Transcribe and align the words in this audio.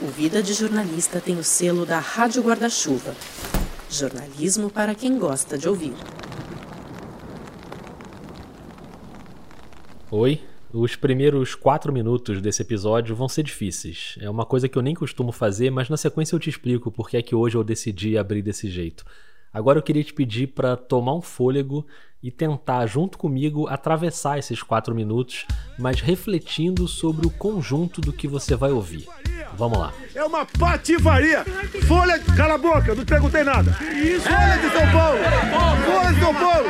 O 0.00 0.06
Vida 0.06 0.40
de 0.40 0.54
Jornalista 0.54 1.20
tem 1.20 1.36
o 1.36 1.42
selo 1.42 1.84
da 1.84 1.98
Rádio 1.98 2.40
Guarda-Chuva. 2.40 3.16
Jornalismo 3.90 4.70
para 4.70 4.94
quem 4.94 5.18
gosta 5.18 5.58
de 5.58 5.68
ouvir. 5.68 5.92
Oi, 10.08 10.40
os 10.72 10.94
primeiros 10.94 11.56
quatro 11.56 11.92
minutos 11.92 12.40
desse 12.40 12.62
episódio 12.62 13.16
vão 13.16 13.28
ser 13.28 13.42
difíceis. 13.42 14.16
É 14.20 14.30
uma 14.30 14.46
coisa 14.46 14.68
que 14.68 14.78
eu 14.78 14.82
nem 14.82 14.94
costumo 14.94 15.32
fazer, 15.32 15.68
mas 15.70 15.88
na 15.88 15.96
sequência 15.96 16.36
eu 16.36 16.38
te 16.38 16.48
explico 16.48 16.92
porque 16.92 17.16
é 17.16 17.22
que 17.22 17.34
hoje 17.34 17.56
eu 17.56 17.64
decidi 17.64 18.16
abrir 18.16 18.42
desse 18.42 18.70
jeito. 18.70 19.04
Agora 19.52 19.78
eu 19.78 19.82
queria 19.82 20.04
te 20.04 20.12
pedir 20.12 20.48
para 20.48 20.76
tomar 20.76 21.14
um 21.14 21.22
fôlego 21.22 21.86
e 22.22 22.30
tentar, 22.30 22.86
junto 22.86 23.16
comigo, 23.16 23.68
atravessar 23.68 24.38
esses 24.38 24.62
quatro 24.62 24.94
minutos, 24.94 25.46
mas 25.78 26.00
refletindo 26.00 26.88
sobre 26.88 27.26
o 27.26 27.30
conjunto 27.30 28.00
do 28.00 28.12
que 28.12 28.26
você 28.26 28.56
vai 28.56 28.70
ouvir. 28.70 29.06
Vamos 29.56 29.78
lá. 29.78 29.92
É 30.14 30.22
uma 30.24 30.44
patifaria. 30.44 31.44
Folha. 31.86 32.18
Cala 32.36 32.54
a 32.54 32.58
boca, 32.58 32.94
não 32.94 33.04
te 33.04 33.08
perguntei 33.08 33.42
nada. 33.42 33.72
Folha 33.72 34.58
de 34.58 34.70
São 34.70 34.92
Paulo. 34.92 35.18
Folha 35.84 36.12
de 36.12 36.20
São 36.20 36.34
Paulo. 36.34 36.68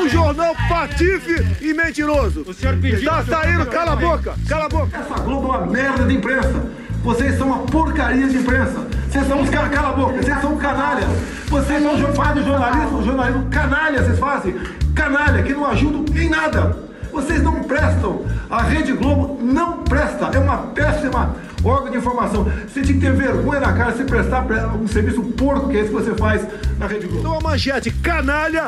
Um 0.00 0.08
jornal 0.08 0.54
patife 0.68 1.64
e 1.64 1.72
mentiroso. 1.72 2.42
O 2.42 2.52
senhor 2.52 2.78
pediu. 2.78 3.08
Tá 3.08 3.24
saindo, 3.24 3.66
cala 3.66 3.92
a 3.92 3.96
boca, 3.96 4.34
cala 4.48 4.64
a 4.64 4.68
boca. 4.68 4.98
Essa 4.98 5.14
Globo 5.20 5.54
é 5.54 5.58
uma 5.58 5.66
merda 5.66 6.04
de 6.04 6.14
imprensa. 6.14 6.85
Vocês 7.06 7.38
são 7.38 7.46
uma 7.46 7.58
porcaria 7.58 8.26
de 8.26 8.36
imprensa. 8.36 8.84
Vocês 9.08 9.28
são 9.28 9.40
uns 9.40 9.48
caras, 9.48 9.70
cala 9.70 9.90
a 9.90 9.92
boca, 9.92 10.20
vocês 10.20 10.40
são 10.40 10.56
canalha. 10.56 11.06
Vocês 11.46 11.80
não 11.80 11.96
fazem 12.12 12.42
jornalismo, 12.42 13.04
jornalismo 13.04 13.46
canalha, 13.48 14.02
vocês 14.02 14.18
fazem. 14.18 14.56
Canalha, 14.92 15.40
que 15.44 15.52
não 15.52 15.64
ajudam 15.66 16.04
em 16.20 16.28
nada. 16.28 16.76
Vocês 17.12 17.40
não 17.44 17.62
prestam. 17.62 18.26
A 18.50 18.60
Rede 18.60 18.92
Globo 18.92 19.38
não 19.40 19.84
presta. 19.84 20.32
É 20.34 20.38
uma 20.40 20.56
péssima 20.74 21.36
órgão 21.62 21.92
de 21.92 21.98
informação. 21.98 22.42
Você 22.66 22.82
tinha 22.82 22.98
que 22.98 23.06
ter 23.06 23.12
vergonha 23.12 23.60
na 23.60 23.72
cara 23.72 23.92
se 23.92 24.02
prestar 24.02 24.44
um 24.74 24.88
serviço 24.88 25.22
porco 25.22 25.68
que 25.68 25.76
é 25.76 25.80
esse 25.82 25.90
que 25.90 25.94
você 25.94 26.12
faz 26.16 26.44
na 26.76 26.88
Rede 26.88 27.06
Globo. 27.06 27.20
Então 27.20 27.38
a 27.38 27.40
manchete 27.40 27.92
canalha, 27.92 28.66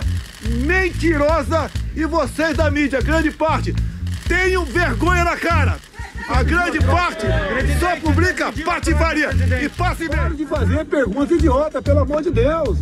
mentirosa 0.64 1.68
e 1.96 2.06
vocês 2.06 2.56
da 2.56 2.70
mídia, 2.70 3.02
grande 3.02 3.32
parte, 3.32 3.74
tenham 4.28 4.64
vergonha 4.64 5.24
na 5.24 5.36
cara. 5.36 5.87
A 6.28 6.42
grande 6.42 6.78
parte 6.84 7.26
só 7.80 7.96
publica 7.96 8.52
patifaria. 8.64 9.30
E 9.62 9.68
passe 9.68 10.08
bem. 10.08 10.34
de 10.36 10.44
fazer 10.46 10.84
pergunta 10.84 11.34
idiota, 11.34 11.80
pelo 11.80 12.00
amor 12.00 12.22
de 12.22 12.30
Deus. 12.30 12.78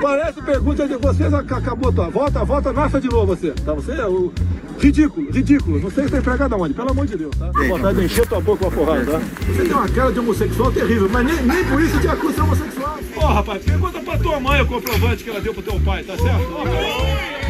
Parece 0.00 0.40
pergunta 0.40 0.86
de 0.86 0.96
vocês, 0.96 1.34
acabou 1.34 1.92
tua. 1.92 2.08
Volta, 2.08 2.44
volta, 2.44 2.72
nasce 2.72 3.00
de 3.00 3.08
novo 3.08 3.26
você. 3.34 3.50
Tá? 3.50 3.74
Você 3.74 3.92
é 3.92 4.06
o 4.06 4.32
ridículo, 4.78 5.30
ridículo. 5.30 5.80
Não 5.80 5.90
sei 5.90 6.08
se 6.08 6.16
empregado 6.16 6.54
aonde, 6.54 6.74
pelo 6.74 6.90
amor 6.90 7.06
de 7.06 7.16
Deus, 7.16 7.36
tá? 7.36 7.50
Tem 7.50 7.68
vontade 7.68 7.98
de 7.98 8.04
encher 8.04 8.26
tua 8.26 8.40
boca 8.40 8.64
com 8.64 8.68
a 8.68 8.70
porrada, 8.70 9.04
tá? 9.04 9.20
Você 9.46 9.62
tem 9.62 9.72
uma 9.72 9.88
cara 9.88 10.12
de 10.12 10.20
homossexual 10.20 10.72
terrível, 10.72 11.08
mas 11.10 11.26
nem, 11.26 11.42
nem 11.42 11.64
por 11.64 11.80
isso 11.80 11.98
te 12.00 12.08
acusa 12.08 12.34
de 12.34 12.40
homossexual. 12.40 12.98
Ô, 13.16 13.26
rapaz, 13.26 13.64
pergunta 13.64 14.00
pra 14.00 14.18
tua 14.18 14.40
mãe 14.40 14.60
o 14.60 14.66
comprovante 14.66 15.24
que 15.24 15.30
ela 15.30 15.40
deu 15.40 15.52
pro 15.52 15.62
teu 15.62 15.80
pai, 15.80 16.04
tá 16.04 16.16
certo? 16.16 16.44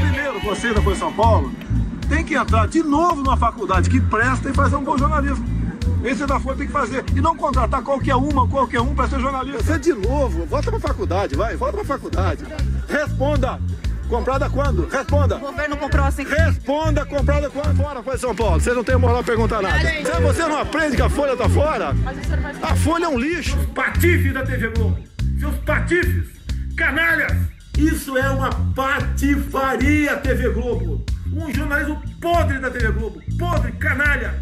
Primeiro, 0.00 0.40
você 0.40 0.72
da 0.72 0.80
Folha 0.80 0.94
de 0.94 1.00
São 1.00 1.12
Paulo 1.12 1.52
tem 2.04 2.24
que 2.24 2.34
entrar 2.34 2.66
de 2.68 2.82
novo 2.82 3.22
numa 3.22 3.36
faculdade 3.36 3.88
que 3.90 4.00
presta 4.00 4.50
e 4.50 4.54
fazer 4.54 4.76
um 4.76 4.84
bom 4.84 4.96
jornalismo. 4.96 5.44
Esse 6.04 6.26
da 6.26 6.38
Folha 6.38 6.58
tem 6.58 6.66
que 6.66 6.72
fazer. 6.72 7.04
E 7.14 7.20
não 7.20 7.34
contratar 7.34 7.82
qualquer 7.82 8.14
uma, 8.14 8.46
qualquer 8.46 8.80
um 8.80 8.94
para 8.94 9.08
ser 9.08 9.20
jornalista. 9.20 9.62
Você 9.62 9.78
de 9.78 9.94
novo, 9.94 10.44
volta 10.44 10.70
pra 10.70 10.80
faculdade, 10.80 11.34
vai, 11.34 11.56
volta 11.56 11.78
pra 11.78 11.84
faculdade. 11.84 12.44
Responda! 12.88 13.58
Comprada 14.08 14.50
quando? 14.50 14.86
Responda! 14.86 15.36
O 15.36 15.40
governo 15.40 15.76
comprou 15.78 16.04
assim. 16.04 16.24
Responda, 16.24 17.06
comprada 17.06 17.48
quando? 17.48 17.76
Fora, 17.76 18.02
foi 18.02 18.18
São 18.18 18.34
Paulo. 18.34 18.60
Vocês 18.60 18.76
não 18.76 18.84
têm 18.84 18.96
moral 18.96 19.24
pra 19.24 19.34
perguntar 19.34 19.62
nada. 19.62 19.78
Se 19.78 20.20
você 20.20 20.42
não 20.42 20.58
aprende 20.58 20.96
que 20.96 21.02
a 21.02 21.08
Folha 21.08 21.36
tá 21.36 21.48
fora, 21.48 21.94
a 22.62 22.76
Folha 22.76 23.06
é 23.06 23.08
um 23.08 23.18
lixo. 23.18 23.56
Patife 23.74 24.30
da 24.30 24.44
TV 24.44 24.68
Globo. 24.68 24.98
Seus 25.40 25.56
patifes, 25.56 26.28
canalhas. 26.76 27.32
Isso 27.78 28.16
é 28.16 28.28
uma 28.30 28.50
patifaria, 28.74 30.16
TV 30.18 30.50
Globo. 30.50 31.04
Um 31.36 31.52
jornalismo 31.52 32.00
podre 32.20 32.58
da 32.58 32.70
TV 32.70 32.92
Globo. 32.92 33.20
Podre, 33.38 33.72
canalha, 33.72 34.34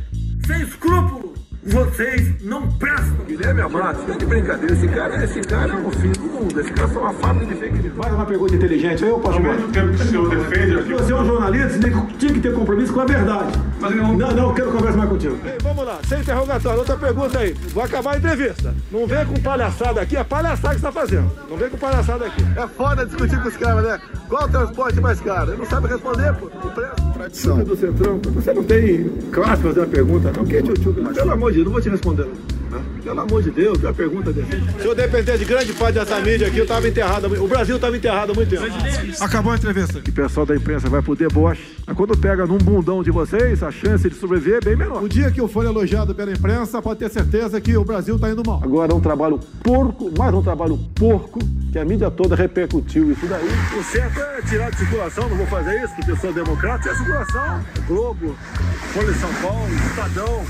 sem 0.46 0.62
escrúpulo. 0.62 1.32
Vocês 1.64 2.42
não 2.42 2.68
prestam. 2.72 3.24
Guilherme 3.24 3.60
Amato, 3.60 4.02
tá 4.04 4.14
de 4.18 4.26
brincadeira. 4.26 4.74
Esse 4.74 4.88
cara, 4.88 5.24
esse 5.24 5.40
cara 5.42 5.72
é 5.72 5.76
um 5.76 5.90
fim 5.92 6.10
do 6.10 6.20
mundo. 6.22 6.60
Esse 6.60 6.72
cara 6.72 6.92
é 6.92 6.98
uma 6.98 7.12
fábrica 7.14 7.54
de 7.54 7.60
fake 7.60 7.78
news. 7.78 7.96
Faz 7.96 8.12
uma 8.14 8.26
pergunta 8.26 8.54
inteligente 8.56 9.04
aí, 9.04 9.10
eu 9.10 9.20
posso 9.20 9.36
Ao 9.38 9.42
mesmo 9.44 9.68
tempo 9.68 9.88
que 9.96 10.02
o 10.02 10.06
senhor 10.06 10.28
defende 10.28 10.74
aqui. 10.76 10.92
Você 10.92 11.12
é 11.12 11.14
um 11.14 11.24
jornalista, 11.24 11.68
você 11.70 11.78
tem- 11.78 12.06
tinha 12.18 12.32
que 12.32 12.40
ter 12.40 12.52
compromisso 12.52 12.92
com 12.92 13.00
a 13.02 13.04
verdade. 13.04 13.52
Mas 13.80 13.92
ele 13.92 14.00
não- 14.00 14.16
Não, 14.16 14.30
não, 14.32 14.48
eu 14.48 14.54
quero 14.54 14.72
conversar 14.72 14.96
mais 14.98 15.10
contigo. 15.10 15.38
Ei, 15.44 15.56
vamos 15.62 15.86
lá, 15.86 15.98
sem 16.08 16.18
interrogatório. 16.20 16.78
Outra 16.80 16.96
pergunta 16.96 17.38
aí. 17.38 17.52
Vou 17.72 17.84
acabar 17.84 18.14
a 18.14 18.18
entrevista. 18.18 18.74
Não 18.90 19.06
vem 19.06 19.24
com 19.24 19.34
palhaçada 19.40 20.00
aqui, 20.00 20.16
é 20.16 20.24
palhaçada 20.24 20.74
que 20.74 20.80
você 20.80 20.86
tá 20.86 20.92
fazendo. 20.92 21.30
Não 21.48 21.56
vem 21.56 21.70
com 21.70 21.78
palhaçada 21.78 22.26
aqui. 22.26 22.42
É 22.56 22.66
foda 22.66 23.06
discutir 23.06 23.40
com 23.40 23.48
os 23.48 23.56
caras, 23.56 23.84
né? 23.84 24.00
Qual 24.32 24.44
o 24.44 24.48
transporte 24.48 24.98
mais 24.98 25.20
caro? 25.20 25.50
Ele 25.50 25.58
não 25.58 25.66
sabe 25.66 25.88
responder, 25.88 26.34
pô. 26.36 26.48
Tradição. 27.12 27.62
do 27.62 27.76
Centrão. 27.76 28.18
Você 28.34 28.54
não 28.54 28.64
tem 28.64 29.04
classe 29.30 29.62
fazer 29.62 29.80
uma 29.80 29.86
pergunta, 29.86 30.32
não. 30.34 30.46
Que 30.46 30.56
é 30.56 30.62
tio, 30.62 30.72
tio, 30.72 30.94
Pelo 30.94 31.32
amor 31.32 31.50
de 31.52 31.56
Deus, 31.56 31.66
não 31.66 31.72
vou 31.72 31.82
te 31.82 31.90
responder. 31.90 32.26
Não. 32.72 33.02
Pelo 33.02 33.20
amor 33.20 33.42
de 33.42 33.50
Deus, 33.50 33.78
que 33.78 33.84
é 33.84 33.88
uma 33.88 33.94
pergunta 33.94 34.32
dessa. 34.32 34.80
Se 34.80 34.86
eu 34.86 34.94
depender 34.94 35.38
de 35.38 35.44
grande 35.44 35.72
parte 35.72 35.94
dessa 35.94 36.20
mídia 36.20 36.48
aqui, 36.48 36.58
eu 36.58 36.66
tava 36.66 36.88
enterrado. 36.88 37.26
O 37.42 37.48
Brasil 37.48 37.78
tava 37.78 37.96
enterrado 37.96 38.32
há 38.32 38.34
muito 38.34 38.48
tempo. 38.48 38.64
Acabou 39.20 39.52
a 39.52 39.56
entrevista. 39.56 39.98
O 39.98 40.12
pessoal 40.12 40.46
da 40.46 40.56
imprensa 40.56 40.88
vai 40.88 41.02
pro 41.02 41.14
deboche. 41.14 41.76
Mas 41.86 41.96
quando 41.96 42.16
pega 42.16 42.46
num 42.46 42.58
bundão 42.58 43.02
de 43.02 43.10
vocês, 43.10 43.62
a 43.62 43.70
chance 43.70 44.08
de 44.08 44.14
sobreviver 44.14 44.58
é 44.58 44.60
bem 44.60 44.76
menor. 44.76 45.02
O 45.02 45.08
dia 45.08 45.30
que 45.30 45.40
eu 45.40 45.48
for 45.48 45.64
elogiado 45.64 46.14
pela 46.14 46.32
imprensa, 46.32 46.80
pode 46.80 47.00
ter 47.00 47.10
certeza 47.10 47.60
que 47.60 47.76
o 47.76 47.84
Brasil 47.84 48.18
tá 48.18 48.30
indo 48.30 48.42
mal. 48.46 48.60
Agora 48.62 48.94
um 48.94 49.00
trabalho 49.00 49.38
porco, 49.62 50.10
mais 50.16 50.32
um 50.32 50.42
trabalho 50.42 50.78
porco, 50.94 51.40
que 51.70 51.78
a 51.78 51.84
mídia 51.84 52.10
toda 52.10 52.36
repercutiu 52.36 53.10
isso 53.10 53.26
daí. 53.26 53.48
O 53.78 53.82
certo 53.82 54.20
é 54.20 54.42
tirar 54.42 54.70
de 54.70 54.78
circulação, 54.78 55.28
não 55.28 55.36
vou 55.36 55.46
fazer 55.46 55.82
isso, 55.82 55.94
porque 55.96 56.10
eu 56.12 56.16
sou 56.16 56.32
democrata, 56.32 56.82
tira 56.82 56.94
de 56.94 56.98
circulação. 56.98 57.64
Globo, 57.86 58.36
Folha 58.92 59.12
de 59.12 59.18
São 59.18 59.34
Paulo, 59.34 59.68
Estadão, 59.90 60.44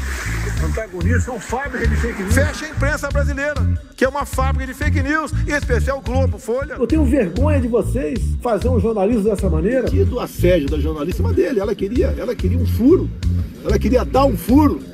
antagonista, 0.65 1.21
são 1.21 1.41
fábricas 1.41 1.89
de 1.89 1.97
fake 1.97 2.23
news. 2.23 2.35
Fecha 2.35 2.67
a 2.67 2.69
imprensa 2.69 3.09
brasileira, 3.09 3.81
que 3.97 4.05
é 4.05 4.09
uma 4.09 4.25
fábrica 4.25 4.73
de 4.73 4.79
fake 4.79 5.03
news, 5.03 5.33
em 5.47 5.53
especial 5.53 6.01
Globo, 6.01 6.39
Folha. 6.39 6.75
Eu 6.75 6.87
tenho 6.87 7.05
vergonha 7.05 7.61
de 7.61 7.69
vocês 7.69 8.19
fazer 8.43 8.69
um 8.69 8.81
jornalismo 8.81 9.25
dessa 9.25 9.49
maneira. 9.49 9.89
E 9.93 10.05
do 10.05 10.19
assédio 10.21 10.69
da 10.69 10.79
jornalíssima 10.79 11.33
dele, 11.33 11.61
ela 11.61 11.75
queria, 11.75 12.15
ela 12.19 12.35
queria 12.35 12.59
um 12.59 12.67
furo. 12.67 13.09
Ela 13.65 13.79
queria 13.79 14.05
dar 14.05 14.25
um 14.25 14.37
furo. 14.37 14.81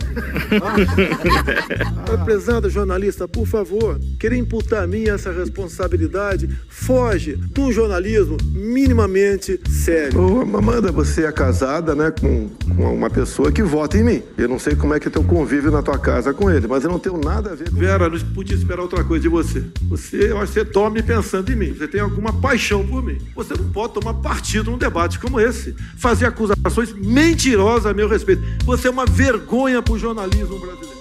Ah, 2.11 2.25
prezada 2.25 2.71
jornalista, 2.71 3.29
por 3.29 3.47
favor, 3.47 4.01
querer 4.19 4.37
imputar 4.37 4.83
a 4.83 4.87
mim 4.87 5.09
essa 5.09 5.31
responsabilidade, 5.31 6.49
foge 6.69 7.37
de 7.37 7.61
um 7.61 7.71
jornalismo 7.71 8.37
minimamente 8.53 9.61
sério. 9.69 10.19
Ô, 10.21 10.41
Amanda, 10.57 10.91
você 10.91 11.25
é 11.25 11.33
casada, 11.33 11.95
né, 11.95 12.11
com, 12.11 12.49
com 12.75 12.95
uma 12.95 13.11
pessoa 13.11 13.53
que 13.53 13.63
vota 13.63 13.99
em 13.99 14.05
mim. 14.05 14.23
Eu 14.37 14.49
não 14.49 14.59
sei 14.59 14.75
como 14.75 14.95
é 14.95 15.01
que 15.01 15.09
é 15.09 15.11
teu 15.11 15.23
convívio 15.49 15.71
na 15.71 15.83
tua 15.83 15.99
casa 15.99 16.35
com 16.35 16.51
ele, 16.51 16.67
mas 16.67 16.85
eu 16.85 16.91
não 16.91 16.99
tenho 16.99 17.17
nada 17.17 17.53
a 17.53 17.55
ver 17.55 17.71
com 17.71 17.77
Vera, 17.77 18.07
não 18.07 18.19
podia 18.35 18.55
esperar 18.55 18.83
outra 18.83 19.03
coisa 19.03 19.23
de 19.23 19.29
você. 19.31 19.65
Você, 19.89 20.31
eu 20.31 20.37
acho 20.37 20.53
que 20.53 20.61
você 20.61 20.65
tome 20.65 21.03
pensando 21.03 21.51
em 21.51 21.57
mim. 21.57 21.73
Você 21.73 21.89
tem 21.89 22.03
alguma 22.03 22.31
paixão 22.31 22.87
por 22.87 23.03
mim. 23.03 23.17
Você 23.35 23.55
não 23.55 23.71
pode 23.71 23.95
tomar 23.95 24.13
partido 24.13 24.71
num 24.71 24.77
debate 24.77 25.19
como 25.19 25.41
esse. 25.41 25.75
Fazer 25.97 26.27
acusações 26.27 26.93
mentirosas 26.93 27.87
a 27.87 27.95
meu 27.95 28.09
respeito. 28.09 28.43
Você 28.67 28.89
é 28.89 28.91
uma 28.91 29.07
vergonha 29.07 29.81
para 29.81 29.95
o 29.95 29.99
jornalismo 29.99 30.59
brasileiro. 30.59 30.98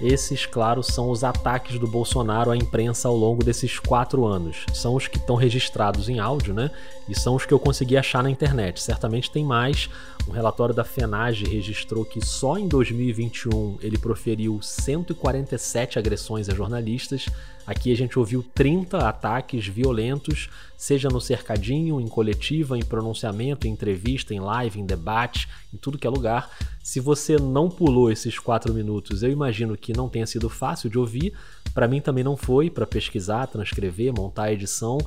Esses, 0.00 0.46
claro, 0.46 0.82
são 0.82 1.10
os 1.10 1.22
ataques 1.22 1.78
do 1.78 1.86
Bolsonaro 1.86 2.50
à 2.50 2.56
imprensa 2.56 3.06
ao 3.06 3.16
longo 3.16 3.44
desses 3.44 3.78
quatro 3.78 4.26
anos. 4.26 4.64
São 4.72 4.94
os 4.94 5.06
que 5.06 5.18
estão 5.18 5.36
registrados 5.36 6.08
em 6.08 6.18
áudio, 6.18 6.54
né? 6.54 6.70
E 7.06 7.14
são 7.14 7.34
os 7.34 7.44
que 7.44 7.52
eu 7.52 7.58
consegui 7.58 7.98
achar 7.98 8.22
na 8.22 8.30
internet. 8.30 8.80
Certamente 8.80 9.30
tem 9.30 9.44
mais. 9.44 9.90
Um 10.26 10.32
relatório 10.32 10.74
da 10.74 10.84
FENAGE 10.84 11.44
registrou 11.44 12.04
que 12.04 12.24
só 12.24 12.56
em 12.56 12.66
2021 12.66 13.78
ele 13.82 13.98
proferiu 13.98 14.60
147 14.62 15.98
agressões 15.98 16.48
a 16.48 16.54
jornalistas. 16.54 17.26
Aqui 17.70 17.92
a 17.92 17.96
gente 17.96 18.18
ouviu 18.18 18.42
30 18.52 18.98
ataques 18.98 19.64
violentos, 19.64 20.50
seja 20.76 21.08
no 21.08 21.20
cercadinho, 21.20 22.00
em 22.00 22.08
coletiva, 22.08 22.76
em 22.76 22.84
pronunciamento, 22.84 23.64
em 23.64 23.70
entrevista, 23.70 24.34
em 24.34 24.40
live, 24.40 24.80
em 24.80 24.84
debate, 24.84 25.48
em 25.72 25.76
tudo 25.76 25.96
que 25.96 26.04
é 26.04 26.10
lugar. 26.10 26.50
Se 26.82 26.98
você 26.98 27.36
não 27.36 27.70
pulou 27.70 28.10
esses 28.10 28.36
quatro 28.40 28.74
minutos, 28.74 29.22
eu 29.22 29.30
imagino 29.30 29.76
que 29.76 29.96
não 29.96 30.08
tenha 30.08 30.26
sido 30.26 30.48
fácil 30.48 30.90
de 30.90 30.98
ouvir. 30.98 31.32
Para 31.72 31.86
mim 31.86 32.00
também 32.00 32.24
não 32.24 32.36
foi, 32.36 32.68
para 32.68 32.84
pesquisar, 32.88 33.46
transcrever, 33.46 34.12
montar 34.12 34.46
a 34.46 34.52
edição. 34.52 34.98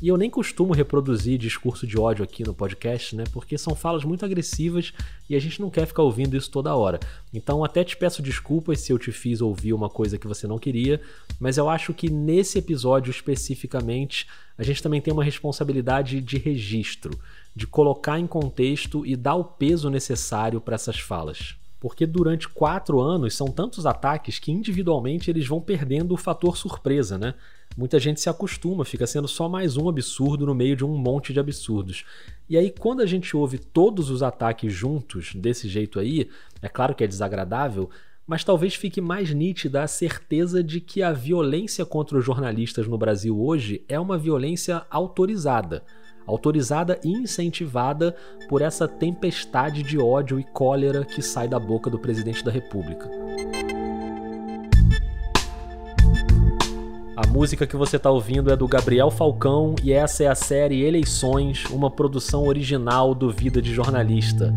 E 0.00 0.06
eu 0.06 0.16
nem 0.16 0.30
costumo 0.30 0.72
reproduzir 0.72 1.38
discurso 1.38 1.84
de 1.84 1.98
ódio 1.98 2.22
aqui 2.22 2.44
no 2.44 2.54
podcast, 2.54 3.16
né? 3.16 3.24
Porque 3.32 3.58
são 3.58 3.74
falas 3.74 4.04
muito 4.04 4.24
agressivas 4.24 4.92
e 5.28 5.34
a 5.34 5.40
gente 5.40 5.60
não 5.60 5.70
quer 5.70 5.86
ficar 5.86 6.04
ouvindo 6.04 6.36
isso 6.36 6.50
toda 6.50 6.76
hora. 6.76 7.00
Então 7.34 7.64
até 7.64 7.82
te 7.82 7.96
peço 7.96 8.22
desculpas 8.22 8.80
se 8.80 8.92
eu 8.92 8.98
te 8.98 9.10
fiz 9.10 9.40
ouvir 9.40 9.72
uma 9.72 9.90
coisa 9.90 10.16
que 10.16 10.28
você 10.28 10.46
não 10.46 10.56
queria, 10.56 11.00
mas 11.40 11.58
eu 11.58 11.68
acho 11.68 11.92
que 11.92 12.08
nesse 12.08 12.58
episódio 12.58 13.10
especificamente 13.10 14.28
a 14.56 14.62
gente 14.62 14.82
também 14.82 15.00
tem 15.00 15.12
uma 15.12 15.24
responsabilidade 15.24 16.20
de 16.20 16.38
registro, 16.38 17.18
de 17.54 17.66
colocar 17.66 18.20
em 18.20 18.26
contexto 18.26 19.04
e 19.04 19.16
dar 19.16 19.34
o 19.34 19.44
peso 19.44 19.90
necessário 19.90 20.60
para 20.60 20.76
essas 20.76 21.00
falas. 21.00 21.56
Porque 21.80 22.06
durante 22.06 22.48
quatro 22.48 23.00
anos 23.00 23.36
são 23.36 23.48
tantos 23.48 23.86
ataques 23.86 24.38
que 24.38 24.50
individualmente 24.50 25.30
eles 25.30 25.46
vão 25.46 25.60
perdendo 25.60 26.12
o 26.12 26.16
fator 26.16 26.56
surpresa, 26.56 27.16
né? 27.16 27.34
Muita 27.76 28.00
gente 28.00 28.20
se 28.20 28.28
acostuma, 28.28 28.84
fica 28.84 29.06
sendo 29.06 29.28
só 29.28 29.48
mais 29.48 29.76
um 29.76 29.88
absurdo 29.88 30.44
no 30.44 30.54
meio 30.54 30.74
de 30.74 30.84
um 30.84 30.96
monte 30.96 31.32
de 31.32 31.38
absurdos. 31.38 32.04
E 32.48 32.56
aí, 32.56 32.74
quando 32.76 33.02
a 33.02 33.06
gente 33.06 33.36
ouve 33.36 33.58
todos 33.58 34.10
os 34.10 34.22
ataques 34.22 34.72
juntos, 34.72 35.32
desse 35.34 35.68
jeito 35.68 36.00
aí, 36.00 36.28
é 36.60 36.68
claro 36.68 36.94
que 36.94 37.04
é 37.04 37.06
desagradável, 37.06 37.88
mas 38.26 38.42
talvez 38.42 38.74
fique 38.74 39.00
mais 39.00 39.32
nítida 39.32 39.82
a 39.82 39.86
certeza 39.86 40.62
de 40.62 40.80
que 40.80 41.02
a 41.02 41.12
violência 41.12 41.86
contra 41.86 42.18
os 42.18 42.24
jornalistas 42.24 42.88
no 42.88 42.98
Brasil 42.98 43.40
hoje 43.40 43.84
é 43.88 43.98
uma 43.98 44.18
violência 44.18 44.84
autorizada 44.90 45.84
autorizada 46.28 47.00
e 47.02 47.10
incentivada 47.10 48.14
por 48.48 48.62
essa 48.62 48.86
tempestade 48.86 49.82
de 49.82 49.98
ódio 49.98 50.38
e 50.38 50.44
cólera 50.44 51.04
que 51.04 51.22
sai 51.22 51.48
da 51.48 51.58
boca 51.58 51.88
do 51.90 51.98
presidente 51.98 52.44
da 52.44 52.50
República. 52.50 53.10
A 57.16 57.26
música 57.26 57.66
que 57.66 57.76
você 57.76 57.96
está 57.96 58.10
ouvindo 58.10 58.52
é 58.52 58.56
do 58.56 58.68
Gabriel 58.68 59.10
Falcão 59.10 59.74
e 59.82 59.92
essa 59.92 60.22
é 60.22 60.26
a 60.28 60.36
série 60.36 60.84
Eleições, 60.84 61.64
uma 61.66 61.90
produção 61.90 62.46
original 62.46 63.12
do 63.14 63.30
Vida 63.32 63.60
de 63.60 63.74
Jornalista. 63.74 64.54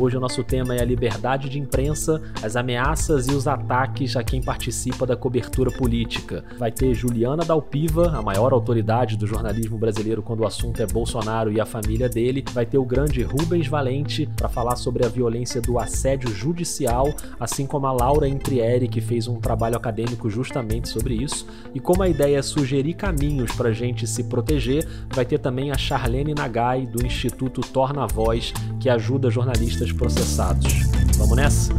Hoje 0.00 0.16
o 0.16 0.20
nosso 0.20 0.44
tema 0.44 0.76
é 0.76 0.80
a 0.80 0.84
liberdade 0.84 1.48
de 1.48 1.58
imprensa, 1.58 2.22
as 2.40 2.54
ameaças 2.54 3.26
e 3.26 3.32
os 3.32 3.48
ataques 3.48 4.14
a 4.14 4.22
quem 4.22 4.40
participa 4.40 5.04
da 5.04 5.16
cobertura 5.16 5.72
política. 5.72 6.44
Vai 6.56 6.70
ter 6.70 6.94
Juliana 6.94 7.44
Dalpiva, 7.44 8.16
a 8.16 8.22
maior 8.22 8.52
autoridade 8.52 9.16
do 9.16 9.26
jornalismo 9.26 9.76
brasileiro 9.76 10.22
quando 10.22 10.40
o 10.40 10.46
assunto 10.46 10.80
é 10.80 10.86
Bolsonaro 10.86 11.50
e 11.50 11.60
a 11.60 11.66
família 11.66 12.08
dele. 12.08 12.44
Vai 12.52 12.64
ter 12.64 12.78
o 12.78 12.84
grande 12.84 13.24
Rubens 13.24 13.66
Valente 13.66 14.28
para 14.36 14.48
falar 14.48 14.76
sobre 14.76 15.04
a 15.04 15.08
violência 15.08 15.60
do 15.60 15.80
assédio 15.80 16.32
judicial, 16.32 17.12
assim 17.40 17.66
como 17.66 17.88
a 17.88 17.92
Laura 17.92 18.28
Intrieri, 18.28 18.86
que 18.86 19.00
fez 19.00 19.26
um 19.26 19.40
trabalho 19.40 19.76
acadêmico 19.76 20.30
justamente 20.30 20.88
sobre 20.88 21.14
isso. 21.14 21.44
E 21.74 21.80
como 21.80 22.04
a 22.04 22.08
ideia 22.08 22.38
é 22.38 22.42
sugerir 22.42 22.94
caminhos 22.94 23.50
para 23.50 23.70
a 23.70 23.74
gente 23.74 24.06
se 24.06 24.22
proteger, 24.22 24.86
vai 25.12 25.24
ter 25.24 25.38
também 25.38 25.72
a 25.72 25.76
Charlene 25.76 26.34
Nagai, 26.34 26.86
do 26.86 27.04
Instituto 27.04 27.62
Torna 27.62 28.06
Voz, 28.06 28.52
que 28.78 28.88
ajuda 28.88 29.28
jornalistas 29.28 29.87
processados. 29.92 30.72
Vamos 31.16 31.36
nessa? 31.36 31.72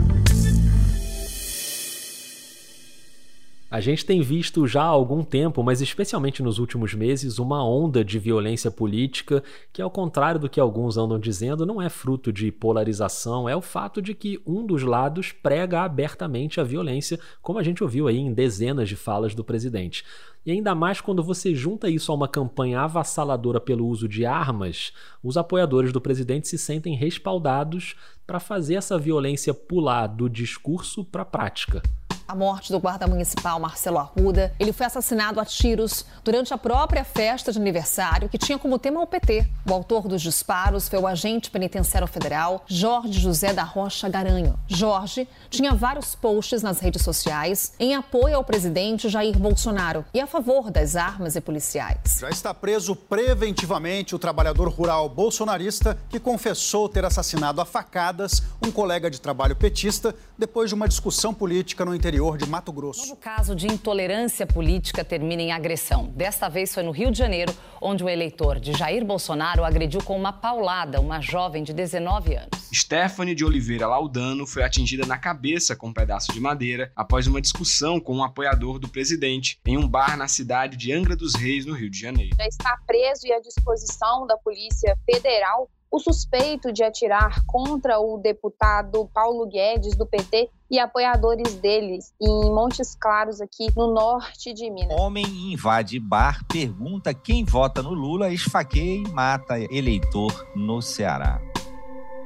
A 3.71 3.80
gente 3.80 4.04
tem 4.04 4.19
visto 4.19 4.66
já 4.66 4.81
há 4.81 4.88
algum 4.88 5.24
tempo, 5.24 5.62
mas 5.62 5.80
especialmente 5.80 6.42
nos 6.42 6.57
últimos 6.57 6.95
meses, 6.95 7.38
uma 7.38 7.63
onda 7.63 8.04
de 8.04 8.18
violência 8.18 8.71
política 8.71 9.44
que, 9.71 9.80
ao 9.80 9.92
contrário 9.92 10.39
do 10.39 10.50
que 10.50 10.60
alguns 10.60 10.98
andam 10.98 11.19
dizendo, 11.19 11.68
não 11.68 11.80
é 11.80 11.88
fruto 11.88 12.33
de 12.33 12.51
polarização, 12.51 13.48
é 13.48 13.56
o 13.56 13.62
fato 13.62 14.01
de 14.01 14.16
que 14.16 14.42
um 14.44 14.66
dos 14.66 14.81
lados 14.81 15.31
prega 15.31 15.81
abertamente 15.81 16.60
a 16.60 16.63
violência, 16.63 17.19
como 17.44 17.60
a 17.60 17.63
gente 17.63 17.83
ouviu 17.83 18.07
aí 18.07 18.18
em 18.18 18.33
dezenas 18.33 18.89
de 18.89 18.95
falas 18.95 19.36
do 19.36 19.44
presidente. 19.44 20.04
E 20.44 20.50
ainda 20.50 20.74
mais 20.74 21.00
quando 21.00 21.22
você 21.22 21.54
junta 21.54 21.92
isso 21.92 22.12
a 22.12 22.15
uma 22.15 22.27
campanha 22.27 22.81
avassaladora 22.81 23.62
pelo 23.62 23.86
uso 23.86 24.07
de 24.07 24.25
armas, 24.25 24.92
os 25.22 25.38
apoiadores 25.38 25.94
do 25.94 26.01
presidente 26.01 26.48
se 26.48 26.57
sentem 26.57 26.95
respaldados 26.95 27.95
para 28.25 28.39
fazer 28.39 28.74
essa 28.74 28.98
violência 28.98 29.54
pular 29.54 30.07
do 30.07 30.27
discurso 30.27 31.06
para 31.06 31.22
a 31.22 31.25
prática 31.25 31.83
a 32.29 32.35
morte 32.35 32.71
do 32.71 32.79
guarda 32.79 33.07
municipal 33.07 33.59
Marcelo 33.59 33.97
Arruda. 33.97 34.53
Ele 34.59 34.71
foi 34.71 34.85
assassinado 34.85 35.39
a 35.39 35.45
tiros 35.45 36.05
durante 36.23 36.53
a 36.53 36.59
própria 36.59 37.03
festa 37.03 37.51
de 37.51 37.57
aniversário 37.57 38.29
que 38.29 38.37
tinha 38.37 38.59
como 38.59 38.77
tema 38.77 39.01
o 39.01 39.07
PT. 39.07 39.47
O 39.67 39.73
autor 39.73 40.07
dos 40.07 40.21
disparos 40.21 40.87
foi 40.87 40.99
o 40.99 41.07
agente 41.07 41.49
penitenciário 41.49 42.07
federal 42.07 42.63
Jorge 42.67 43.19
José 43.19 43.51
da 43.51 43.63
Rocha 43.63 44.07
Garanho. 44.07 44.59
Jorge 44.67 45.27
tinha 45.49 45.73
vários 45.73 46.13
posts 46.13 46.61
nas 46.61 46.79
redes 46.79 47.01
sociais 47.01 47.73
em 47.79 47.95
apoio 47.95 48.35
ao 48.35 48.43
presidente 48.43 49.09
Jair 49.09 49.35
Bolsonaro 49.39 50.05
e 50.13 50.21
a 50.21 50.27
favor 50.27 50.69
das 50.69 50.95
armas 50.95 51.35
e 51.35 51.41
policiais. 51.41 52.19
Já 52.19 52.29
está 52.29 52.53
preso 52.53 52.95
preventivamente 52.95 54.13
o 54.13 54.19
trabalhador 54.19 54.69
rural 54.69 55.09
bolsonarista 55.09 55.97
que 56.07 56.19
confessou 56.19 56.87
ter 56.87 57.03
assassinado 57.03 57.59
a 57.59 57.65
facadas 57.65 58.43
um 58.63 58.69
colega 58.69 59.09
de 59.09 59.19
trabalho 59.19 59.55
petista 59.55 60.13
depois 60.37 60.69
de 60.69 60.75
uma 60.75 60.87
discussão 60.87 61.33
política 61.33 61.83
no 61.83 61.95
interior 61.95 62.19
interior 62.19 62.38
de 62.38 62.45
Mato 62.45 62.74
Grosso. 62.74 63.13
O 63.13 63.16
caso 63.16 63.56
de 63.56 63.66
intolerância 63.66 64.45
política 64.45 65.06
termina 65.06 65.42
em 65.42 65.51
agressão. 65.54 66.07
Desta 66.07 66.50
vez 66.50 66.74
foi 66.74 66.83
no 66.83 66.92
Rio 66.92 67.12
de 67.12 67.18
Janeiro, 67.18 67.56
onde 67.81 68.04
o 68.04 68.10
eleitor 68.10 68.60
de 68.60 68.74
Jair 68.74 69.06
Bolsonaro 69.06 69.63
agrediu 69.63 70.04
com 70.04 70.18
uma 70.18 70.33
paulada 70.33 71.00
uma 71.00 71.21
jovem 71.21 71.63
de 71.63 71.71
19 71.71 72.36
anos. 72.36 72.69
Stephanie 72.74 73.33
de 73.33 73.45
Oliveira 73.45 73.88
Laudano 73.88 74.45
foi 74.45 74.63
atingida 74.63 75.06
na 75.06 75.18
cabeça 75.18 75.77
com 75.77 75.88
um 75.88 75.94
pedaço 75.94 76.33
de 76.33 76.42
madeira 76.42 76.92
após 76.94 77.25
uma 77.25 77.39
discussão 77.39 78.01
com 78.01 78.18
um 78.18 78.24
apoiador 78.24 78.80
do 78.80 78.89
presidente 78.89 79.57
em 79.65 79.77
um 79.77 79.88
bar 79.88 80.18
na 80.18 80.27
cidade 80.27 80.75
de 80.75 80.92
Angra 80.92 81.15
dos 81.15 81.36
Reis, 81.36 81.65
no 81.65 81.74
Rio 81.74 81.89
de 81.89 82.00
Janeiro. 82.00 82.36
Já 82.36 82.48
está 82.48 82.77
preso 82.86 83.25
e 83.25 83.31
à 83.31 83.39
disposição 83.39 84.27
da 84.27 84.36
Polícia 84.38 84.94
Federal 85.06 85.69
o 85.91 86.00
suspeito 86.00 86.71
de 86.71 86.83
atirar 86.83 87.44
contra 87.45 88.00
o 88.00 88.18
deputado 88.18 89.09
Paulo 89.13 89.47
Guedes, 89.47 89.95
do 89.95 90.06
PT, 90.06 90.50
e 90.71 90.77
apoiadores 90.77 91.56
deles 91.56 92.13
em 92.21 92.53
Montes 92.53 92.95
Claros, 92.95 93.41
aqui 93.41 93.68
no 93.75 93.91
norte 93.91 94.53
de 94.53 94.69
Minas. 94.69 95.00
Homem 95.00 95.25
invade 95.51 96.00
bar, 96.00 96.45
pergunta 96.47 97.13
quem 97.13 97.44
vota 97.44 97.81
no 97.81 97.94
Lula, 97.94 98.31
esfaqueia 98.31 98.97
e 98.97 99.12
mata 99.12 99.59
eleitor 99.59 100.47
no 100.56 100.80
Ceará. 100.81 101.49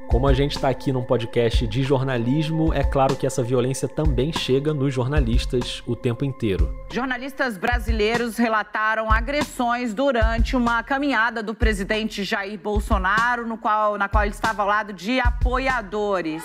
Como 0.08 0.28
a 0.28 0.32
gente 0.32 0.52
está 0.52 0.68
aqui 0.68 0.92
num 0.92 1.02
podcast 1.02 1.66
de 1.66 1.82
jornalismo, 1.82 2.72
é 2.72 2.84
claro 2.84 3.16
que 3.16 3.26
essa 3.26 3.42
violência 3.42 3.88
também 3.88 4.32
chega 4.32 4.72
nos 4.72 4.94
jornalistas 4.94 5.82
o 5.86 5.96
tempo 5.96 6.24
inteiro. 6.24 6.72
Jornalistas 6.92 7.58
brasileiros 7.58 8.36
relataram 8.36 9.10
agressões 9.10 9.92
durante 9.92 10.54
uma 10.56 10.82
caminhada 10.82 11.42
do 11.42 11.54
presidente 11.54 12.22
Jair 12.22 12.58
Bolsonaro, 12.58 13.46
no 13.46 13.58
qual, 13.58 13.98
na 13.98 14.08
qual 14.08 14.24
ele 14.24 14.34
estava 14.34 14.62
ao 14.62 14.68
lado 14.68 14.92
de 14.92 15.18
apoiadores. 15.18 16.44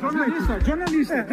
Jornalista, 0.00 0.60
jornalista, 0.60 1.26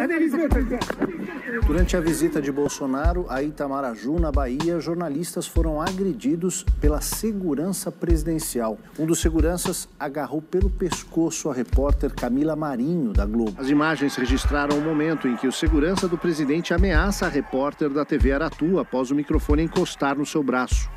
Durante 1.64 1.96
a 1.96 2.00
visita 2.00 2.42
de 2.42 2.50
Bolsonaro 2.50 3.26
a 3.28 3.40
Itamaraju, 3.40 4.18
na 4.18 4.32
Bahia, 4.32 4.80
jornalistas 4.80 5.46
foram 5.46 5.80
agredidos 5.80 6.64
pela 6.80 7.00
segurança 7.00 7.92
presidencial. 7.92 8.78
Um 8.98 9.06
dos 9.06 9.20
seguranças 9.20 9.88
agarrou 9.98 10.42
pelo 10.42 10.68
pescoço 10.68 11.48
a 11.48 11.54
repórter 11.54 12.12
Camila 12.12 12.56
Marinho, 12.56 13.12
da 13.12 13.24
Globo. 13.24 13.54
As 13.58 13.68
imagens 13.68 14.16
registraram 14.16 14.76
o 14.76 14.82
momento 14.82 15.28
em 15.28 15.36
que 15.36 15.46
o 15.46 15.52
segurança 15.52 16.08
do 16.08 16.18
presidente 16.18 16.74
ameaça 16.74 17.26
a 17.26 17.28
repórter 17.28 17.90
da 17.90 18.04
TV 18.04 18.32
Aratu 18.32 18.80
após 18.80 19.12
o 19.12 19.14
microfone 19.14 19.62
encostar 19.62 20.16
no 20.16 20.26
seu 20.26 20.42
braço. 20.42 20.90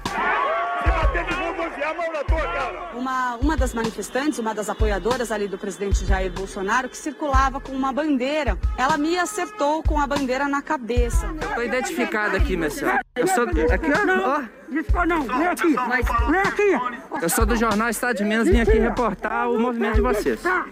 Uma, 2.94 3.36
uma 3.36 3.58
das 3.58 3.74
manifestantes, 3.74 4.40
uma 4.40 4.54
das 4.54 4.70
apoiadoras 4.70 5.32
ali 5.32 5.48
do 5.48 5.58
presidente 5.58 6.06
Jair 6.06 6.32
Bolsonaro, 6.32 6.90
que 6.90 6.98
circulava 6.98 7.60
com 7.60 7.72
uma 7.72 7.94
bandeira, 7.94 8.58
ela 8.78 8.98
me 8.98 9.18
acertou 9.18 9.84
com 9.84 10.00
a 10.00 10.08
bandeira 10.08 10.48
na 10.48 10.62
cabeça. 10.62 11.28
Estou 11.40 11.64
identificada 11.64 12.38
aqui, 12.38 12.58
minha 12.58 12.70
senhora. 12.70 13.00
Eu 13.16 13.28
sou. 13.28 13.44
Aqui, 13.44 13.92
ó. 14.26 14.42
Desculpa, 14.70 15.06
não, 15.06 15.22
vem 15.24 15.48
aqui. 15.48 15.76
Mas, 15.88 16.06
vem 16.30 16.42
aqui. 16.42 17.22
Eu 17.22 17.30
sou 17.30 17.46
do 17.46 17.56
Jornal 17.56 17.90
Estado 17.90 18.18
de 18.18 18.24
Minas, 18.24 18.48
vim 18.48 18.60
aqui 18.60 18.78
reportar 18.78 19.50
o 19.50 19.60
movimento 19.60 19.96
de 19.96 20.02
vocês. 20.02 20.42
Tá, 20.42 20.66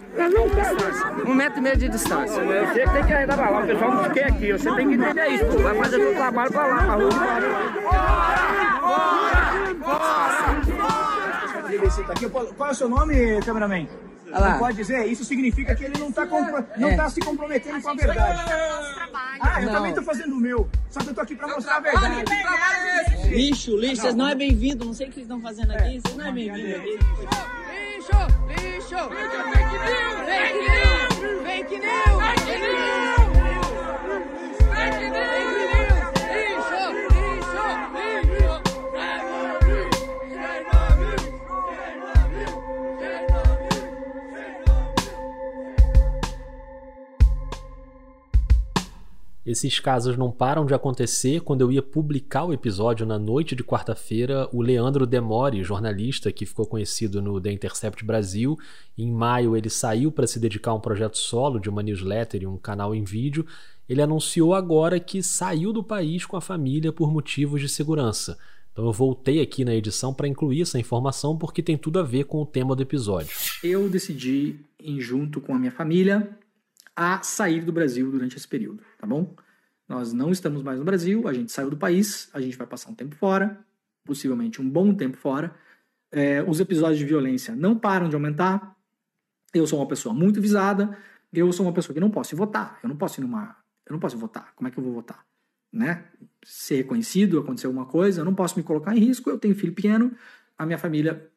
um 1.26 1.34
metro 1.34 1.58
e 1.58 1.62
meio 1.62 1.76
de 1.76 1.88
distância. 1.88 2.42
Você 2.44 2.86
tem 2.86 3.04
que 3.04 3.12
arredar 3.12 3.36
pra 3.36 3.50
lá, 3.50 3.60
o 3.60 3.66
pessoal 3.66 3.94
não 3.94 4.10
quer 4.10 4.26
aqui. 4.26 4.52
Você 4.52 4.70
tem 4.74 4.88
que 4.88 4.94
entender 4.94 5.28
isso, 5.28 5.44
pô. 5.46 5.58
Vai 5.58 5.74
fazer 5.74 5.96
seu 5.96 6.14
trabalho 6.14 6.52
pra 6.52 6.66
lá, 6.66 6.76
pra 6.76 6.94
rua. 6.94 7.10
Bora! 7.82 8.80
Bora! 8.80 9.74
Bora! 9.74 10.67
Qual 12.56 12.68
é 12.68 12.72
o 12.72 12.74
seu 12.74 12.88
nome, 12.88 13.40
cameraman? 13.42 13.86
Não 14.30 14.58
pode 14.58 14.76
dizer? 14.76 15.06
Isso 15.06 15.24
significa 15.24 15.74
que 15.74 15.84
ele 15.84 15.98
não 15.98 16.08
está 16.08 16.26
não 16.76 16.88
é. 16.88 16.96
tá 16.96 17.08
se 17.08 17.20
comprometendo 17.20 17.80
com 17.80 17.90
a 17.90 17.94
verdade. 17.94 18.52
Ah, 19.40 19.60
eu 19.62 19.66
não. 19.66 19.72
também 19.72 19.90
estou 19.90 20.04
fazendo 20.04 20.32
o 20.34 20.40
meu. 20.40 20.68
Só 20.90 21.00
que 21.00 21.06
eu 21.06 21.10
estou 21.10 21.22
aqui 21.22 21.34
para 21.34 21.48
mostrar 21.48 21.76
a 21.76 21.80
verdade. 21.80 22.24
Lixo, 23.30 23.76
lixo, 23.76 24.02
vocês 24.02 24.14
não 24.14 24.28
é 24.28 24.34
bem-vindo. 24.34 24.84
Não 24.84 24.92
sei 24.92 25.06
o 25.06 25.08
que 25.10 25.14
vocês 25.14 25.26
estão 25.26 25.40
fazendo 25.40 25.72
aqui. 25.72 26.00
Vocês 26.00 26.16
não 26.16 26.26
é 26.26 26.32
bem-vindo 26.32 26.76
aqui. 26.76 26.98
Lixo, 27.88 28.10
lixo. 28.48 28.98
Fake 29.52 29.78
news, 29.78 30.18
fake 30.26 30.58
news, 30.58 31.42
fake 31.44 31.78
news. 31.78 32.27
Esses 49.48 49.80
casos 49.80 50.14
não 50.14 50.30
param 50.30 50.66
de 50.66 50.74
acontecer. 50.74 51.40
Quando 51.40 51.62
eu 51.62 51.72
ia 51.72 51.80
publicar 51.80 52.44
o 52.44 52.52
episódio 52.52 53.06
na 53.06 53.18
noite 53.18 53.56
de 53.56 53.64
quarta-feira, 53.64 54.46
o 54.52 54.60
Leandro 54.60 55.06
Demore, 55.06 55.64
jornalista 55.64 56.30
que 56.30 56.44
ficou 56.44 56.66
conhecido 56.66 57.22
no 57.22 57.40
The 57.40 57.52
Intercept 57.52 58.04
Brasil, 58.04 58.58
em 58.98 59.10
maio 59.10 59.56
ele 59.56 59.70
saiu 59.70 60.12
para 60.12 60.26
se 60.26 60.38
dedicar 60.38 60.72
a 60.72 60.74
um 60.74 60.80
projeto 60.80 61.16
solo 61.16 61.58
de 61.58 61.70
uma 61.70 61.82
newsletter 61.82 62.42
e 62.42 62.46
um 62.46 62.58
canal 62.58 62.94
em 62.94 63.04
vídeo. 63.04 63.46
Ele 63.88 64.02
anunciou 64.02 64.52
agora 64.52 65.00
que 65.00 65.22
saiu 65.22 65.72
do 65.72 65.82
país 65.82 66.26
com 66.26 66.36
a 66.36 66.42
família 66.42 66.92
por 66.92 67.10
motivos 67.10 67.62
de 67.62 67.70
segurança. 67.70 68.36
Então 68.70 68.84
eu 68.84 68.92
voltei 68.92 69.40
aqui 69.40 69.64
na 69.64 69.74
edição 69.74 70.12
para 70.12 70.28
incluir 70.28 70.60
essa 70.60 70.78
informação 70.78 71.38
porque 71.38 71.62
tem 71.62 71.78
tudo 71.78 71.98
a 71.98 72.02
ver 72.02 72.24
com 72.24 72.42
o 72.42 72.44
tema 72.44 72.76
do 72.76 72.82
episódio. 72.82 73.34
Eu 73.64 73.88
decidi, 73.88 74.56
em 74.78 75.00
junto 75.00 75.40
com 75.40 75.54
a 75.54 75.58
minha 75.58 75.72
família, 75.72 76.36
a 76.98 77.22
sair 77.22 77.64
do 77.64 77.72
Brasil 77.72 78.10
durante 78.10 78.36
esse 78.36 78.48
período, 78.48 78.82
tá 78.98 79.06
bom? 79.06 79.36
Nós 79.88 80.12
não 80.12 80.32
estamos 80.32 80.62
mais 80.62 80.78
no 80.78 80.84
Brasil, 80.84 81.28
a 81.28 81.32
gente 81.32 81.52
saiu 81.52 81.70
do 81.70 81.76
país, 81.76 82.28
a 82.34 82.40
gente 82.40 82.56
vai 82.56 82.66
passar 82.66 82.90
um 82.90 82.94
tempo 82.94 83.14
fora, 83.14 83.64
possivelmente 84.04 84.60
um 84.60 84.68
bom 84.68 84.92
tempo 84.92 85.16
fora. 85.16 85.54
É, 86.10 86.42
os 86.42 86.58
episódios 86.58 86.98
de 86.98 87.04
violência 87.04 87.54
não 87.54 87.78
param 87.78 88.08
de 88.08 88.16
aumentar. 88.16 88.76
Eu 89.54 89.66
sou 89.66 89.78
uma 89.78 89.86
pessoa 89.86 90.12
muito 90.12 90.40
visada, 90.40 90.98
eu 91.32 91.52
sou 91.52 91.64
uma 91.64 91.72
pessoa 91.72 91.94
que 91.94 92.00
não 92.00 92.10
posso 92.10 92.34
votar, 92.34 92.80
eu 92.82 92.88
não 92.88 92.96
posso 92.96 93.20
ir 93.20 93.22
numa, 93.22 93.56
eu 93.86 93.92
não 93.92 94.00
posso 94.00 94.18
votar. 94.18 94.52
Como 94.56 94.66
é 94.66 94.70
que 94.70 94.78
eu 94.78 94.82
vou 94.82 94.92
votar? 94.92 95.24
né, 95.72 96.04
ser 96.42 96.76
reconhecido, 96.76 97.38
acontecer 97.38 97.66
alguma 97.66 97.86
coisa, 97.86 98.20
eu 98.20 98.24
não 98.24 98.34
posso 98.34 98.58
me 98.58 98.62
colocar 98.62 98.96
em 98.96 99.00
risco, 99.00 99.28
eu 99.28 99.38
tenho 99.38 99.54
filho 99.54 99.72
pequeno, 99.72 100.12
a 100.56 100.64
minha 100.64 100.78
família 100.78 101.30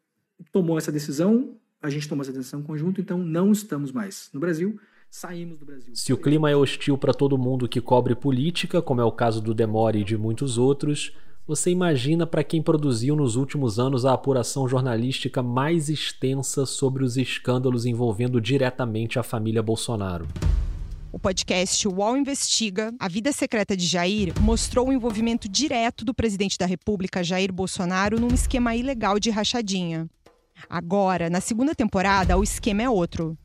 tomou 0.52 0.78
essa 0.78 0.92
decisão, 0.92 1.58
a 1.82 1.90
gente 1.90 2.08
tomou 2.08 2.24
essa 2.24 2.32
decisão 2.32 2.62
conjunto, 2.64 3.02
então 3.02 3.18
não 3.18 3.52
estamos 3.52 3.92
mais 3.92 4.30
no 4.34 4.40
Brasil, 4.40 4.80
saímos 5.12 5.60
do 5.60 5.66
Brasil. 5.66 5.94
Se 5.94 6.14
o 6.14 6.18
clima 6.18 6.50
é 6.50 6.56
hostil 6.56 6.98
para 6.98 7.14
todo 7.14 7.38
mundo 7.38 7.68
que 7.68 7.82
cobre 7.82 8.16
política, 8.16 8.82
como 8.82 9.02
é 9.02 9.04
o 9.04 9.12
caso 9.12 9.42
do 9.42 9.54
Demore 9.54 10.00
e 10.00 10.04
de 10.06 10.18
muitos 10.18 10.58
outros, 10.58 11.12
você 11.46 11.70
imagina 11.70 12.26
para 12.26 12.46
quem 12.46 12.62
produziu 12.62 13.14
nos 13.16 13.36
últimos 13.36 13.78
anos 13.78 14.06
a 14.06 14.14
apuração 14.14 14.68
jornalística 14.70 15.44
mais 15.44 15.90
extensa 15.90 16.66
sobre 16.66 17.04
os 17.04 17.18
escândalos 17.18 17.86
envolvendo 17.86 18.40
diretamente 18.40 19.20
a 19.20 19.24
família 19.24 19.62
Bolsonaro. 19.62 20.28
O 21.12 21.20
podcast 21.20 21.86
UOL 21.90 22.16
Investiga, 22.16 22.94
A 22.98 23.10
Vida 23.10 23.34
Secreta 23.34 23.76
de 23.76 23.86
Jair, 23.86 24.34
mostrou 24.40 24.88
o 24.88 24.94
envolvimento 24.94 25.50
direto 25.50 26.06
do 26.06 26.14
presidente 26.14 26.58
da 26.58 26.66
República, 26.66 27.22
Jair 27.22 27.52
Bolsonaro, 27.52 28.18
num 28.18 28.34
esquema 28.34 28.74
ilegal 28.78 29.20
de 29.20 29.30
rachadinha. 29.30 30.10
Agora, 30.70 31.30
na 31.30 31.42
segunda 31.42 31.76
temporada, 31.76 32.38
o 32.38 32.44
esquema 32.44 32.84
é 32.84 32.90
outro. 32.90 33.38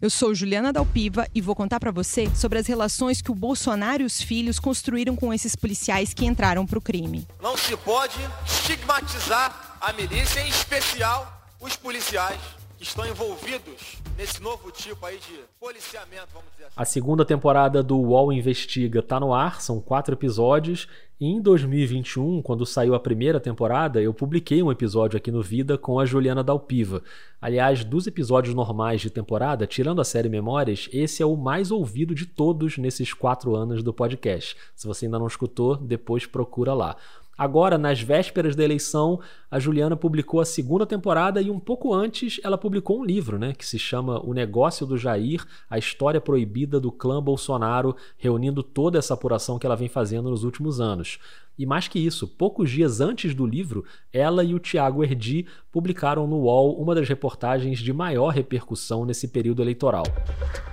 Eu 0.00 0.10
sou 0.10 0.34
Juliana 0.34 0.72
Dalpiva 0.72 1.26
e 1.34 1.40
vou 1.40 1.54
contar 1.54 1.80
para 1.80 1.90
você 1.90 2.30
sobre 2.34 2.58
as 2.58 2.66
relações 2.66 3.20
que 3.20 3.30
o 3.30 3.34
Bolsonaro 3.34 4.02
e 4.02 4.06
os 4.06 4.20
filhos 4.20 4.58
construíram 4.58 5.16
com 5.16 5.32
esses 5.32 5.56
policiais 5.56 6.14
que 6.14 6.26
entraram 6.26 6.66
para 6.66 6.78
o 6.78 6.82
crime. 6.82 7.26
Não 7.42 7.56
se 7.56 7.76
pode 7.78 8.16
estigmatizar 8.46 9.78
a 9.80 9.92
milícia, 9.92 10.40
em 10.40 10.48
especial 10.48 11.40
os 11.60 11.76
policiais 11.76 12.40
que 12.76 12.84
estão 12.84 13.06
envolvidos 13.06 13.98
nesse 14.16 14.40
novo 14.42 14.70
tipo 14.70 15.04
aí 15.04 15.18
de 15.18 15.40
policiamento, 15.58 16.28
vamos 16.32 16.50
dizer 16.52 16.64
assim. 16.64 16.74
A 16.76 16.84
segunda 16.84 17.24
temporada 17.24 17.82
do 17.82 17.98
UOL 17.98 18.32
Investiga 18.32 19.00
está 19.00 19.20
no 19.20 19.34
ar, 19.34 19.60
são 19.60 19.80
quatro 19.80 20.14
episódios. 20.14 20.88
Em 21.22 21.38
2021, 21.38 22.40
quando 22.40 22.64
saiu 22.64 22.94
a 22.94 22.98
primeira 22.98 23.38
temporada, 23.38 24.00
eu 24.00 24.14
publiquei 24.14 24.62
um 24.62 24.72
episódio 24.72 25.18
aqui 25.18 25.30
no 25.30 25.42
Vida 25.42 25.76
com 25.76 26.00
a 26.00 26.06
Juliana 26.06 26.42
Dalpiva. 26.42 27.02
Aliás, 27.38 27.84
dos 27.84 28.06
episódios 28.06 28.54
normais 28.54 29.02
de 29.02 29.10
temporada, 29.10 29.66
tirando 29.66 30.00
a 30.00 30.04
série 30.04 30.30
Memórias, 30.30 30.88
esse 30.90 31.22
é 31.22 31.26
o 31.26 31.36
mais 31.36 31.70
ouvido 31.70 32.14
de 32.14 32.24
todos 32.24 32.78
nesses 32.78 33.12
quatro 33.12 33.54
anos 33.54 33.82
do 33.82 33.92
podcast. 33.92 34.56
Se 34.74 34.86
você 34.86 35.04
ainda 35.04 35.18
não 35.18 35.26
escutou, 35.26 35.76
depois 35.76 36.24
procura 36.24 36.72
lá. 36.72 36.96
Agora, 37.40 37.78
nas 37.78 38.02
vésperas 38.02 38.54
da 38.54 38.62
eleição, 38.62 39.18
a 39.50 39.58
Juliana 39.58 39.96
publicou 39.96 40.42
a 40.42 40.44
segunda 40.44 40.84
temporada 40.84 41.40
e 41.40 41.50
um 41.50 41.58
pouco 41.58 41.94
antes 41.94 42.38
ela 42.44 42.58
publicou 42.58 43.00
um 43.00 43.02
livro, 43.02 43.38
né, 43.38 43.54
que 43.54 43.64
se 43.64 43.78
chama 43.78 44.20
O 44.22 44.34
Negócio 44.34 44.84
do 44.84 44.98
Jair, 44.98 45.42
a 45.70 45.78
história 45.78 46.20
proibida 46.20 46.78
do 46.78 46.92
clã 46.92 47.22
Bolsonaro, 47.22 47.96
reunindo 48.18 48.62
toda 48.62 48.98
essa 48.98 49.14
apuração 49.14 49.58
que 49.58 49.64
ela 49.64 49.74
vem 49.74 49.88
fazendo 49.88 50.28
nos 50.28 50.44
últimos 50.44 50.82
anos. 50.82 51.18
E 51.58 51.64
mais 51.64 51.88
que 51.88 51.98
isso, 51.98 52.28
poucos 52.28 52.70
dias 52.70 53.00
antes 53.00 53.34
do 53.34 53.46
livro, 53.46 53.86
ela 54.12 54.44
e 54.44 54.54
o 54.54 54.58
Tiago 54.58 55.02
Erdi 55.02 55.46
publicaram 55.72 56.26
no 56.26 56.40
UOL 56.40 56.78
uma 56.78 56.94
das 56.94 57.08
reportagens 57.08 57.78
de 57.78 57.90
maior 57.90 58.28
repercussão 58.28 59.06
nesse 59.06 59.28
período 59.28 59.62
eleitoral. 59.62 60.04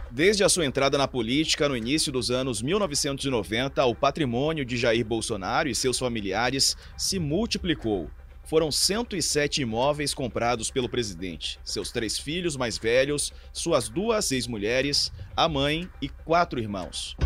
Desde 0.09 0.43
a 0.43 0.49
sua 0.49 0.65
entrada 0.65 0.97
na 0.97 1.07
política 1.07 1.69
no 1.69 1.77
início 1.77 2.11
dos 2.11 2.31
anos 2.31 2.61
1990, 2.61 3.85
o 3.85 3.93
patrimônio 3.93 4.65
de 4.65 4.75
Jair 4.75 5.05
Bolsonaro 5.05 5.69
e 5.69 5.75
seus 5.75 5.99
familiares 5.99 6.56
se 6.97 7.19
multiplicou. 7.19 8.09
Foram 8.45 8.71
107 8.71 9.61
imóveis 9.61 10.13
comprados 10.13 10.71
pelo 10.71 10.87
presidente, 10.87 11.59
seus 11.65 11.91
três 11.91 12.17
filhos 12.17 12.55
mais 12.55 12.77
velhos, 12.77 13.33
suas 13.51 13.89
duas 13.89 14.31
ex-mulheres, 14.31 15.11
a 15.35 15.49
mãe 15.49 15.89
e 16.01 16.07
quatro 16.07 16.57
irmãos. 16.57 17.17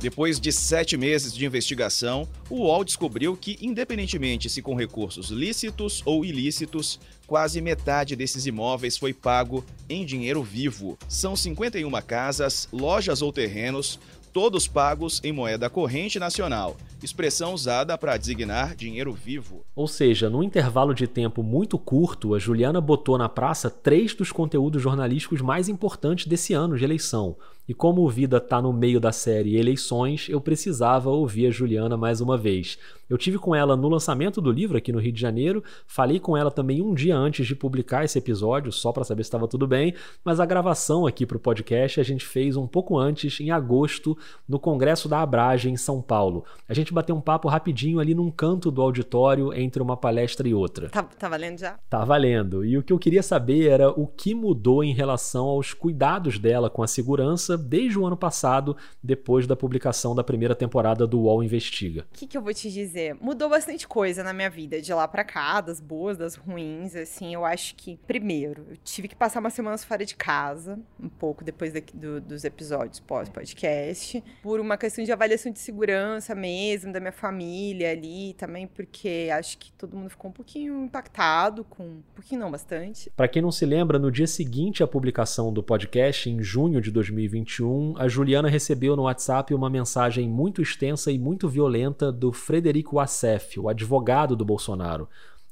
Depois 0.00 0.38
de 0.38 0.52
sete 0.52 0.96
meses 0.96 1.32
de 1.32 1.44
investigação, 1.44 2.28
o 2.48 2.66
UOL 2.66 2.84
descobriu 2.84 3.36
que, 3.36 3.58
independentemente 3.60 4.48
se 4.48 4.62
com 4.62 4.76
recursos 4.76 5.28
lícitos 5.28 6.02
ou 6.04 6.24
ilícitos, 6.24 7.00
quase 7.26 7.60
metade 7.60 8.14
desses 8.14 8.46
imóveis 8.46 8.96
foi 8.96 9.12
pago 9.12 9.64
em 9.88 10.04
dinheiro 10.04 10.40
vivo. 10.40 10.96
São 11.08 11.34
51 11.34 11.90
casas, 12.02 12.68
lojas 12.72 13.22
ou 13.22 13.32
terrenos, 13.32 13.98
todos 14.32 14.68
pagos 14.68 15.20
em 15.24 15.32
moeda 15.32 15.68
corrente 15.70 16.18
nacional, 16.18 16.76
expressão 17.02 17.54
usada 17.54 17.96
para 17.96 18.16
designar 18.16 18.76
dinheiro 18.76 19.12
vivo. 19.12 19.64
Ou 19.74 19.88
seja, 19.88 20.28
num 20.28 20.42
intervalo 20.42 20.94
de 20.94 21.06
tempo 21.06 21.42
muito 21.42 21.78
curto, 21.78 22.34
a 22.34 22.38
Juliana 22.38 22.80
botou 22.80 23.16
na 23.16 23.28
praça 23.28 23.70
três 23.70 24.14
dos 24.14 24.30
conteúdos 24.30 24.82
jornalísticos 24.82 25.40
mais 25.40 25.68
importantes 25.68 26.26
desse 26.26 26.52
ano 26.54 26.76
de 26.76 26.84
eleição. 26.84 27.36
E 27.68 27.74
como 27.74 28.00
o 28.00 28.08
Vida 28.08 28.40
tá 28.40 28.62
no 28.62 28.72
meio 28.72 28.98
da 28.98 29.12
série 29.12 29.58
Eleições, 29.58 30.26
eu 30.30 30.40
precisava 30.40 31.10
ouvir 31.10 31.48
a 31.48 31.50
Juliana 31.50 31.98
mais 31.98 32.18
uma 32.22 32.34
vez. 32.34 32.78
Eu 33.10 33.18
tive 33.18 33.38
com 33.38 33.54
ela 33.54 33.76
no 33.76 33.88
lançamento 33.88 34.40
do 34.40 34.50
livro 34.50 34.78
aqui 34.78 34.90
no 34.90 34.98
Rio 34.98 35.12
de 35.12 35.20
Janeiro, 35.20 35.62
falei 35.86 36.18
com 36.18 36.34
ela 36.34 36.50
também 36.50 36.80
um 36.80 36.94
dia 36.94 37.16
antes 37.16 37.46
de 37.46 37.54
publicar 37.54 38.04
esse 38.04 38.18
episódio, 38.18 38.72
só 38.72 38.90
para 38.90 39.04
saber 39.04 39.22
se 39.22 39.28
estava 39.28 39.46
tudo 39.46 39.66
bem, 39.66 39.94
mas 40.24 40.40
a 40.40 40.46
gravação 40.46 41.06
aqui 41.06 41.26
para 41.26 41.36
o 41.36 41.40
podcast 41.40 42.00
a 42.00 42.02
gente 42.02 42.24
fez 42.24 42.56
um 42.56 42.66
pouco 42.66 42.98
antes, 42.98 43.38
em 43.38 43.50
agosto, 43.50 44.16
no 44.48 44.58
Congresso 44.58 45.08
da 45.08 45.20
Abrage 45.20 45.68
em 45.68 45.76
São 45.76 46.00
Paulo. 46.00 46.44
A 46.66 46.72
gente 46.72 46.92
bateu 46.92 47.14
um 47.14 47.20
papo 47.20 47.48
rapidinho 47.48 48.00
ali 48.00 48.14
num 48.14 48.30
canto 48.30 48.70
do 48.70 48.80
auditório 48.80 49.52
entre 49.52 49.82
uma 49.82 49.96
palestra 49.96 50.48
e 50.48 50.54
outra. 50.54 50.88
Tá, 50.88 51.02
tá 51.02 51.28
valendo 51.28 51.58
já? 51.58 51.78
Tá 51.88 52.02
valendo. 52.02 52.64
E 52.64 52.78
o 52.78 52.82
que 52.82 52.92
eu 52.92 52.98
queria 52.98 53.22
saber 53.22 53.68
era 53.68 53.90
o 53.90 54.06
que 54.06 54.34
mudou 54.34 54.82
em 54.82 54.94
relação 54.94 55.46
aos 55.46 55.74
cuidados 55.74 56.38
dela 56.38 56.70
com 56.70 56.82
a 56.82 56.86
segurança 56.86 57.57
desde 57.58 57.98
o 57.98 58.06
ano 58.06 58.16
passado, 58.16 58.76
depois 59.02 59.46
da 59.46 59.56
publicação 59.56 60.14
da 60.14 60.24
primeira 60.24 60.54
temporada 60.54 61.06
do 61.06 61.20
UOL 61.22 61.42
Investiga. 61.42 62.06
O 62.12 62.18
que, 62.18 62.26
que 62.26 62.36
eu 62.36 62.42
vou 62.42 62.54
te 62.54 62.70
dizer? 62.70 63.14
Mudou 63.20 63.48
bastante 63.48 63.86
coisa 63.86 64.22
na 64.22 64.32
minha 64.32 64.48
vida, 64.48 64.80
de 64.80 64.92
lá 64.92 65.06
para 65.06 65.24
cá, 65.24 65.60
das 65.60 65.80
boas, 65.80 66.16
das 66.16 66.34
ruins, 66.34 66.94
assim, 66.94 67.34
eu 67.34 67.44
acho 67.44 67.74
que, 67.74 67.98
primeiro, 68.06 68.66
eu 68.70 68.76
tive 68.84 69.08
que 69.08 69.16
passar 69.16 69.40
umas 69.40 69.54
semanas 69.54 69.84
fora 69.84 70.04
de 70.04 70.14
casa, 70.14 70.78
um 71.00 71.08
pouco 71.08 71.44
depois 71.44 71.72
do, 71.94 72.20
dos 72.20 72.44
episódios 72.44 73.00
pós-podcast, 73.00 74.22
por 74.42 74.60
uma 74.60 74.76
questão 74.76 75.04
de 75.04 75.12
avaliação 75.12 75.52
de 75.52 75.58
segurança 75.58 76.34
mesmo, 76.34 76.92
da 76.92 77.00
minha 77.00 77.12
família 77.12 77.90
ali, 77.90 78.34
também 78.34 78.66
porque 78.66 79.28
acho 79.32 79.58
que 79.58 79.72
todo 79.72 79.96
mundo 79.96 80.10
ficou 80.10 80.30
um 80.30 80.34
pouquinho 80.34 80.84
impactado 80.84 81.64
com, 81.64 81.82
um 81.82 82.02
pouquinho 82.14 82.40
não, 82.40 82.50
bastante. 82.50 83.10
Para 83.16 83.28
quem 83.28 83.42
não 83.42 83.50
se 83.50 83.66
lembra, 83.66 83.98
no 83.98 84.10
dia 84.10 84.26
seguinte 84.26 84.82
à 84.82 84.86
publicação 84.86 85.52
do 85.52 85.62
podcast, 85.62 86.28
em 86.28 86.42
junho 86.42 86.80
de 86.80 86.90
2021, 86.90 87.47
2021, 87.48 87.94
a 87.96 88.06
Juliana 88.06 88.48
recebeu 88.48 88.94
no 88.94 89.04
WhatsApp 89.04 89.54
uma 89.54 89.70
mensagem 89.70 90.28
muito 90.28 90.60
extensa 90.60 91.10
e 91.10 91.18
muito 91.18 91.48
violenta 91.48 92.12
do 92.12 92.30
Frederico 92.30 93.00
Assef, 93.00 93.58
o 93.58 93.68
advogado 93.68 94.36
do 94.36 94.44
Bolsonaro. 94.44 95.08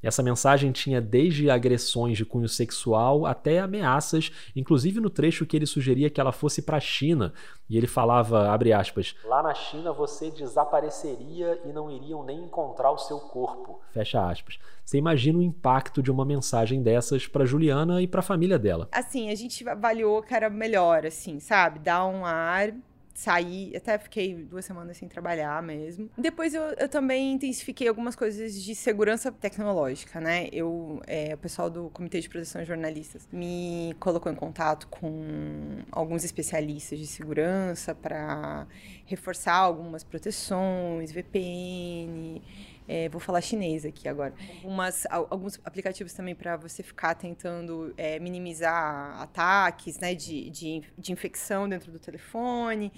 Essa 0.07 0.23
mensagem 0.23 0.71
tinha 0.71 1.01
desde 1.01 1.51
agressões 1.51 2.17
de 2.17 2.25
cunho 2.25 2.49
sexual 2.49 3.27
até 3.27 3.59
ameaças, 3.59 4.31
inclusive 4.55 5.01
no 5.01 5.11
trecho 5.11 5.45
que 5.45 5.57
ele 5.57 5.67
sugeria 5.67 6.09
que 6.09 6.21
ela 6.21 6.31
fosse 6.31 6.63
para 6.63 6.77
a 6.77 6.81
China. 6.81 7.33
E 7.69 7.77
ele 7.77 7.89
falava, 7.89 8.49
abre 8.49 8.73
aspas, 8.73 9.17
lá 9.25 9.43
na 9.43 9.53
China 9.53 9.93
você 9.93 10.31
desapareceria 10.31 11.61
e 11.65 11.73
não 11.73 11.91
iriam 11.91 12.23
nem 12.25 12.45
encontrar 12.45 12.93
o 12.93 12.99
seu 12.99 13.19
corpo. 13.19 13.81
Fecha 13.91 14.25
aspas. 14.25 14.61
Você 14.85 14.97
imagina 14.97 15.41
o 15.41 15.43
impacto 15.43 16.01
de 16.01 16.13
uma 16.13 16.25
mensagem 16.25 16.85
dessas 16.85 17.27
para 17.27 17.45
Juliana 17.45 18.01
e 18.01 18.07
para 18.07 18.21
a 18.21 18.23
família 18.23 18.61
dela? 18.61 18.89
Assim, 18.93 19.29
a 19.31 19.35
gente 19.35 19.69
avaliou 19.69 20.23
que 20.23 20.33
era 20.33 20.49
melhor, 20.49 21.05
assim, 21.05 21.41
sabe? 21.41 21.81
Dar 21.81 22.07
um 22.07 22.25
ar 22.25 22.73
saí, 23.17 23.75
até 23.75 23.97
fiquei 23.99 24.35
duas 24.35 24.65
semanas 24.65 24.99
sem 24.99 25.09
trabalhar 25.09 25.63
mesmo. 25.63 26.11
Depois 26.19 26.53
eu, 26.55 26.63
eu 26.63 26.89
também 26.89 27.33
intensifiquei 27.33 27.89
algumas 27.89 28.15
coisas 28.15 28.63
de 28.63 28.75
segurança 28.75 29.33
tecnológica, 29.33 30.21
né? 30.21 30.49
Eu, 30.53 31.01
é, 31.07 31.35
o 31.35 31.39
pessoal 31.39 31.71
do 31.71 31.89
Comitê 31.91 32.21
de 32.21 32.29
Proteção 32.29 32.61
de 32.61 32.69
Jornalistas 32.69 33.27
me 33.33 33.97
colocou 33.99 34.31
em 34.31 34.35
contato 34.35 34.87
com 34.89 35.83
alguns 35.91 36.25
especialistas 36.25 36.99
de 36.99 37.07
segurança 37.07 37.95
para 37.95 38.67
reforçar 39.07 39.55
algumas 39.55 40.05
proteções, 40.05 41.11
VPN. 41.11 42.43
É, 42.89 43.09
vou 43.09 43.21
falar 43.21 43.41
chinês 43.41 43.85
aqui 43.85 44.09
agora. 44.09 44.33
Algumas, 44.63 45.07
alguns 45.11 45.61
aplicativos 45.65 46.13
também 46.13 46.35
para 46.35 46.57
você 46.57 46.83
ficar 46.83 47.15
tentando 47.15 47.93
é, 47.97 48.19
minimizar 48.19 49.21
ataques 49.21 49.99
né, 49.99 50.15
de, 50.15 50.51
de, 50.51 50.83
de, 50.97 51.13
infecção 51.13 51.69
dentro 51.69 51.91
do 51.91 51.99
telefone, 51.99 52.93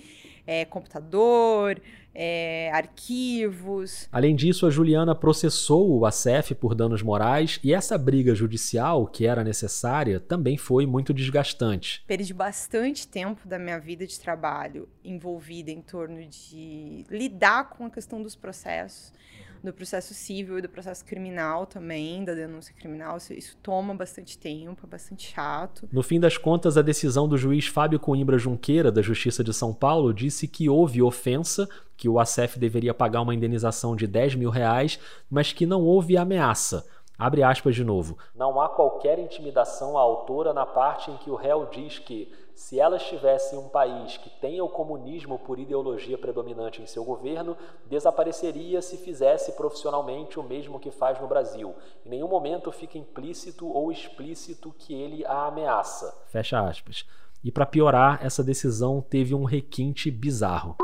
é, 0.46 0.64
computador, 0.64 1.80
é, 2.14 2.70
arquivos. 2.72 4.08
Além 4.12 4.34
disso, 4.34 4.66
a 4.66 4.70
Juliana 4.70 5.14
processou 5.14 5.98
o 5.98 6.04
ACF 6.04 6.54
por 6.54 6.74
danos 6.74 7.00
morais 7.02 7.58
e 7.62 7.72
essa 7.72 7.96
briga 7.96 8.34
judicial, 8.34 9.06
que 9.06 9.26
era 9.26 9.42
necessária, 9.42 10.20
também 10.20 10.58
foi 10.58 10.86
muito 10.86 11.14
desgastante. 11.14 12.04
Perdi 12.06 12.34
bastante 12.34 13.08
tempo 13.08 13.48
da 13.48 13.58
minha 13.58 13.78
vida 13.78 14.06
de 14.06 14.18
trabalho 14.20 14.88
envolvida 15.02 15.70
em 15.70 15.80
torno 15.80 16.26
de 16.26 17.04
lidar 17.08 17.70
com 17.70 17.86
a 17.86 17.90
questão 17.90 18.20
dos 18.22 18.36
processos 18.36 19.12
do 19.62 19.72
processo 19.72 20.14
civil 20.14 20.58
e 20.58 20.62
do 20.62 20.68
processo 20.68 21.04
criminal 21.04 21.66
também, 21.66 22.24
da 22.24 22.34
denúncia 22.34 22.74
criminal. 22.74 23.16
Isso 23.30 23.56
toma 23.62 23.94
bastante 23.94 24.38
tempo, 24.38 24.84
é 24.84 24.86
bastante 24.86 25.32
chato. 25.32 25.88
No 25.92 26.02
fim 26.02 26.20
das 26.20 26.36
contas, 26.36 26.76
a 26.76 26.82
decisão 26.82 27.28
do 27.28 27.36
juiz 27.36 27.66
Fábio 27.66 27.98
Coimbra 27.98 28.38
Junqueira, 28.38 28.90
da 28.90 29.02
Justiça 29.02 29.42
de 29.42 29.52
São 29.52 29.72
Paulo, 29.74 30.12
disse 30.14 30.46
que 30.46 30.68
houve 30.68 31.02
ofensa, 31.02 31.68
que 31.96 32.08
o 32.08 32.18
ACF 32.18 32.58
deveria 32.58 32.94
pagar 32.94 33.22
uma 33.22 33.34
indenização 33.34 33.96
de 33.96 34.06
10 34.06 34.36
mil 34.36 34.50
reais, 34.50 34.98
mas 35.30 35.52
que 35.52 35.66
não 35.66 35.82
houve 35.82 36.16
ameaça. 36.16 36.86
Abre 37.18 37.42
aspas 37.42 37.74
de 37.74 37.82
novo. 37.82 38.16
Não 38.32 38.60
há 38.60 38.68
qualquer 38.68 39.18
intimidação 39.18 39.98
à 39.98 40.00
autora 40.00 40.54
na 40.54 40.64
parte 40.64 41.10
em 41.10 41.16
que 41.16 41.28
o 41.28 41.34
réu 41.34 41.66
diz 41.66 41.98
que 41.98 42.32
se 42.58 42.80
ela 42.80 42.96
estivesse 42.96 43.54
em 43.54 43.58
um 43.58 43.68
país 43.68 44.16
que 44.16 44.28
tenha 44.28 44.64
o 44.64 44.68
comunismo 44.68 45.38
por 45.38 45.60
ideologia 45.60 46.18
predominante 46.18 46.82
em 46.82 46.86
seu 46.86 47.04
governo, 47.04 47.56
desapareceria 47.86 48.82
se 48.82 48.96
fizesse 48.96 49.52
profissionalmente 49.52 50.40
o 50.40 50.42
mesmo 50.42 50.80
que 50.80 50.90
faz 50.90 51.20
no 51.20 51.28
Brasil. 51.28 51.72
Em 52.04 52.08
nenhum 52.08 52.26
momento 52.26 52.72
fica 52.72 52.98
implícito 52.98 53.68
ou 53.68 53.92
explícito 53.92 54.74
que 54.76 54.92
ele 54.92 55.24
a 55.24 55.46
ameaça. 55.46 56.12
Fecha 56.26 56.60
aspas. 56.60 57.06
E 57.44 57.52
para 57.52 57.64
piorar, 57.64 58.18
essa 58.26 58.42
decisão 58.42 59.00
teve 59.00 59.36
um 59.36 59.44
requinte 59.44 60.10
bizarro 60.10 60.76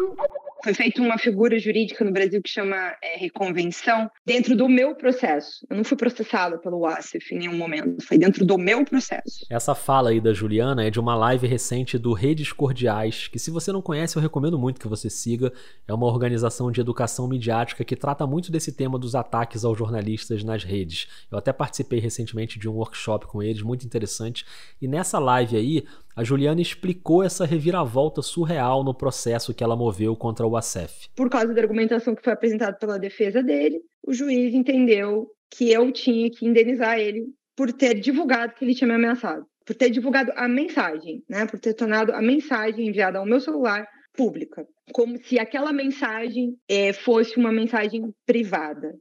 foi 0.65 0.73
feita 0.73 1.03
uma 1.03 1.19
figura 1.19 1.59
jurídica 1.59 2.03
no 2.03 2.11
Brasil 2.11 2.41
que 2.41 2.49
chama 2.49 2.75
é, 3.03 3.19
reconvenção 3.19 4.11
dentro 4.25 4.57
do 4.57 4.67
meu 4.67 4.95
processo. 4.95 5.67
Eu 5.69 5.77
não 5.77 5.85
fui 5.85 5.95
processada 5.95 6.57
pelo 6.57 6.87
ASIF 6.87 7.35
em 7.35 7.41
nenhum 7.41 7.57
momento, 7.57 8.03
foi 8.03 8.17
dentro 8.17 8.47
do 8.47 8.57
meu 8.57 8.83
processo. 8.83 9.45
Essa 9.51 9.75
fala 9.75 10.09
aí 10.09 10.23
da 10.23 10.33
Juliana 10.33 10.83
é 10.87 10.91
de 10.91 10.99
uma 10.99 11.15
live 11.15 11.47
recente 11.47 11.99
do 11.99 12.15
Redes 12.15 12.51
Cordiais, 12.51 13.29
que 13.29 13.39
se 13.39 13.51
você 13.51 13.71
não 13.71 13.83
conhece, 13.83 14.17
eu 14.17 14.23
recomendo 14.23 14.59
muito 14.59 14.81
que 14.81 14.89
você 14.89 15.11
siga. 15.11 15.53
É 15.87 15.93
uma 15.93 16.07
organização 16.07 16.73
de 16.73 16.81
educação 16.81 17.29
midiática 17.29 17.85
que 17.85 17.95
trata 17.95 18.27
muito 18.27 18.51
desse 18.51 18.73
tema 18.73 18.99
dos 18.99 19.15
ataques 19.15 19.67
aos 19.67 19.77
jornalistas 19.77 20.43
nas 20.43 20.65
redes. 20.65 21.09
Eu 21.31 21.37
até 21.37 21.53
participei 21.53 22.01
recentemente 22.01 22.59
de 22.59 22.71
um 22.71 22.73
workshop 22.73 23.27
com 23.27 23.43
eles, 23.43 23.61
muito 23.61 23.85
interessante. 23.85 24.47
E 24.81 24.89
nessa 24.89 25.19
live 25.19 25.59
aí, 25.59 25.85
a 26.17 26.23
Juliana 26.23 26.61
explicou 26.61 27.23
essa 27.23 27.45
reviravolta 27.45 28.23
surreal 28.23 28.85
no 28.85 28.95
processo 28.95 29.53
que 29.53 29.65
ela 29.65 29.77
moveu 29.77 30.15
contra 30.15 30.47
o 30.47 30.57
ACEF. 30.57 31.09
Por 31.15 31.29
causa 31.29 31.53
da 31.53 31.61
argumentação 31.61 32.15
que 32.15 32.23
foi 32.23 32.33
apresentada 32.33 32.77
pela 32.77 32.99
defesa 32.99 33.43
dele, 33.43 33.81
o 34.07 34.13
juiz 34.13 34.55
entendeu 34.55 35.29
que 35.51 35.71
eu 35.71 35.91
tinha 35.93 36.31
que 36.31 36.47
indenizar 36.47 36.99
ele 36.99 37.27
por 37.57 37.73
ter 37.73 37.95
divulgado 37.95 38.55
que 38.55 38.65
ele 38.65 38.75
tinha 38.75 38.89
me 38.89 38.95
ameaçado, 38.95 39.45
por 39.67 39.75
ter 39.75 39.91
divulgado 39.91 40.33
a 40.37 40.49
mensagem, 40.49 41.23
né, 41.29 41.47
por 41.47 41.59
ter 41.59 41.75
tornado 41.75 42.13
a 42.13 42.21
mensagem 42.21 42.89
enviada 42.89 43.19
ao 43.19 43.27
meu 43.27 43.41
celular 43.41 43.87
pública, 44.13 44.67
como 44.93 45.17
se 45.25 45.39
aquela 45.39 45.73
mensagem 45.73 46.57
é, 46.69 46.93
fosse 46.93 47.37
uma 47.37 47.53
mensagem 47.53 48.13
privada. 48.27 48.95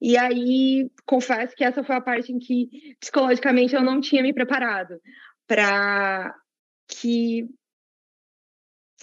E 0.00 0.16
aí, 0.16 0.88
confesso 1.04 1.54
que 1.54 1.64
essa 1.64 1.84
foi 1.84 1.96
a 1.96 2.00
parte 2.00 2.32
em 2.32 2.38
que 2.38 2.68
psicologicamente 2.98 3.74
eu 3.74 3.82
não 3.82 4.00
tinha 4.00 4.22
me 4.22 4.32
preparado 4.32 4.94
para 5.46 6.34
que 6.90 7.48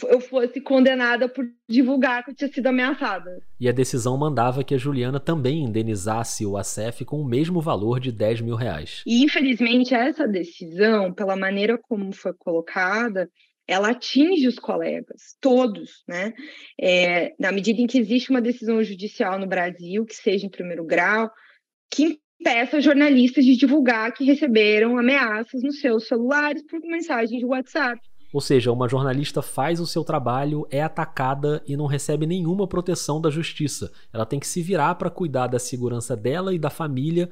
eu 0.03 0.19
fosse 0.19 0.61
condenada 0.61 1.27
por 1.27 1.45
divulgar 1.67 2.23
que 2.23 2.31
eu 2.31 2.35
tinha 2.35 2.51
sido 2.51 2.67
ameaçada. 2.67 3.41
E 3.59 3.67
a 3.67 3.71
decisão 3.71 4.17
mandava 4.17 4.63
que 4.63 4.75
a 4.75 4.77
Juliana 4.77 5.19
também 5.19 5.63
indenizasse 5.63 6.45
o 6.45 6.55
ACF 6.55 7.03
com 7.03 7.19
o 7.19 7.27
mesmo 7.27 7.61
valor 7.61 7.99
de 7.99 8.11
10 8.11 8.41
mil 8.41 8.55
reais. 8.55 9.01
E 9.07 9.23
infelizmente 9.23 9.95
essa 9.95 10.27
decisão, 10.27 11.11
pela 11.11 11.35
maneira 11.35 11.77
como 11.77 12.13
foi 12.13 12.33
colocada, 12.33 13.27
ela 13.67 13.89
atinge 13.89 14.47
os 14.47 14.59
colegas, 14.59 15.35
todos, 15.41 16.03
né? 16.07 16.33
É, 16.79 17.33
na 17.39 17.51
medida 17.51 17.81
em 17.81 17.87
que 17.87 17.99
existe 17.99 18.29
uma 18.29 18.41
decisão 18.41 18.81
judicial 18.83 19.37
no 19.39 19.47
Brasil, 19.47 20.05
que 20.05 20.15
seja 20.15 20.45
em 20.45 20.49
primeiro 20.49 20.85
grau, 20.85 21.29
que 21.91 22.19
peça 22.43 22.79
jornalistas 22.81 23.45
de 23.45 23.55
divulgar 23.55 24.13
que 24.13 24.23
receberam 24.23 24.97
ameaças 24.97 25.61
nos 25.63 25.79
seus 25.79 26.07
celulares 26.07 26.63
por 26.63 26.79
mensagens 26.81 27.39
de 27.39 27.45
WhatsApp. 27.45 27.99
Ou 28.33 28.41
seja, 28.41 28.71
uma 28.71 28.89
jornalista 28.89 29.41
faz 29.41 29.79
o 29.79 29.87
seu 29.87 30.03
trabalho, 30.03 30.67
é 30.69 30.81
atacada 30.81 31.63
e 31.65 31.77
não 31.77 31.85
recebe 31.85 32.27
nenhuma 32.27 32.67
proteção 32.67 33.21
da 33.21 33.29
justiça. 33.29 33.91
Ela 34.13 34.25
tem 34.25 34.39
que 34.39 34.47
se 34.47 34.61
virar 34.61 34.95
para 34.95 35.09
cuidar 35.09 35.47
da 35.47 35.59
segurança 35.59 36.15
dela 36.15 36.53
e 36.53 36.59
da 36.59 36.69
família. 36.69 37.29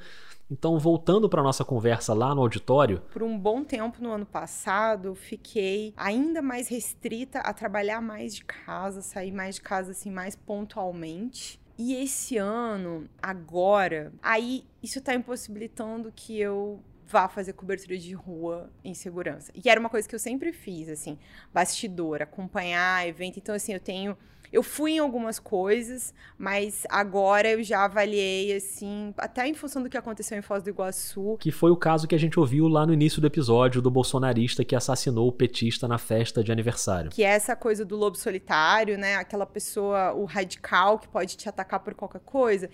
Então, 0.50 0.78
voltando 0.78 1.28
para 1.28 1.44
nossa 1.44 1.66
conversa 1.66 2.14
lá 2.14 2.34
no 2.34 2.42
auditório. 2.42 3.02
Por 3.12 3.24
um 3.24 3.38
bom 3.38 3.64
tempo 3.64 4.02
no 4.02 4.12
ano 4.12 4.26
passado, 4.26 5.16
fiquei 5.16 5.94
ainda 5.98 6.42
mais 6.42 6.70
restrita 6.70 7.40
a 7.40 7.52
trabalhar 7.52 8.00
mais 8.00 8.34
de 8.34 8.46
casa, 8.46 9.02
sair 9.02 9.32
mais 9.32 9.56
de 9.56 9.62
casa 9.62 9.92
assim 9.92 10.12
mais 10.12 10.36
pontualmente. 10.36 11.60
E 11.78 11.94
esse 11.96 12.38
ano, 12.38 13.10
agora, 13.22 14.14
aí 14.22 14.66
isso 14.82 15.02
tá 15.02 15.14
impossibilitando 15.14 16.12
que 16.16 16.40
eu 16.40 16.82
vá 17.08 17.28
fazer 17.28 17.54
cobertura 17.54 17.98
de 17.98 18.14
rua 18.14 18.72
em 18.84 18.94
segurança. 18.94 19.52
E 19.54 19.70
era 19.70 19.80
uma 19.80 19.90
coisa 19.90 20.08
que 20.08 20.16
eu 20.16 20.20
sempre 20.20 20.54
fiz, 20.54 20.88
assim, 20.90 21.18
bastidor, 21.54 22.22
acompanhar 22.22 23.08
evento. 23.08 23.38
Então, 23.38 23.54
assim, 23.54 23.74
eu 23.74 23.80
tenho 23.80 24.18
eu 24.52 24.64
fui 24.64 24.94
em 24.94 25.00
algumas 25.00 25.40
coisas, 25.40 26.14
mas 26.38 26.86
agora 26.90 27.50
eu 27.50 27.64
já 27.64 27.86
avaliei, 27.86 28.56
assim, 28.56 29.14
até 29.18 29.48
em 29.48 29.54
função 29.54 29.82
do 29.82 29.90
que 29.90 29.98
aconteceu 29.98 30.38
em 30.38 30.42
Foz 30.42 30.64
do 30.64 30.70
Iguaçu. 30.70 31.38
Que 31.40 31.52
foi 31.52 31.72
o 31.72 31.78
caso 31.78 32.08
que 32.08 32.16
a 32.16 32.20
gente 32.20 32.40
ouviu 32.40 32.68
lá 32.68 32.86
no 32.86 32.94
início 32.94 33.22
do 33.22 33.28
episódio 33.28 33.82
do 33.82 33.92
bolsonarista 33.92 34.64
que 34.64 34.76
assassinou 34.76 35.28
o 35.28 35.32
petista 35.32 35.88
na 35.88 35.98
festa 35.98 36.44
de 36.44 36.52
aniversário. 36.52 37.12
Que 37.12 37.24
é 37.24 37.28
essa 37.28 37.56
coisa 37.56 37.84
do 37.84 37.96
lobo 37.96 38.18
solitário, 38.18 38.98
né? 38.98 39.16
Aquela 39.16 39.46
pessoa, 39.46 40.14
o 40.14 40.26
radical 40.26 41.00
que 41.00 41.08
pode 41.08 41.36
te 41.38 41.48
atacar 41.50 41.80
por 41.80 41.94
qualquer 41.94 42.22
coisa. 42.22 42.70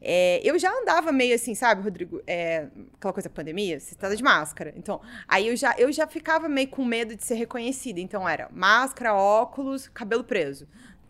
É, 0.00 0.40
eu 0.48 0.56
já 0.58 0.70
andava 0.70 1.10
meio 1.10 1.34
assim, 1.34 1.54
sabe, 1.54 1.82
Rodrigo? 1.82 2.22
É, 2.26 2.68
aquela 2.94 3.12
coisa 3.12 3.28
pandemia, 3.28 3.80
você 3.80 3.94
tá 3.94 4.14
de 4.14 4.22
máscara. 4.22 4.72
Então, 4.76 5.00
aí 5.26 5.48
eu 5.48 5.56
já, 5.56 5.74
eu 5.76 5.90
já 5.90 6.06
ficava 6.06 6.48
meio 6.48 6.68
com 6.68 6.84
medo 6.84 7.16
de 7.16 7.24
ser 7.24 7.34
reconhecida. 7.34 8.00
Então, 8.00 8.28
era 8.28 8.48
máscara, 8.52 9.14
óculos, 9.14 9.88
cabelo 9.88 10.22
preso 10.22 10.68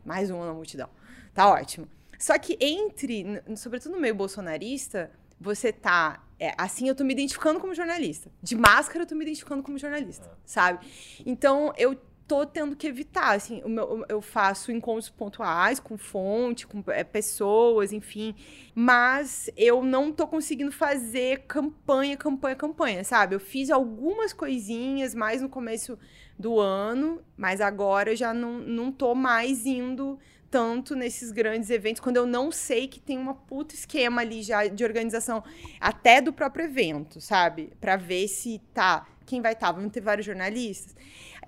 mais 0.08 0.30
um 0.30 0.42
na 0.42 0.54
multidão. 0.54 0.88
Tá 1.34 1.46
ótimo. 1.46 1.86
Só 2.18 2.36
que 2.38 2.56
entre, 2.60 3.42
sobretudo 3.56 3.94
no 3.94 4.00
meio 4.00 4.14
bolsonarista, 4.14 5.10
você 5.38 5.70
tá. 5.70 6.24
É, 6.40 6.54
assim 6.56 6.88
eu 6.88 6.94
tô 6.94 7.04
me 7.04 7.12
identificando 7.12 7.60
como 7.60 7.74
jornalista. 7.74 8.30
De 8.42 8.56
máscara 8.56 9.02
eu 9.02 9.06
tô 9.06 9.14
me 9.14 9.24
identificando 9.24 9.62
como 9.62 9.76
jornalista, 9.76 10.30
sabe? 10.44 10.86
Então 11.26 11.72
eu 11.76 11.94
tô 12.28 12.44
tendo 12.44 12.76
que 12.76 12.86
evitar, 12.86 13.34
assim, 13.34 13.62
meu, 13.64 14.04
eu 14.06 14.20
faço 14.20 14.70
encontros 14.70 15.08
pontuais 15.08 15.80
com 15.80 15.96
fonte, 15.96 16.66
com 16.66 16.84
é, 16.88 17.02
pessoas, 17.02 17.90
enfim, 17.90 18.34
mas 18.74 19.50
eu 19.56 19.82
não 19.82 20.12
tô 20.12 20.26
conseguindo 20.26 20.70
fazer 20.70 21.44
campanha, 21.48 22.18
campanha, 22.18 22.54
campanha, 22.54 23.02
sabe? 23.02 23.34
Eu 23.34 23.40
fiz 23.40 23.70
algumas 23.70 24.34
coisinhas 24.34 25.14
mais 25.14 25.40
no 25.40 25.48
começo 25.48 25.98
do 26.38 26.60
ano, 26.60 27.22
mas 27.34 27.62
agora 27.62 28.12
eu 28.12 28.16
já 28.16 28.34
não, 28.34 28.58
não 28.58 28.92
tô 28.92 29.14
mais 29.14 29.64
indo 29.64 30.18
tanto 30.50 30.94
nesses 30.94 31.30
grandes 31.30 31.70
eventos, 31.70 32.00
quando 32.00 32.16
eu 32.16 32.26
não 32.26 32.50
sei 32.50 32.88
que 32.88 33.00
tem 33.00 33.18
uma 33.18 33.34
puta 33.34 33.74
esquema 33.74 34.22
ali 34.22 34.42
já 34.42 34.66
de 34.66 34.84
organização, 34.84 35.42
até 35.80 36.20
do 36.20 36.32
próprio 36.32 36.64
evento, 36.64 37.20
sabe? 37.20 37.72
Para 37.80 37.96
ver 37.96 38.28
se 38.28 38.60
tá, 38.72 39.06
quem 39.26 39.42
vai 39.42 39.52
estar, 39.52 39.66
tá, 39.68 39.72
vamos 39.72 39.92
ter 39.92 40.00
vários 40.00 40.26
jornalistas. 40.26 40.96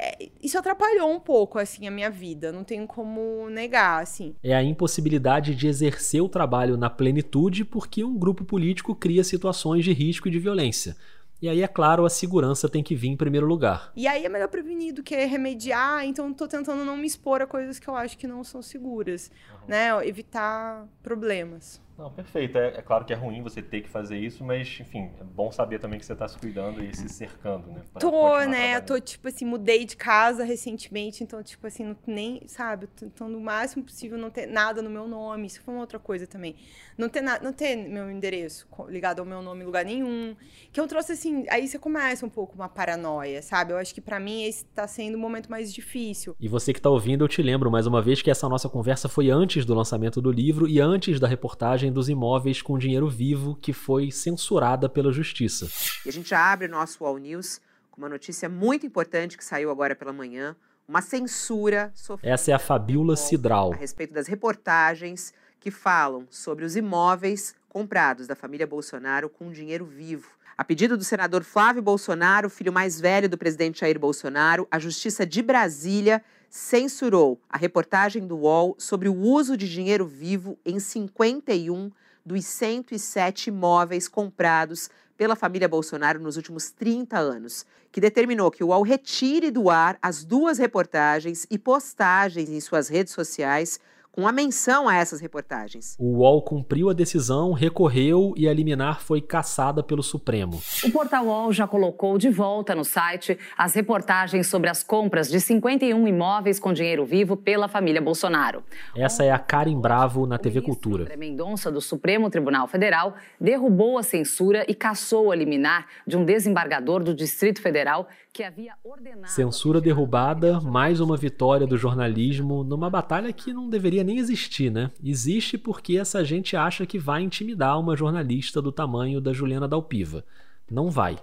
É, 0.03 0.31
isso 0.43 0.57
atrapalhou 0.57 1.13
um 1.13 1.21
pouco, 1.21 1.59
assim, 1.59 1.87
a 1.87 1.91
minha 1.91 2.09
vida, 2.09 2.51
não 2.51 2.65
tenho 2.65 2.87
como 2.87 3.51
negar, 3.51 4.03
assim. 4.03 4.35
É 4.43 4.55
a 4.55 4.63
impossibilidade 4.63 5.55
de 5.55 5.69
exercer 5.69 6.23
o 6.23 6.29
trabalho 6.29 6.79
na 6.79 6.89
plenitude 6.89 7.67
porque 7.67 8.03
um 8.03 8.17
grupo 8.17 8.43
político 8.43 8.95
cria 8.95 9.23
situações 9.23 9.85
de 9.85 9.93
risco 9.93 10.27
e 10.27 10.31
de 10.31 10.39
violência. 10.39 10.97
E 11.43 11.51
aí, 11.51 11.63
é 11.63 11.69
claro, 11.69 12.07
a 12.07 12.11
segurança 12.11 12.67
tem 12.67 12.83
que 12.83 12.95
vir 12.95 13.09
em 13.09 13.17
primeiro 13.17 13.47
lugar. 13.47 13.93
E 13.95 14.07
aí 14.07 14.25
é 14.25 14.29
melhor 14.31 14.49
prevenir 14.49 14.95
do 14.95 15.03
que 15.03 15.15
remediar, 15.27 16.05
então 16.07 16.33
tô 16.33 16.49
tentando 16.49 16.83
não 16.83 16.97
me 16.97 17.07
expor 17.07 17.43
a 17.43 17.47
coisas 17.47 17.79
que 17.79 17.89
eu 17.89 17.95
acho 17.95 18.17
que 18.17 18.27
não 18.27 18.43
são 18.43 18.63
seguras, 18.63 19.31
uhum. 19.53 19.69
né? 19.69 20.07
Evitar 20.09 20.89
problemas. 21.03 21.81
Não, 22.01 22.11
perfeito. 22.11 22.57
É, 22.57 22.69
é, 22.79 22.83
claro 22.83 23.05
que 23.05 23.13
é 23.13 23.17
ruim 23.17 23.43
você 23.43 23.61
ter 23.61 23.83
que 23.83 23.89
fazer 23.91 24.17
isso, 24.17 24.43
mas, 24.43 24.79
enfim, 24.81 25.11
é 25.21 25.23
bom 25.23 25.53
saber 25.53 25.79
também 25.79 26.01
que 26.01 26.07
você 26.07 26.15
está 26.15 26.27
se 26.27 26.39
cuidando 26.39 26.83
e 26.83 26.97
se 26.97 27.07
cercando, 27.11 27.67
né? 27.71 27.83
Tô, 28.01 28.41
né? 28.47 28.81
Tô, 28.81 28.99
tipo 28.99 29.29
assim, 29.29 29.45
mudei 29.45 29.85
de 29.85 29.99
casa 29.99 30.43
recentemente, 30.43 31.23
então, 31.23 31.43
tipo 31.43 31.67
assim, 31.67 31.85
não, 31.85 31.97
nem, 32.07 32.41
sabe, 32.47 32.87
tentando 32.87 33.37
o 33.37 33.41
máximo 33.41 33.85
possível 33.85 34.17
não 34.17 34.31
ter 34.31 34.47
nada 34.47 34.81
no 34.81 34.89
meu 34.89 35.07
nome. 35.07 35.47
Isso 35.47 35.61
foi 35.61 35.75
uma 35.75 35.83
outra 35.83 35.99
coisa 35.99 36.27
também. 36.27 36.57
Não 36.97 37.11
ter, 37.11 37.21
na, 37.21 37.39
não 37.39 37.53
ter 37.53 37.77
meu 37.77 38.11
endereço 38.11 38.67
ligado 38.89 39.21
ao 39.21 39.27
meu 39.27 39.43
nome 39.43 39.63
em 39.63 39.67
lugar 39.67 39.85
nenhum. 39.85 40.35
Que 40.73 40.81
eu 40.81 40.89
trouxe, 40.89 41.13
assim, 41.13 41.45
aí 41.51 41.69
você 41.69 41.79
começa 41.79 42.25
um 42.25 42.31
pouco 42.31 42.55
uma 42.55 42.69
paranoia, 42.69 43.43
sabe? 43.43 43.75
Eu 43.75 43.77
acho 43.77 43.95
que 43.95 44.01
para 44.01 44.19
mim 44.19 44.45
esse 44.45 44.65
tá 44.65 44.87
sendo 44.87 45.17
o 45.17 45.19
momento 45.19 45.51
mais 45.51 45.71
difícil. 45.71 46.35
E 46.41 46.49
você 46.49 46.73
que 46.73 46.81
tá 46.81 46.89
ouvindo, 46.89 47.25
eu 47.25 47.29
te 47.29 47.43
lembro 47.43 47.71
mais 47.71 47.87
uma 47.87 48.01
vez 48.01 48.23
que 48.23 48.31
essa 48.31 48.49
nossa 48.49 48.71
conversa 48.71 49.07
foi 49.07 49.29
antes 49.29 49.67
do 49.67 49.75
lançamento 49.75 50.23
do 50.23 50.33
livro 50.33 50.67
e 50.67 50.81
antes 50.81 51.21
da 51.21 51.29
reportagem 51.29 51.90
dos 51.91 52.09
imóveis 52.09 52.63
com 52.63 52.79
dinheiro 52.79 53.09
vivo 53.09 53.57
que 53.57 53.73
foi 53.73 54.11
censurada 54.11 54.89
pela 54.89 55.13
justiça. 55.13 55.69
E 56.05 56.09
a 56.09 56.13
gente 56.13 56.35
abre 56.35 56.67
o 56.67 56.71
nosso 56.71 57.05
All 57.05 57.19
News 57.19 57.61
com 57.91 58.01
uma 58.01 58.09
notícia 58.09 58.49
muito 58.49 58.87
importante 58.87 59.37
que 59.37 59.45
saiu 59.45 59.71
agora 59.71 59.95
pela 59.95 60.13
manhã, 60.13 60.57
uma 60.89 61.03
censura 61.03 61.93
Essa 62.23 62.51
é 62.51 62.55
a 62.55 62.59
Fabiola 62.59 63.17
Cidral. 63.17 63.73
A 63.73 63.77
respeito 63.77 64.13
das 64.13 64.27
reportagens 64.27 65.33
que 65.61 65.71
falam 65.71 66.27
sobre 66.31 66.65
os 66.65 66.75
imóveis 66.75 67.55
comprados 67.69 68.27
da 68.27 68.35
família 68.35 68.67
Bolsonaro 68.67 69.29
com 69.29 69.53
dinheiro 69.53 69.85
vivo. 69.85 70.29
A 70.57 70.65
pedido 70.65 70.97
do 70.97 71.05
senador 71.05 71.45
Flávio 71.45 71.81
Bolsonaro, 71.81 72.51
filho 72.51 72.73
mais 72.73 73.01
velho 73.01 73.29
do 73.29 73.39
presidente 73.39 73.81
Jair 73.81 73.99
Bolsonaro, 73.99 74.67
a 74.71 74.79
Justiça 74.79 75.25
de 75.25 75.43
Brasília 75.43 76.23
censurou 76.51 77.41
a 77.49 77.57
reportagem 77.57 78.27
do 78.27 78.39
UOL 78.39 78.75
sobre 78.77 79.09
o 79.09 79.17
uso 79.17 79.57
de 79.57 79.71
dinheiro 79.71 80.05
vivo 80.05 80.59
em 80.67 80.81
51 80.81 81.93
dos 82.27 82.45
107 82.45 83.51
imóveis 83.51 84.09
comprados 84.09 84.91
pela 85.17 85.37
família 85.37 85.69
Bolsonaro 85.69 86.19
nos 86.19 86.37
últimos 86.37 86.71
30 86.71 87.17
anos, 87.19 87.65
que 87.93 88.01
determinou 88.01 88.51
que 88.51 88.65
o 88.65 88.69
UOL 88.69 88.83
retire 88.83 89.51
do 89.51 89.71
ar 89.71 89.97
as 90.03 90.25
duas 90.25 90.59
reportagens 90.59 91.47
e 91.49 91.57
postagens 91.57 92.51
em 92.51 92.61
suas 92.61 92.89
redes 92.89 93.13
sociais 93.13 93.79
com 94.13 94.27
a 94.27 94.33
menção 94.33 94.89
a 94.89 94.97
essas 94.97 95.21
reportagens. 95.21 95.97
O 95.99 96.19
UOL 96.19 96.43
cumpriu 96.43 96.91
a 96.91 96.93
decisão, 96.93 97.53
recorreu 97.53 98.35
e 98.37 98.49
a 98.49 98.53
liminar 98.53 99.01
foi 99.01 99.21
cassada 99.21 99.83
pelo 99.83 100.03
Supremo. 100.03 100.61
O 100.85 100.91
portal 100.91 101.27
UOL 101.27 101.53
já 101.53 101.67
colocou 101.67 102.19
de 102.19 102.29
volta 102.29 102.75
no 102.75 102.85
site 102.85 103.39
as 103.57 103.75
reportagens 103.75 104.47
sobre 104.49 104.69
as 104.69 104.83
compras 104.83 105.29
de 105.29 105.41
51 105.41 106.09
imóveis 106.09 106.59
com 106.59 106.73
dinheiro 106.73 107.05
vivo 107.05 107.37
pela 107.37 107.69
família 107.69 108.01
Bolsonaro. 108.01 108.63
Essa 108.97 109.25
é 109.25 109.31
a 109.31 109.39
Karen 109.39 109.81
Bravo 109.81 110.27
na 110.27 110.39
TV 110.39 110.61
Cultura. 110.61 111.05
André 111.05 111.17
Mendonça, 111.17 111.71
do 111.71 111.81
Supremo 111.81 112.29
Tribunal 112.31 112.67
Federal, 112.67 113.15
derrubou 113.41 113.99
a 113.99 114.03
censura 114.03 114.65
e 114.69 114.75
cassou 114.75 115.31
a 115.31 115.37
liminar 115.37 115.87
de 116.07 116.17
um 116.17 116.25
desembargador 116.25 117.03
do 117.03 117.15
Distrito 117.15 117.61
Federal 117.61 118.09
que 118.33 118.43
havia 118.43 118.75
ordenado. 118.85 119.29
Censura 119.29 119.81
derrubada, 119.81 120.61
mais 120.61 121.01
uma 121.01 121.17
vitória 121.17 121.67
do 121.67 121.77
jornalismo 121.77 122.63
numa 122.63 122.89
batalha 122.89 123.33
que 123.33 123.53
não 123.53 123.69
deveria 123.69 124.05
nem 124.05 124.19
existir, 124.19 124.71
né? 124.71 124.91
Existe 125.03 125.59
porque 125.59 125.99
essa 125.99 126.25
gente 126.25 126.57
acha 126.57 126.87
que 126.87 126.99
vai 126.99 127.23
intimidar 127.23 127.79
uma 127.79 127.97
jornalista 127.97 128.63
do 128.63 128.71
tamanho 128.71 129.21
da 129.21 129.33
Juliana 129.33 129.67
Dalpiva. 129.67 130.25
Não 130.71 130.91
vai. 130.91 131.17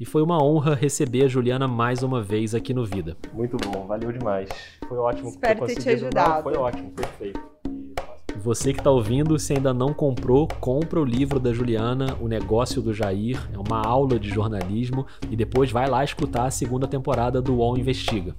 E 0.00 0.04
foi 0.04 0.22
uma 0.22 0.42
honra 0.42 0.74
receber 0.74 1.24
a 1.24 1.28
Juliana 1.28 1.66
mais 1.66 2.02
uma 2.02 2.22
vez 2.22 2.54
aqui 2.54 2.72
no 2.72 2.84
Vida. 2.84 3.16
Muito 3.32 3.56
bom, 3.56 3.86
valeu 3.86 4.12
demais. 4.12 4.48
Foi 4.88 4.98
ótimo. 4.98 5.28
Espero 5.28 5.66
ter 5.66 5.76
te 5.76 5.88
ajudado. 5.90 6.42
Foi 6.44 6.56
ótimo, 6.56 6.90
perfeito. 6.90 7.57
Você 8.42 8.72
que 8.72 8.78
está 8.78 8.90
ouvindo, 8.90 9.36
se 9.38 9.54
ainda 9.54 9.74
não 9.74 9.92
comprou, 9.92 10.46
compra 10.60 11.00
o 11.00 11.04
livro 11.04 11.40
da 11.40 11.52
Juliana, 11.52 12.16
O 12.20 12.28
Negócio 12.28 12.80
do 12.80 12.94
Jair. 12.94 13.36
É 13.52 13.58
uma 13.58 13.80
aula 13.84 14.18
de 14.18 14.28
jornalismo 14.28 15.06
e 15.28 15.34
depois 15.34 15.72
vai 15.72 15.88
lá 15.88 16.04
escutar 16.04 16.46
a 16.46 16.50
segunda 16.50 16.86
temporada 16.86 17.42
do 17.42 17.56
UOL 17.56 17.76
Investiga. 17.76 18.34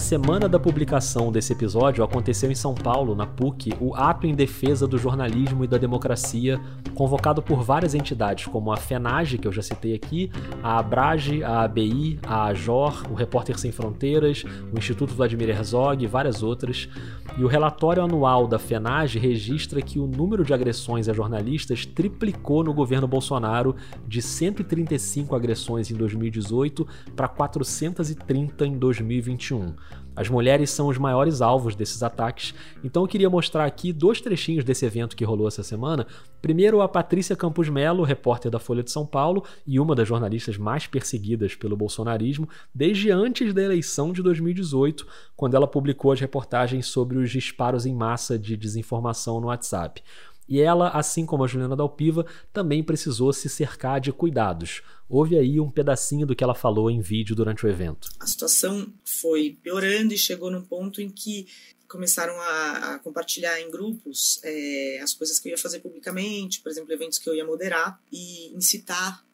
Na 0.00 0.06
semana 0.06 0.48
da 0.48 0.58
publicação 0.58 1.30
desse 1.30 1.52
episódio, 1.52 2.02
aconteceu 2.02 2.50
em 2.50 2.54
São 2.54 2.74
Paulo, 2.74 3.14
na 3.14 3.26
PUC, 3.26 3.74
o 3.78 3.94
Ato 3.94 4.26
em 4.26 4.34
Defesa 4.34 4.86
do 4.86 4.96
Jornalismo 4.96 5.62
e 5.62 5.68
da 5.68 5.76
Democracia, 5.76 6.58
convocado 6.94 7.42
por 7.42 7.62
várias 7.62 7.94
entidades, 7.94 8.46
como 8.46 8.72
a 8.72 8.78
FENAGE, 8.78 9.36
que 9.36 9.46
eu 9.46 9.52
já 9.52 9.60
citei 9.60 9.94
aqui, 9.94 10.32
a 10.62 10.78
ABRAGE, 10.78 11.44
a 11.44 11.60
ABI, 11.64 12.18
a 12.26 12.44
AJOR, 12.46 13.12
o 13.12 13.14
Repórter 13.14 13.58
Sem 13.58 13.70
Fronteiras, 13.70 14.42
o 14.72 14.78
Instituto 14.78 15.14
Vladimir 15.14 15.50
Herzog 15.50 16.02
e 16.02 16.08
várias 16.08 16.42
outras. 16.42 16.88
E 17.36 17.44
o 17.44 17.46
relatório 17.46 18.02
anual 18.02 18.48
da 18.48 18.58
FENAGE 18.58 19.18
registra 19.18 19.82
que 19.82 19.98
o 19.98 20.06
número 20.06 20.44
de 20.44 20.54
agressões 20.54 21.10
a 21.10 21.12
jornalistas 21.12 21.84
triplicou 21.84 22.64
no 22.64 22.72
governo 22.72 23.06
Bolsonaro, 23.06 23.76
de 24.08 24.22
135 24.22 25.36
agressões 25.36 25.90
em 25.90 25.94
2018 25.94 26.88
para 27.14 27.28
430 27.28 28.66
em 28.66 28.78
2021. 28.78 29.74
As 30.14 30.28
mulheres 30.28 30.70
são 30.70 30.88
os 30.88 30.98
maiores 30.98 31.40
alvos 31.40 31.74
desses 31.74 32.02
ataques, 32.02 32.54
então 32.82 33.02
eu 33.02 33.08
queria 33.08 33.30
mostrar 33.30 33.64
aqui 33.64 33.92
dois 33.92 34.20
trechinhos 34.20 34.64
desse 34.64 34.84
evento 34.84 35.16
que 35.16 35.24
rolou 35.24 35.46
essa 35.46 35.62
semana. 35.62 36.06
Primeiro, 36.42 36.80
a 36.80 36.88
Patrícia 36.88 37.36
Campos 37.36 37.68
Melo, 37.68 38.02
repórter 38.02 38.50
da 38.50 38.58
Folha 38.58 38.82
de 38.82 38.90
São 38.90 39.06
Paulo 39.06 39.44
e 39.66 39.78
uma 39.78 39.94
das 39.94 40.08
jornalistas 40.08 40.56
mais 40.56 40.86
perseguidas 40.86 41.54
pelo 41.54 41.76
bolsonarismo 41.76 42.48
desde 42.74 43.10
antes 43.10 43.54
da 43.54 43.62
eleição 43.62 44.12
de 44.12 44.22
2018, 44.22 45.06
quando 45.36 45.54
ela 45.54 45.66
publicou 45.66 46.12
as 46.12 46.20
reportagens 46.20 46.86
sobre 46.86 47.18
os 47.18 47.30
disparos 47.30 47.86
em 47.86 47.94
massa 47.94 48.38
de 48.38 48.56
desinformação 48.56 49.40
no 49.40 49.46
WhatsApp. 49.46 50.02
E 50.50 50.60
ela, 50.60 50.88
assim 50.88 51.24
como 51.24 51.44
a 51.44 51.46
Juliana 51.46 51.76
Dalpiva, 51.76 52.26
também 52.52 52.82
precisou 52.82 53.32
se 53.32 53.48
cercar 53.48 54.00
de 54.00 54.12
cuidados. 54.12 54.82
Houve 55.08 55.38
aí 55.38 55.60
um 55.60 55.70
pedacinho 55.70 56.26
do 56.26 56.34
que 56.34 56.42
ela 56.42 56.56
falou 56.56 56.90
em 56.90 57.00
vídeo 57.00 57.36
durante 57.36 57.64
o 57.64 57.68
evento. 57.68 58.08
A 58.18 58.26
situação 58.26 58.92
foi 59.04 59.56
piorando 59.62 60.12
e 60.12 60.18
chegou 60.18 60.50
num 60.50 60.62
ponto 60.62 61.00
em 61.00 61.08
que 61.08 61.46
começaram 61.88 62.34
a, 62.40 62.94
a 62.94 62.98
compartilhar 62.98 63.60
em 63.60 63.70
grupos 63.70 64.40
é, 64.42 65.00
as 65.02 65.14
coisas 65.14 65.38
que 65.38 65.48
eu 65.48 65.50
ia 65.50 65.58
fazer 65.58 65.80
publicamente, 65.80 66.60
por 66.60 66.70
exemplo, 66.70 66.92
eventos 66.92 67.18
que 67.18 67.28
eu 67.28 67.34
ia 67.34 67.44
moderar 67.44 68.00
e 68.12 68.52
incitar 68.54 69.24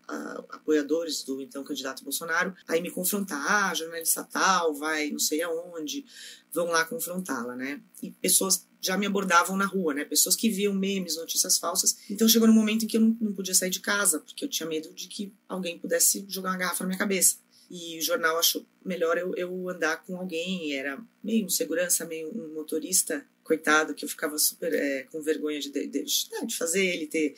apoiadores 0.51 1.25
do 1.25 1.40
então 1.40 1.64
candidato 1.64 2.05
Bolsonaro 2.05 2.55
aí 2.69 2.81
me 2.81 2.90
confrontar, 2.90 3.71
ah, 3.71 3.75
jornalista 3.75 4.23
tal, 4.25 4.75
vai 4.75 5.11
não 5.11 5.19
sei 5.19 5.42
aonde, 5.42 6.05
vão 6.53 6.66
lá 6.66 6.85
confrontá-la, 6.85 7.57
né? 7.57 7.81
E 8.03 8.11
pessoas 8.11 8.66
já 8.81 8.97
me 8.97 9.07
abordavam 9.07 9.57
na 9.57 9.66
rua, 9.66 9.92
né? 9.95 10.05
Pessoas 10.05 10.37
que 10.37 10.49
viam 10.49 10.73
memes, 10.73 11.16
notícias 11.16 11.59
falsas. 11.59 11.97
Então 12.09 12.29
chegou 12.29 12.47
no 12.47 12.55
momento 12.55 12.85
em 12.85 12.88
que 12.88 12.97
eu 12.97 13.01
não, 13.01 13.16
não 13.21 13.33
podia 13.33 13.55
sair 13.55 13.71
de 13.71 13.81
casa, 13.81 14.21
porque 14.21 14.45
eu 14.45 14.49
tinha 14.49 14.69
medo 14.69 14.92
de 14.95 15.09
que 15.09 15.33
alguém 15.49 15.79
pudesse 15.79 16.25
jogar 16.29 16.51
uma 16.51 16.59
garrafa 16.59 16.85
na 16.85 16.88
minha 16.88 16.99
cabeça. 16.99 17.38
E 17.69 17.99
o 17.99 18.03
jornal 18.03 18.38
achou 18.38 18.64
melhor 18.85 19.19
eu, 19.19 19.35
eu 19.35 19.69
andar 19.69 20.05
com 20.05 20.16
alguém, 20.16 20.73
era 20.75 21.01
meio 21.23 21.47
um 21.47 21.49
segurança, 21.49 22.05
meio 22.05 22.29
um 22.29 22.55
motorista, 22.55 23.27
coitado, 23.42 23.95
que 23.95 24.05
eu 24.05 24.09
ficava 24.09 24.38
super 24.38 24.73
é, 24.73 25.03
com 25.05 25.21
vergonha 25.21 25.61
de, 25.61 25.71
de, 25.71 25.87
de, 25.87 26.29
né, 26.33 26.47
de 26.47 26.57
fazer 26.57 26.85
ele 26.85 27.07
ter, 27.07 27.35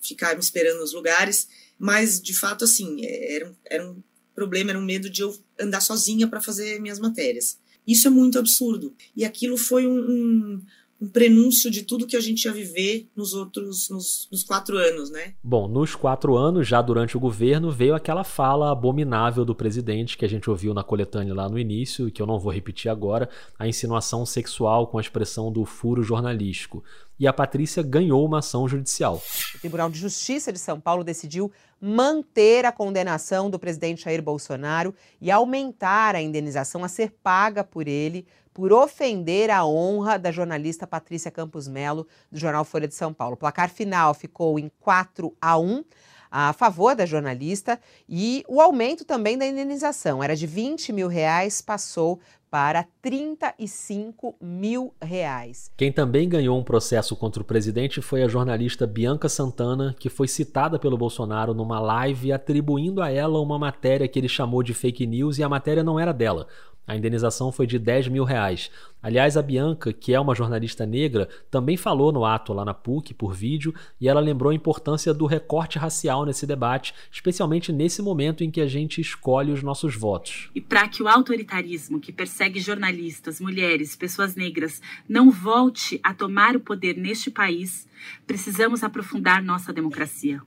ficar 0.00 0.34
me 0.34 0.40
esperando 0.40 0.78
nos 0.78 0.92
lugares. 0.92 1.48
Mas, 1.78 2.20
de 2.20 2.34
fato, 2.34 2.64
assim, 2.64 3.04
é, 3.04 3.36
era 3.36 3.50
um, 3.50 3.54
era 3.64 3.90
um 3.90 4.02
problema, 4.34 4.70
era 4.70 4.78
um 4.78 4.84
medo 4.84 5.08
de 5.10 5.22
eu 5.22 5.36
andar 5.60 5.80
sozinha 5.80 6.28
para 6.28 6.42
fazer 6.42 6.80
minhas 6.80 6.98
matérias. 6.98 7.58
Isso 7.86 8.06
é 8.06 8.10
muito 8.10 8.38
absurdo. 8.38 8.94
E 9.14 9.24
aquilo 9.24 9.56
foi 9.56 9.86
um, 9.86 9.98
um, 9.98 10.62
um 11.00 11.08
prenúncio 11.08 11.70
de 11.70 11.82
tudo 11.82 12.06
que 12.06 12.16
a 12.16 12.20
gente 12.20 12.44
ia 12.44 12.52
viver 12.52 13.08
nos 13.14 13.34
outros, 13.34 13.88
nos, 13.90 14.28
nos, 14.32 14.42
quatro 14.42 14.78
anos, 14.78 15.10
né? 15.10 15.34
Bom, 15.42 15.68
nos 15.68 15.94
quatro 15.94 16.36
anos, 16.36 16.66
já 16.66 16.80
durante 16.80 17.16
o 17.16 17.20
governo, 17.20 17.70
veio 17.70 17.94
aquela 17.94 18.24
fala 18.24 18.72
abominável 18.72 19.44
do 19.44 19.54
presidente 19.54 20.16
que 20.16 20.24
a 20.24 20.28
gente 20.28 20.48
ouviu 20.48 20.72
na 20.72 20.82
coletânea 20.82 21.34
lá 21.34 21.48
no 21.48 21.58
início, 21.58 22.08
e 22.08 22.10
que 22.10 22.22
eu 22.22 22.26
não 22.26 22.38
vou 22.38 22.52
repetir 22.52 22.90
agora, 22.90 23.28
a 23.58 23.68
insinuação 23.68 24.24
sexual 24.24 24.86
com 24.86 24.96
a 24.96 25.00
expressão 25.00 25.52
do 25.52 25.64
furo 25.66 26.02
jornalístico. 26.02 26.82
E 27.18 27.26
a 27.26 27.32
Patrícia 27.32 27.82
ganhou 27.82 28.24
uma 28.24 28.38
ação 28.38 28.68
judicial. 28.68 29.22
O 29.54 29.58
Tribunal 29.58 29.90
de 29.90 29.98
Justiça 29.98 30.52
de 30.52 30.58
São 30.58 30.78
Paulo 30.78 31.04
decidiu 31.04 31.50
manter 31.80 32.64
a 32.64 32.72
condenação 32.72 33.50
do 33.50 33.58
presidente 33.58 34.04
Jair 34.04 34.22
Bolsonaro 34.22 34.94
e 35.20 35.30
aumentar 35.30 36.14
a 36.14 36.22
indenização 36.22 36.84
a 36.84 36.88
ser 36.88 37.14
paga 37.22 37.62
por 37.62 37.86
ele 37.86 38.26
por 38.56 38.72
ofender 38.72 39.50
a 39.50 39.66
honra 39.66 40.18
da 40.18 40.32
jornalista 40.32 40.86
Patrícia 40.86 41.30
Campos 41.30 41.68
Melo, 41.68 42.06
do 42.32 42.38
jornal 42.38 42.64
Folha 42.64 42.88
de 42.88 42.94
São 42.94 43.12
Paulo. 43.12 43.34
O 43.34 43.36
placar 43.36 43.68
final 43.68 44.14
ficou 44.14 44.58
em 44.58 44.72
4 44.80 45.30
a 45.38 45.58
1. 45.58 45.84
a 46.30 46.54
favor 46.54 46.94
da 46.96 47.04
jornalista 47.04 47.78
e 48.08 48.42
o 48.48 48.58
aumento 48.58 49.04
também 49.04 49.36
da 49.36 49.46
indenização. 49.46 50.24
Era 50.24 50.34
de 50.34 50.46
20 50.46 50.90
mil 50.90 51.06
reais, 51.06 51.60
passou 51.60 52.18
para 52.50 52.86
35 53.02 54.34
mil 54.40 54.94
reais. 55.02 55.70
Quem 55.76 55.92
também 55.92 56.26
ganhou 56.26 56.58
um 56.58 56.64
processo 56.64 57.14
contra 57.14 57.42
o 57.42 57.44
presidente 57.44 58.00
foi 58.00 58.22
a 58.22 58.28
jornalista 58.28 58.86
Bianca 58.86 59.28
Santana, 59.28 59.94
que 59.98 60.08
foi 60.08 60.26
citada 60.26 60.78
pelo 60.78 60.96
Bolsonaro 60.96 61.52
numa 61.52 61.78
live 61.78 62.32
atribuindo 62.32 63.02
a 63.02 63.10
ela 63.10 63.38
uma 63.38 63.58
matéria 63.58 64.08
que 64.08 64.18
ele 64.18 64.28
chamou 64.28 64.62
de 64.62 64.72
fake 64.72 65.06
news 65.06 65.38
e 65.38 65.42
a 65.42 65.48
matéria 65.48 65.84
não 65.84 66.00
era 66.00 66.12
dela. 66.12 66.46
A 66.86 66.96
indenização 66.96 67.50
foi 67.50 67.66
de 67.66 67.80
10 67.80 68.08
mil 68.08 68.22
reais. 68.22 68.70
Aliás, 69.02 69.36
a 69.36 69.42
Bianca, 69.42 69.92
que 69.92 70.14
é 70.14 70.20
uma 70.20 70.36
jornalista 70.36 70.86
negra, 70.86 71.28
também 71.50 71.76
falou 71.76 72.12
no 72.12 72.24
ato 72.24 72.52
lá 72.52 72.64
na 72.64 72.72
PUC 72.72 73.12
por 73.12 73.34
vídeo 73.34 73.74
e 74.00 74.08
ela 74.08 74.20
lembrou 74.20 74.50
a 74.50 74.54
importância 74.54 75.12
do 75.12 75.26
recorte 75.26 75.78
racial 75.78 76.24
nesse 76.24 76.46
debate, 76.46 76.94
especialmente 77.10 77.72
nesse 77.72 78.00
momento 78.00 78.44
em 78.44 78.50
que 78.50 78.60
a 78.60 78.68
gente 78.68 79.00
escolhe 79.00 79.50
os 79.50 79.64
nossos 79.64 79.96
votos. 79.96 80.48
E 80.54 80.60
para 80.60 80.86
que 80.86 81.02
o 81.02 81.08
autoritarismo 81.08 81.98
que 81.98 82.12
persegue 82.12 82.60
jornalistas, 82.60 83.40
mulheres, 83.40 83.96
pessoas 83.96 84.36
negras 84.36 84.80
não 85.08 85.30
volte 85.30 85.98
a 86.04 86.14
tomar 86.14 86.54
o 86.54 86.60
poder 86.60 86.96
neste 86.96 87.30
país, 87.30 87.88
precisamos 88.26 88.84
aprofundar 88.84 89.42
nossa 89.42 89.72
democracia. 89.72 90.40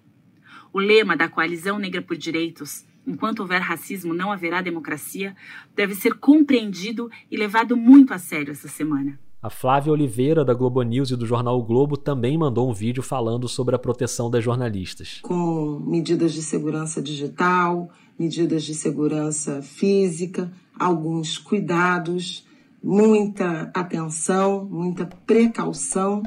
O 0.71 0.80
lema 0.80 1.17
da 1.17 1.28
Coalizão 1.28 1.80
Negra 1.80 2.02
por 2.02 2.15
Direitos 2.15 2.86
enquanto 3.05 3.39
houver 3.41 3.62
racismo, 3.62 4.13
não 4.13 4.31
haverá 4.31 4.62
democracia, 4.62 5.35
deve 5.75 5.95
ser 5.95 6.15
compreendido 6.15 7.09
e 7.29 7.38
levado 7.38 7.75
muito 7.75 8.13
a 8.13 8.17
sério 8.17 8.51
essa 8.51 8.67
semana. 8.67 9.19
A 9.41 9.49
Flávia 9.49 9.93
Oliveira, 9.93 10.43
da 10.43 10.53
Globo 10.53 10.81
News 10.81 11.12
e 11.12 11.15
do 11.15 11.25
jornal 11.25 11.57
o 11.57 11.63
Globo, 11.63 11.95
também 11.95 12.38
mandou 12.38 12.69
um 12.69 12.73
vídeo 12.73 13.01
falando 13.01 13.47
sobre 13.47 13.73
a 13.73 13.79
proteção 13.79 14.29
das 14.29 14.43
jornalistas. 14.43 15.19
Com 15.21 15.79
medidas 15.79 16.33
de 16.33 16.41
segurança 16.41 17.01
digital, 17.01 17.89
medidas 18.17 18.63
de 18.63 18.73
segurança 18.73 19.62
física, 19.62 20.51
alguns 20.77 21.38
cuidados, 21.38 22.45
muita 22.83 23.71
atenção, 23.73 24.65
muita 24.65 25.05
precaução, 25.05 26.21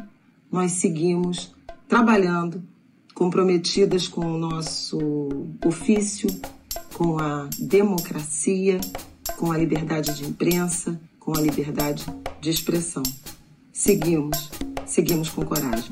nós 0.51 0.73
seguimos 0.73 1.55
trabalhando, 1.87 2.63
comprometidas 3.15 4.09
com 4.09 4.25
o 4.25 4.39
nosso 4.39 4.99
ofício, 5.67 6.29
com 6.95 7.19
a 7.19 7.49
democracia, 7.59 8.81
com 9.37 9.51
a 9.53 9.59
liberdade 9.59 10.15
de 10.15 10.25
imprensa, 10.25 11.01
com 11.19 11.37
a 11.37 11.41
liberdade 11.41 12.05
de 12.41 12.51
expressão. 12.51 13.03
Seguimos, 13.73 14.51
seguimos 14.87 15.29
com 15.31 15.45
coragem. 15.45 15.91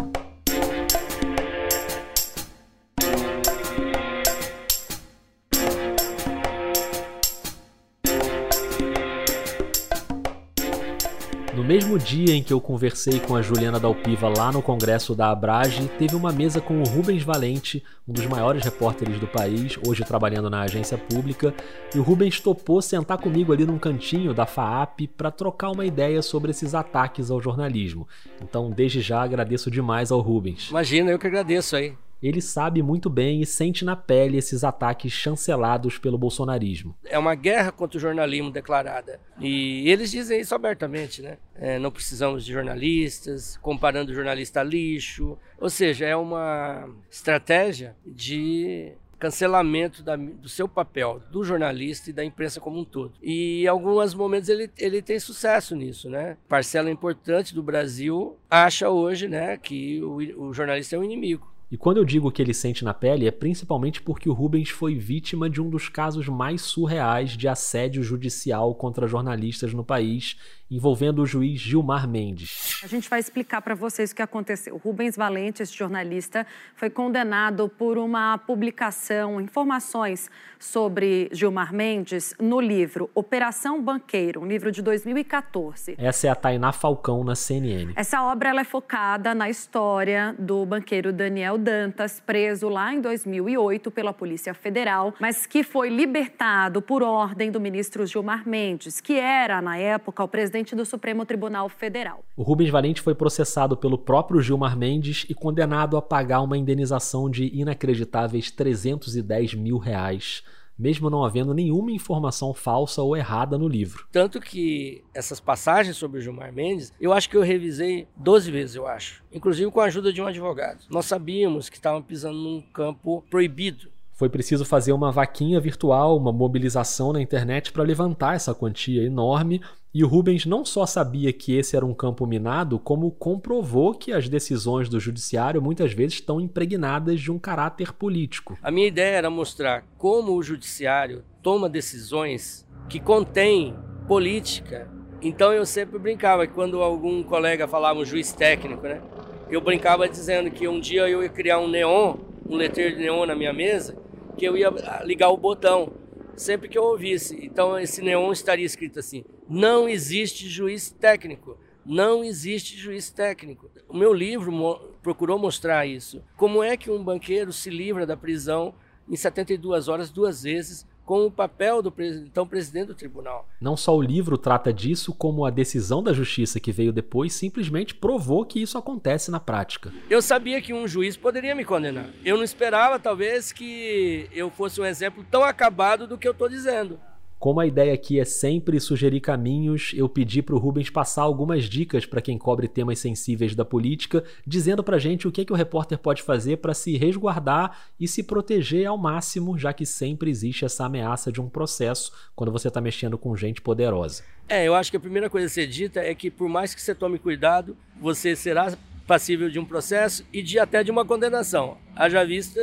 Mesmo 11.71 11.97
dia 11.97 12.35
em 12.35 12.43
que 12.43 12.53
eu 12.53 12.61
conversei 12.61 13.21
com 13.21 13.37
a 13.37 13.43
Juliana 13.43 13.79
Dalpiva 13.79 14.29
lá 14.29 14.51
no 14.51 14.61
congresso 14.61 15.15
da 15.15 15.31
Abrage, 15.31 15.89
teve 16.01 16.17
uma 16.17 16.33
mesa 16.33 16.61
com 16.61 16.81
o 16.81 16.85
Rubens 16.85 17.23
Valente, 17.23 17.81
um 18.09 18.13
dos 18.13 18.27
maiores 18.27 18.65
repórteres 18.65 19.21
do 19.21 19.29
país, 19.29 19.79
hoje 19.87 20.03
trabalhando 20.03 20.51
na 20.51 20.63
agência 20.63 20.99
pública, 20.99 21.55
e 21.95 21.99
o 22.01 22.03
Rubens 22.03 22.41
topou 22.41 22.83
sentar 22.83 23.19
comigo 23.19 23.53
ali 23.53 23.65
num 23.65 23.79
cantinho 23.79 24.35
da 24.35 24.47
FAAP 24.47 25.07
para 25.17 25.31
trocar 25.31 25.71
uma 25.71 25.87
ideia 25.87 26.21
sobre 26.23 26.51
esses 26.51 26.75
ataques 26.75 27.31
ao 27.31 27.41
jornalismo. 27.41 28.09
Então, 28.43 28.69
desde 28.69 29.01
já 29.01 29.23
agradeço 29.23 29.71
demais 29.71 30.11
ao 30.11 30.19
Rubens. 30.19 30.71
Imagina, 30.71 31.13
eu 31.13 31.21
que 31.21 31.29
agradeço 31.29 31.77
aí 31.77 31.95
ele 32.23 32.41
sabe 32.41 32.83
muito 32.83 33.09
bem 33.09 33.41
e 33.41 33.47
sente 33.47 33.85
na 33.85 33.97
pele 33.97 34.39
esses 34.39 34.65
ataques 34.65 35.13
chancelados 35.13 35.99
pelo 35.99 36.19
bolsonarismo. 36.19 36.95
É 37.05 37.19
uma 37.19 37.35
guerra 37.35 37.73
contra 37.73 37.97
o 37.99 38.01
jornalismo 38.01 38.51
declarada. 38.51 39.21
E 39.41 39.89
eles 39.89 40.11
dizem 40.11 40.41
isso 40.41 40.55
abertamente, 40.55 41.23
né? 41.23 41.39
É, 41.55 41.79
não 41.79 41.91
precisamos 41.91 42.45
de 42.45 42.53
jornalistas, 42.53 43.57
comparando 43.59 44.15
jornalista 44.15 44.61
a 44.61 44.65
lixo. 44.65 45.39
Ou 45.59 45.71
seja, 45.71 46.07
é 46.07 46.17
uma 46.17 46.89
estratégia 47.11 47.97
de 48.07 48.93
cancelamento 49.21 50.03
da, 50.03 50.17
do 50.17 50.49
seu 50.49 50.67
papel, 50.67 51.23
do 51.31 51.45
jornalista 51.45 52.09
e 52.09 52.13
da 52.13 52.25
imprensa 52.25 52.59
como 52.59 52.81
um 52.81 52.85
todo. 52.85 53.13
E 53.23 53.65
em 53.65 53.67
alguns 53.67 54.15
momentos 54.15 54.49
ele, 54.49 54.71
ele 54.79 55.03
tem 55.03 55.21
sucesso 55.21 55.77
nisso, 55.77 56.09
né? 56.09 56.39
Parcela 56.49 56.91
importante 56.91 57.55
do 57.55 57.63
Brasil 57.63 58.39
acha 58.51 58.89
hoje 58.89 59.29
né, 59.29 59.59
que 59.59 60.03
o, 60.03 60.47
o 60.49 60.55
jornalista 60.55 60.97
é 60.97 60.99
um 60.99 61.05
inimigo. 61.05 61.50
E 61.71 61.77
quando 61.77 61.99
eu 61.99 62.05
digo 62.05 62.33
que 62.33 62.43
ele 62.43 62.53
sente 62.53 62.85
na 62.85 62.93
pele, 62.93 63.29
é 63.29 63.31
principalmente 63.31 64.03
porque 64.03 64.29
o 64.29 64.33
Rubens 64.33 64.71
foi 64.71 64.97
vítima 64.97 65.49
de 65.49 65.63
um 65.63 65.71
dos 65.71 65.89
casos 65.89 66.27
mais 66.27 66.63
surreais 66.63 67.37
de 67.37 67.47
assédio 67.47 68.03
judicial 68.03 68.75
contra 68.75 69.07
jornalistas 69.07 69.73
no 69.73 69.85
país 69.85 70.37
envolvendo 70.71 71.23
o 71.23 71.27
juiz 71.27 71.61
Gilmar 71.61 72.09
Mendes. 72.09 72.81
A 72.85 72.87
gente 72.87 73.11
vai 73.11 73.19
explicar 73.19 73.61
para 73.61 73.75
vocês 73.75 74.13
o 74.13 74.15
que 74.15 74.23
aconteceu. 74.23 74.77
Rubens 74.77 75.17
Valente, 75.17 75.63
esse 75.63 75.77
jornalista, 75.77 76.47
foi 76.77 76.89
condenado 76.89 77.69
por 77.69 77.99
uma 77.99 78.39
publicação, 78.39 79.41
informações 79.41 80.31
sobre 80.59 81.29
Gilmar 81.33 81.75
Mendes 81.75 82.35
no 82.39 82.61
livro 82.61 83.11
Operação 83.15 83.83
Banqueiro, 83.83 84.41
um 84.41 84.47
livro 84.47 84.71
de 84.71 84.81
2014. 84.83 85.97
Essa 85.99 86.29
é 86.29 86.31
a 86.31 86.35
Tainá 86.35 86.71
Falcão 86.73 87.25
na 87.25 87.35
CNN. 87.35 87.93
Essa 87.97 88.23
obra 88.23 88.51
ela 88.51 88.61
é 88.61 88.65
focada 88.65 89.35
na 89.35 89.51
história 89.51 90.35
do 90.39 90.65
banqueiro 90.65 91.13
Daniel 91.13 91.59
Dantas, 91.59 92.21
preso 92.21 92.69
lá 92.69 92.95
em 92.95 93.01
2008 93.01 93.91
pela 93.91 94.13
Polícia 94.13 94.55
Federal, 94.55 95.15
mas 95.19 95.47
que 95.47 95.63
foi 95.63 95.89
libertado 95.89 96.81
por 96.81 97.03
ordem 97.03 97.51
do 97.51 97.59
ministro 97.59 98.07
Gilmar 98.07 98.49
Mendes, 98.49 99.01
que 99.01 99.19
era, 99.19 99.61
na 99.61 99.77
época, 99.77 100.23
o 100.23 100.29
presidente 100.29 100.60
presidente 100.61 100.77
do 100.77 100.85
Supremo 100.85 101.25
Tribunal 101.25 101.69
Federal. 101.69 102.25
O 102.37 102.43
Rubens 102.43 102.71
Valente 102.71 103.01
foi 103.01 103.15
processado 103.15 103.77
pelo 103.77 103.99
próprio 103.99 104.41
Gilmar 104.41 104.77
Mendes 104.77 105.25
e 105.29 105.35
condenado 105.35 105.97
a 105.97 106.03
pagar 106.03 106.43
uma 106.43 106.57
indenização 106.57 107.31
de 107.31 107.47
inacreditáveis 107.55 108.51
310 108.51 109.55
mil 109.55 109.79
reais 109.79 110.43
mesmo 110.79 111.11
não 111.11 111.23
havendo 111.23 111.53
nenhuma 111.53 111.93
informação 111.93 112.55
falsa 112.55 113.03
ou 113.03 113.15
errada 113.15 113.59
no 113.59 113.69
livro. 113.69 114.07
Tanto 114.11 114.41
que 114.41 115.05
essas 115.13 115.39
passagens 115.39 115.99
sobre 115.99 116.19
o 116.19 116.23
Gilmar 116.23 116.51
Mendes, 116.55 116.91
eu 116.99 117.13
acho 117.13 117.29
que 117.29 117.37
eu 117.37 117.43
revisei 117.43 118.09
12 118.17 118.51
vezes, 118.51 118.77
eu 118.77 118.87
acho. 118.87 119.23
Inclusive 119.31 119.71
com 119.71 119.81
a 119.81 119.85
ajuda 119.85 120.11
de 120.11 120.23
um 120.23 120.27
advogado. 120.27 120.87
Nós 120.89 121.05
sabíamos 121.05 121.69
que 121.69 121.77
estavam 121.77 122.01
pisando 122.01 122.39
num 122.39 122.63
campo 122.63 123.23
proibido 123.29 123.91
foi 124.21 124.29
preciso 124.29 124.67
fazer 124.67 124.93
uma 124.93 125.11
vaquinha 125.11 125.59
virtual, 125.59 126.15
uma 126.15 126.31
mobilização 126.31 127.11
na 127.11 127.23
internet 127.23 127.73
para 127.73 127.83
levantar 127.83 128.35
essa 128.35 128.55
quantia 128.55 129.03
enorme. 129.03 129.63
E 129.93 130.05
o 130.05 130.07
Rubens 130.07 130.47
não 130.47 130.65
só 130.65 130.87
sabia 130.87 131.33
que 131.33 131.57
esse 131.57 131.77
era 131.77 131.85
um 131.85 131.93
campo 131.93 132.25
minado, 132.25 132.79
como 132.79 133.11
comprovou 133.11 133.93
que 133.93 134.13
as 134.13 134.29
decisões 134.29 134.89
do 134.89 135.01
judiciário 135.01 135.61
muitas 135.61 135.93
vezes 135.93 136.15
estão 136.15 136.41
impregnadas 136.41 137.21
de 137.21 137.33
um 137.33 137.41
caráter 137.41 137.93
político. 137.93 138.57
A 138.63 138.71
minha 138.71 138.87
ideia 138.87 139.17
era 139.17 139.29
mostrar 139.29 139.85
como 139.99 140.37
o 140.37 140.43
judiciário 140.45 141.25
toma 141.43 141.69
decisões 141.69 142.65
que 142.89 143.01
contêm 143.01 143.75
política. 144.07 144.89
Então 145.21 145.53
eu 145.53 145.67
sempre 145.67 145.99
brincava 145.99 146.47
que 146.47 146.55
quando 146.55 146.81
algum 146.81 147.21
colega 147.25 147.67
falava 147.67 147.99
um 147.99 148.05
juiz 148.05 148.33
técnico, 148.33 148.85
né? 148.85 149.03
Eu 149.51 149.61
brincava 149.61 150.09
dizendo 150.09 150.53
que 150.53 150.69
um 150.69 150.79
dia 150.79 151.09
eu 151.09 151.25
ia 151.25 151.29
criar 151.29 151.59
um 151.59 151.67
neon, 151.67 152.15
um 152.49 152.55
letreiro 152.55 152.95
de 152.95 153.03
neon 153.03 153.27
na 153.27 153.35
minha 153.35 153.53
mesa 153.53 153.97
que 154.39 154.45
eu 154.45 154.57
ia 154.57 154.73
ligar 155.05 155.31
o 155.31 155.37
botão 155.37 155.93
sempre 156.37 156.69
que 156.69 156.79
eu 156.79 156.85
ouvisse. 156.85 157.45
Então 157.45 157.77
esse 157.77 158.01
neon 158.01 158.31
estaria 158.31 158.65
escrito 158.65 159.01
assim: 159.01 159.25
não 159.51 159.89
existe 159.89 160.49
juiz 160.49 160.91
técnico. 160.91 161.59
Não 161.85 162.23
existe 162.23 162.77
juiz 162.77 163.11
técnico. 163.11 163.69
O 163.89 163.97
meu 163.97 164.15
livro 164.15 164.53
mo 164.53 164.77
procurou 165.03 165.41
mostrar 165.41 165.85
isso. 165.87 166.23
Como 166.37 166.63
é 166.63 166.77
que 166.77 166.89
um 166.89 167.03
banqueiro 167.03 167.53
se 167.53 167.69
livra 167.69 168.07
da 168.07 168.17
prisão 168.17 168.73
em 169.09 169.17
72 169.17 169.89
horas 169.89 170.09
duas 170.09 170.45
vezes 170.45 170.87
com 171.05 171.27
o 171.27 171.31
papel 171.31 171.83
do 171.83 171.93
então 172.25 172.47
presidente 172.47 172.87
do 172.87 172.95
tribunal. 172.95 173.49
Não 173.61 173.77
só 173.77 173.97
o 173.97 174.01
livro 174.01 174.39
trata 174.39 174.73
disso, 174.73 175.13
como 175.13 175.45
a 175.45 175.51
decisão 175.51 176.01
da 176.01 176.13
justiça 176.13 176.61
que 176.61 176.71
veio 176.71 176.93
depois 176.93 177.33
simplesmente 177.33 177.97
provou 177.97 178.47
que 178.47 178.63
isso 178.63 178.79
acontece 178.79 179.29
na 179.29 179.41
prática. 179.41 179.93
Eu 180.09 180.23
sabia 180.23 180.63
que 180.63 180.73
um 180.73 180.87
juiz 180.87 181.17
poderia 181.17 181.53
me 181.53 181.65
condenar. 181.65 182.09
Eu 182.25 182.37
não 182.37 182.45
esperava, 182.45 183.01
talvez, 183.01 183.51
que 183.51 184.29
eu 184.33 184.51
fosse 184.51 184.81
um 184.81 184.87
exemplo 184.87 185.27
tão 185.29 185.43
acabado 185.43 186.07
do 186.07 186.17
que 186.17 186.29
eu 186.29 186.33
estou 186.33 186.49
dizendo. 186.49 187.01
Como 187.41 187.59
a 187.59 187.67
ideia 187.67 187.95
aqui 187.95 188.21
é 188.21 188.25
sempre 188.27 188.79
sugerir 188.79 189.21
caminhos, 189.21 189.93
eu 189.97 190.07
pedi 190.11 190.43
para 190.43 190.55
o 190.55 190.59
Rubens 190.59 190.91
passar 190.91 191.23
algumas 191.23 191.65
dicas 191.65 192.05
para 192.05 192.21
quem 192.21 192.37
cobre 192.37 192.69
temas 192.69 192.99
sensíveis 192.99 193.55
da 193.55 193.65
política, 193.65 194.23
dizendo 194.47 194.85
para 194.85 194.99
gente 194.99 195.27
o 195.27 195.33
que, 195.33 195.41
é 195.41 195.45
que 195.47 195.53
o 195.55 195.57
repórter 195.57 195.97
pode 195.97 196.23
fazer 196.23 196.59
para 196.59 196.75
se 196.75 196.99
resguardar 196.99 197.79
e 197.99 198.07
se 198.07 198.23
proteger 198.23 198.85
ao 198.85 198.99
máximo, 198.99 199.57
já 199.57 199.73
que 199.73 199.87
sempre 199.87 200.31
existe 200.31 200.67
essa 200.67 200.85
ameaça 200.85 201.33
de 201.33 201.41
um 201.41 201.49
processo 201.49 202.13
quando 202.37 202.53
você 202.53 202.69
está 202.69 202.79
mexendo 202.79 203.17
com 203.17 203.35
gente 203.35 203.63
poderosa. 203.63 204.23
É, 204.47 204.69
eu 204.69 204.75
acho 204.75 204.91
que 204.91 204.99
a 204.99 205.01
primeira 205.01 205.31
coisa 205.31 205.47
a 205.47 205.51
ser 205.51 205.67
dita 205.67 206.01
é 206.01 206.15
que 206.15 206.31
por 206.31 206.47
mais 206.47 206.75
que 206.75 206.83
você 206.83 206.95
tome 206.95 207.19
cuidado, 207.19 207.75
você 207.99 208.37
será 208.37 208.77
passível 209.07 209.49
de 209.49 209.59
um 209.59 209.65
processo 209.65 210.27
e 210.31 210.43
de 210.43 210.59
até 210.59 210.85
de 210.85 210.91
uma 210.91 211.07
condenação. 211.07 211.79
Haja 211.97 212.23
vista 212.23 212.61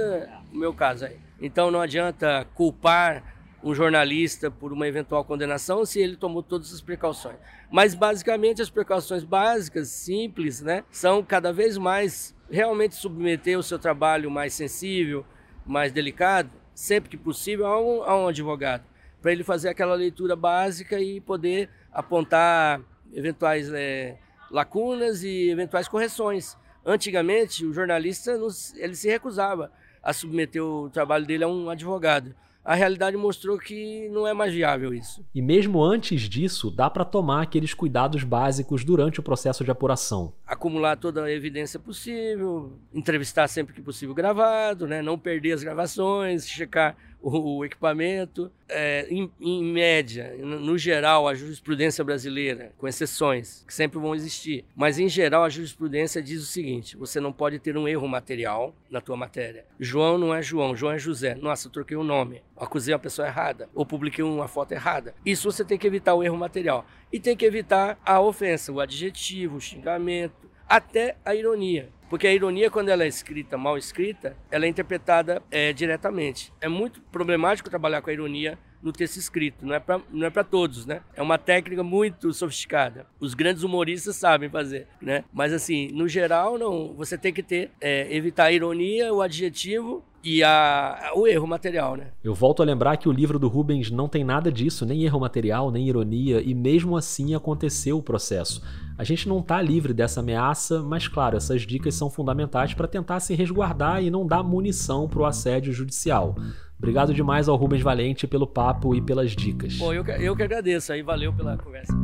o 0.53 0.55
meu 0.55 0.71
caso 0.71 1.05
aí. 1.05 1.17
Então 1.41 1.71
não 1.71 1.81
adianta 1.81 2.45
culpar 2.53 3.36
um 3.63 3.73
jornalista 3.73 4.51
por 4.51 4.71
uma 4.71 4.87
eventual 4.87 5.23
condenação 5.23 5.85
se 5.85 5.99
ele 5.99 6.15
tomou 6.15 6.43
todas 6.43 6.73
as 6.73 6.81
precauções. 6.81 7.37
Mas 7.71 7.95
basicamente 7.95 8.61
as 8.61 8.69
precauções 8.69 9.23
básicas, 9.23 9.89
simples, 9.89 10.61
né, 10.61 10.83
são 10.91 11.23
cada 11.23 11.51
vez 11.51 11.77
mais 11.77 12.35
realmente 12.49 12.95
submeter 12.95 13.57
o 13.57 13.63
seu 13.63 13.79
trabalho 13.79 14.29
mais 14.29 14.53
sensível, 14.53 15.25
mais 15.65 15.91
delicado, 15.91 16.49
sempre 16.73 17.09
que 17.09 17.17
possível, 17.17 17.65
a 17.65 17.81
um, 17.81 18.03
a 18.03 18.17
um 18.17 18.27
advogado, 18.27 18.83
para 19.21 19.31
ele 19.31 19.43
fazer 19.43 19.69
aquela 19.69 19.95
leitura 19.95 20.35
básica 20.35 20.99
e 20.99 21.19
poder 21.19 21.69
apontar 21.91 22.79
eventuais 23.11 23.71
é, 23.73 24.17
lacunas 24.51 25.23
e 25.23 25.49
eventuais 25.49 25.87
correções. 25.87 26.55
Antigamente, 26.85 27.65
o 27.65 27.73
jornalista 27.73 28.39
ele 28.75 28.95
se 28.95 29.09
recusava 29.09 29.71
a 30.01 30.13
submeter 30.13 30.63
o 30.63 30.89
trabalho 30.89 31.25
dele 31.25 31.43
a 31.43 31.47
um 31.47 31.69
advogado 31.69 32.33
a 32.67 32.75
realidade 32.75 33.15
mostrou 33.15 33.57
que 33.57 34.09
não 34.09 34.27
é 34.27 34.33
mais 34.33 34.53
viável 34.53 34.93
isso. 34.93 35.25
E 35.33 35.41
mesmo 35.41 35.81
antes 35.81 36.23
disso, 36.23 36.69
dá 36.69 36.89
para 36.89 37.05
tomar 37.05 37.43
aqueles 37.43 37.73
cuidados 37.73 38.25
básicos 38.25 38.83
durante 38.83 39.21
o 39.21 39.23
processo 39.23 39.63
de 39.63 39.71
apuração. 39.71 40.33
Acumular 40.45 40.97
toda 40.97 41.23
a 41.23 41.31
evidência 41.31 41.79
possível, 41.79 42.77
entrevistar 42.93 43.47
sempre 43.47 43.73
que 43.73 43.81
possível 43.81 44.13
gravado, 44.13 44.85
né? 44.85 45.01
não 45.01 45.17
perder 45.17 45.53
as 45.53 45.63
gravações, 45.63 46.45
checar 46.45 46.97
o, 47.21 47.65
equipamento. 47.65 48.51
É, 48.69 49.07
em, 49.09 49.31
em, 49.39 49.63
média, 49.63 50.35
no 50.37 50.77
geral, 50.77 51.27
a 51.27 51.33
jurisprudência 51.33 52.03
brasileira, 52.03 52.73
com 52.77 52.87
exceções, 52.87 53.63
que 53.65 53.73
sempre 53.73 53.97
vão 53.97 54.13
existir, 54.13 54.65
mas 54.75 54.99
em 54.99 55.07
geral 55.07 55.43
a 55.43 55.49
jurisprudência 55.49 56.21
diz 56.21 56.43
o 56.43 56.45
seguinte: 56.45 56.97
você 56.97 57.19
não 57.19 57.31
pode 57.31 57.59
ter 57.59 57.77
um 57.77 57.87
erro 57.87 58.07
material 58.07 58.75
na 58.89 58.99
tua 58.99 59.15
matéria. 59.15 59.65
João 59.79 60.17
não 60.17 60.33
é 60.33 60.41
João, 60.41 60.75
João 60.75 60.93
é 60.93 60.99
José. 60.99 61.35
Nossa, 61.35 61.67
eu 61.67 61.71
troquei 61.71 61.95
o 61.95 62.01
um 62.01 62.03
nome, 62.03 62.41
acusei 62.57 62.93
a 62.93 62.99
pessoa 62.99 63.27
errada, 63.27 63.69
ou 63.73 63.85
publiquei 63.85 64.23
uma 64.23 64.47
foto 64.47 64.73
errada. 64.73 65.15
Isso 65.25 65.49
você 65.49 65.63
tem 65.63 65.77
que 65.77 65.87
evitar 65.87 66.13
o 66.13 66.23
erro 66.23 66.37
material. 66.37 66.85
E 67.11 67.19
tem 67.19 67.37
que 67.37 67.45
evitar 67.45 67.97
a 68.05 68.19
ofensa, 68.19 68.71
o 68.71 68.81
adjetivo, 68.81 69.57
o 69.57 69.61
xingamento, 69.61 70.49
até 70.67 71.15
a 71.23 71.33
ironia. 71.33 71.89
Porque 72.09 72.27
a 72.27 72.33
ironia, 72.33 72.69
quando 72.71 72.89
ela 72.89 73.03
é 73.03 73.07
escrita, 73.07 73.57
mal 73.57 73.77
escrita, 73.77 74.35
ela 74.49 74.65
é 74.65 74.67
interpretada 74.67 75.41
é, 75.51 75.73
diretamente. 75.73 76.53
É 76.61 76.67
muito 76.67 77.01
problemático 77.01 77.69
trabalhar 77.69 78.01
com 78.01 78.09
a 78.09 78.13
ironia 78.13 78.57
no 78.81 78.91
texto 78.91 79.17
escrito, 79.17 79.65
não 79.65 79.73
é 79.73 79.79
para 79.79 79.99
não 80.11 80.27
é 80.27 80.29
para 80.29 80.43
todos, 80.43 80.85
né? 80.85 81.01
É 81.15 81.21
uma 81.21 81.37
técnica 81.37 81.83
muito 81.83 82.31
sofisticada. 82.31 83.07
Os 83.19 83.33
grandes 83.33 83.63
humoristas 83.63 84.15
sabem 84.15 84.49
fazer, 84.49 84.87
né? 85.01 85.23
Mas 85.33 85.51
assim, 85.51 85.89
no 85.91 86.07
geral, 86.07 86.57
não. 86.57 86.93
Você 86.93 87.17
tem 87.17 87.33
que 87.33 87.43
ter 87.43 87.71
é, 87.81 88.07
evitar 88.15 88.45
a 88.45 88.51
ironia, 88.51 89.13
o 89.13 89.21
adjetivo 89.21 90.05
e 90.27 90.43
a, 90.43 91.13
o 91.15 91.25
erro 91.25 91.47
material, 91.47 91.95
né? 91.95 92.07
Eu 92.21 92.33
volto 92.33 92.61
a 92.61 92.65
lembrar 92.65 92.97
que 92.97 93.07
o 93.07 93.13
livro 93.13 93.39
do 93.39 93.47
Rubens 93.47 93.89
não 93.89 94.09
tem 94.09 94.25
nada 94.25 94.51
disso, 94.51 94.85
nem 94.85 95.05
erro 95.05 95.21
material, 95.21 95.71
nem 95.71 95.87
ironia, 95.87 96.41
e 96.41 96.53
mesmo 96.53 96.97
assim 96.97 97.33
aconteceu 97.33 97.97
o 97.97 98.03
processo. 98.03 98.61
A 98.97 99.05
gente 99.05 99.29
não 99.29 99.39
está 99.39 99.61
livre 99.61 99.93
dessa 99.93 100.19
ameaça, 100.19 100.83
mas 100.83 101.07
claro, 101.07 101.37
essas 101.37 101.61
dicas 101.61 101.95
são 101.95 102.09
fundamentais 102.09 102.73
para 102.73 102.89
tentar 102.89 103.21
se 103.21 103.35
resguardar 103.35 104.03
e 104.03 104.11
não 104.11 104.27
dar 104.27 104.43
munição 104.43 105.07
para 105.07 105.21
o 105.21 105.25
assédio 105.25 105.71
judicial. 105.71 106.35
Obrigado 106.77 107.13
demais 107.13 107.47
ao 107.47 107.55
Rubens 107.55 107.81
Valente 107.81 108.27
pelo 108.27 108.45
papo 108.45 108.93
e 108.93 109.01
pelas 109.01 109.31
dicas. 109.31 109.77
Bom, 109.77 109.93
eu, 109.93 110.03
eu 110.03 110.35
que 110.35 110.43
agradeço 110.43 110.91
aí, 110.91 111.01
valeu 111.01 111.31
pela 111.31 111.57
conversa. 111.57 111.96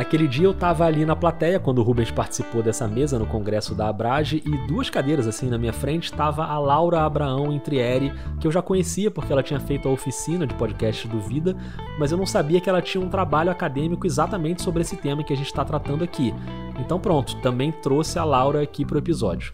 Naquele 0.00 0.26
dia 0.26 0.46
eu 0.46 0.52
estava 0.52 0.86
ali 0.86 1.04
na 1.04 1.14
plateia 1.14 1.60
quando 1.60 1.80
o 1.80 1.82
Rubens 1.82 2.10
participou 2.10 2.62
dessa 2.62 2.88
mesa 2.88 3.18
no 3.18 3.26
congresso 3.26 3.74
da 3.74 3.90
Abrage 3.90 4.42
e 4.46 4.66
duas 4.66 4.88
cadeiras 4.88 5.26
assim 5.26 5.50
na 5.50 5.58
minha 5.58 5.74
frente 5.74 6.04
estava 6.04 6.46
a 6.46 6.58
Laura 6.58 7.02
Abraão 7.02 7.52
Intrieri, 7.52 8.10
que 8.40 8.46
eu 8.46 8.50
já 8.50 8.62
conhecia 8.62 9.10
porque 9.10 9.30
ela 9.30 9.42
tinha 9.42 9.60
feito 9.60 9.86
a 9.86 9.92
oficina 9.92 10.46
de 10.46 10.54
podcast 10.54 11.06
do 11.06 11.20
Vida, 11.20 11.54
mas 11.98 12.10
eu 12.10 12.16
não 12.16 12.24
sabia 12.24 12.62
que 12.62 12.70
ela 12.70 12.80
tinha 12.80 13.04
um 13.04 13.10
trabalho 13.10 13.50
acadêmico 13.50 14.06
exatamente 14.06 14.62
sobre 14.62 14.80
esse 14.80 14.96
tema 14.96 15.22
que 15.22 15.34
a 15.34 15.36
gente 15.36 15.48
está 15.48 15.66
tratando 15.66 16.02
aqui. 16.02 16.32
Então 16.78 16.98
pronto, 16.98 17.36
também 17.42 17.70
trouxe 17.70 18.18
a 18.18 18.24
Laura 18.24 18.62
aqui 18.62 18.86
para 18.86 18.94
o 18.94 18.98
episódio. 18.98 19.52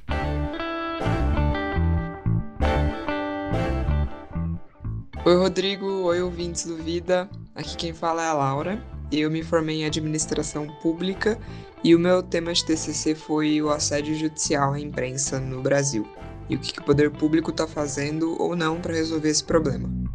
Oi 5.24 5.36
Rodrigo, 5.36 6.04
oi 6.04 6.22
ouvintes 6.22 6.64
do 6.66 6.76
Vida, 6.76 7.28
aqui 7.52 7.76
quem 7.76 7.92
fala 7.92 8.22
é 8.22 8.28
a 8.28 8.32
Laura. 8.32 8.95
Eu 9.10 9.30
me 9.30 9.42
formei 9.42 9.82
em 9.82 9.84
administração 9.84 10.66
pública 10.82 11.38
e 11.84 11.94
o 11.94 11.98
meu 11.98 12.22
tema 12.22 12.52
de 12.52 12.64
TCC 12.64 13.14
foi 13.14 13.62
o 13.62 13.70
assédio 13.70 14.14
judicial 14.14 14.72
à 14.72 14.80
imprensa 14.80 15.38
no 15.38 15.62
Brasil 15.62 16.06
e 16.48 16.56
o 16.56 16.58
que 16.58 16.80
o 16.80 16.84
poder 16.84 17.10
público 17.10 17.50
está 17.50 17.66
fazendo 17.66 18.40
ou 18.40 18.56
não 18.56 18.80
para 18.80 18.94
resolver 18.94 19.28
esse 19.28 19.44
problema. 19.44 20.05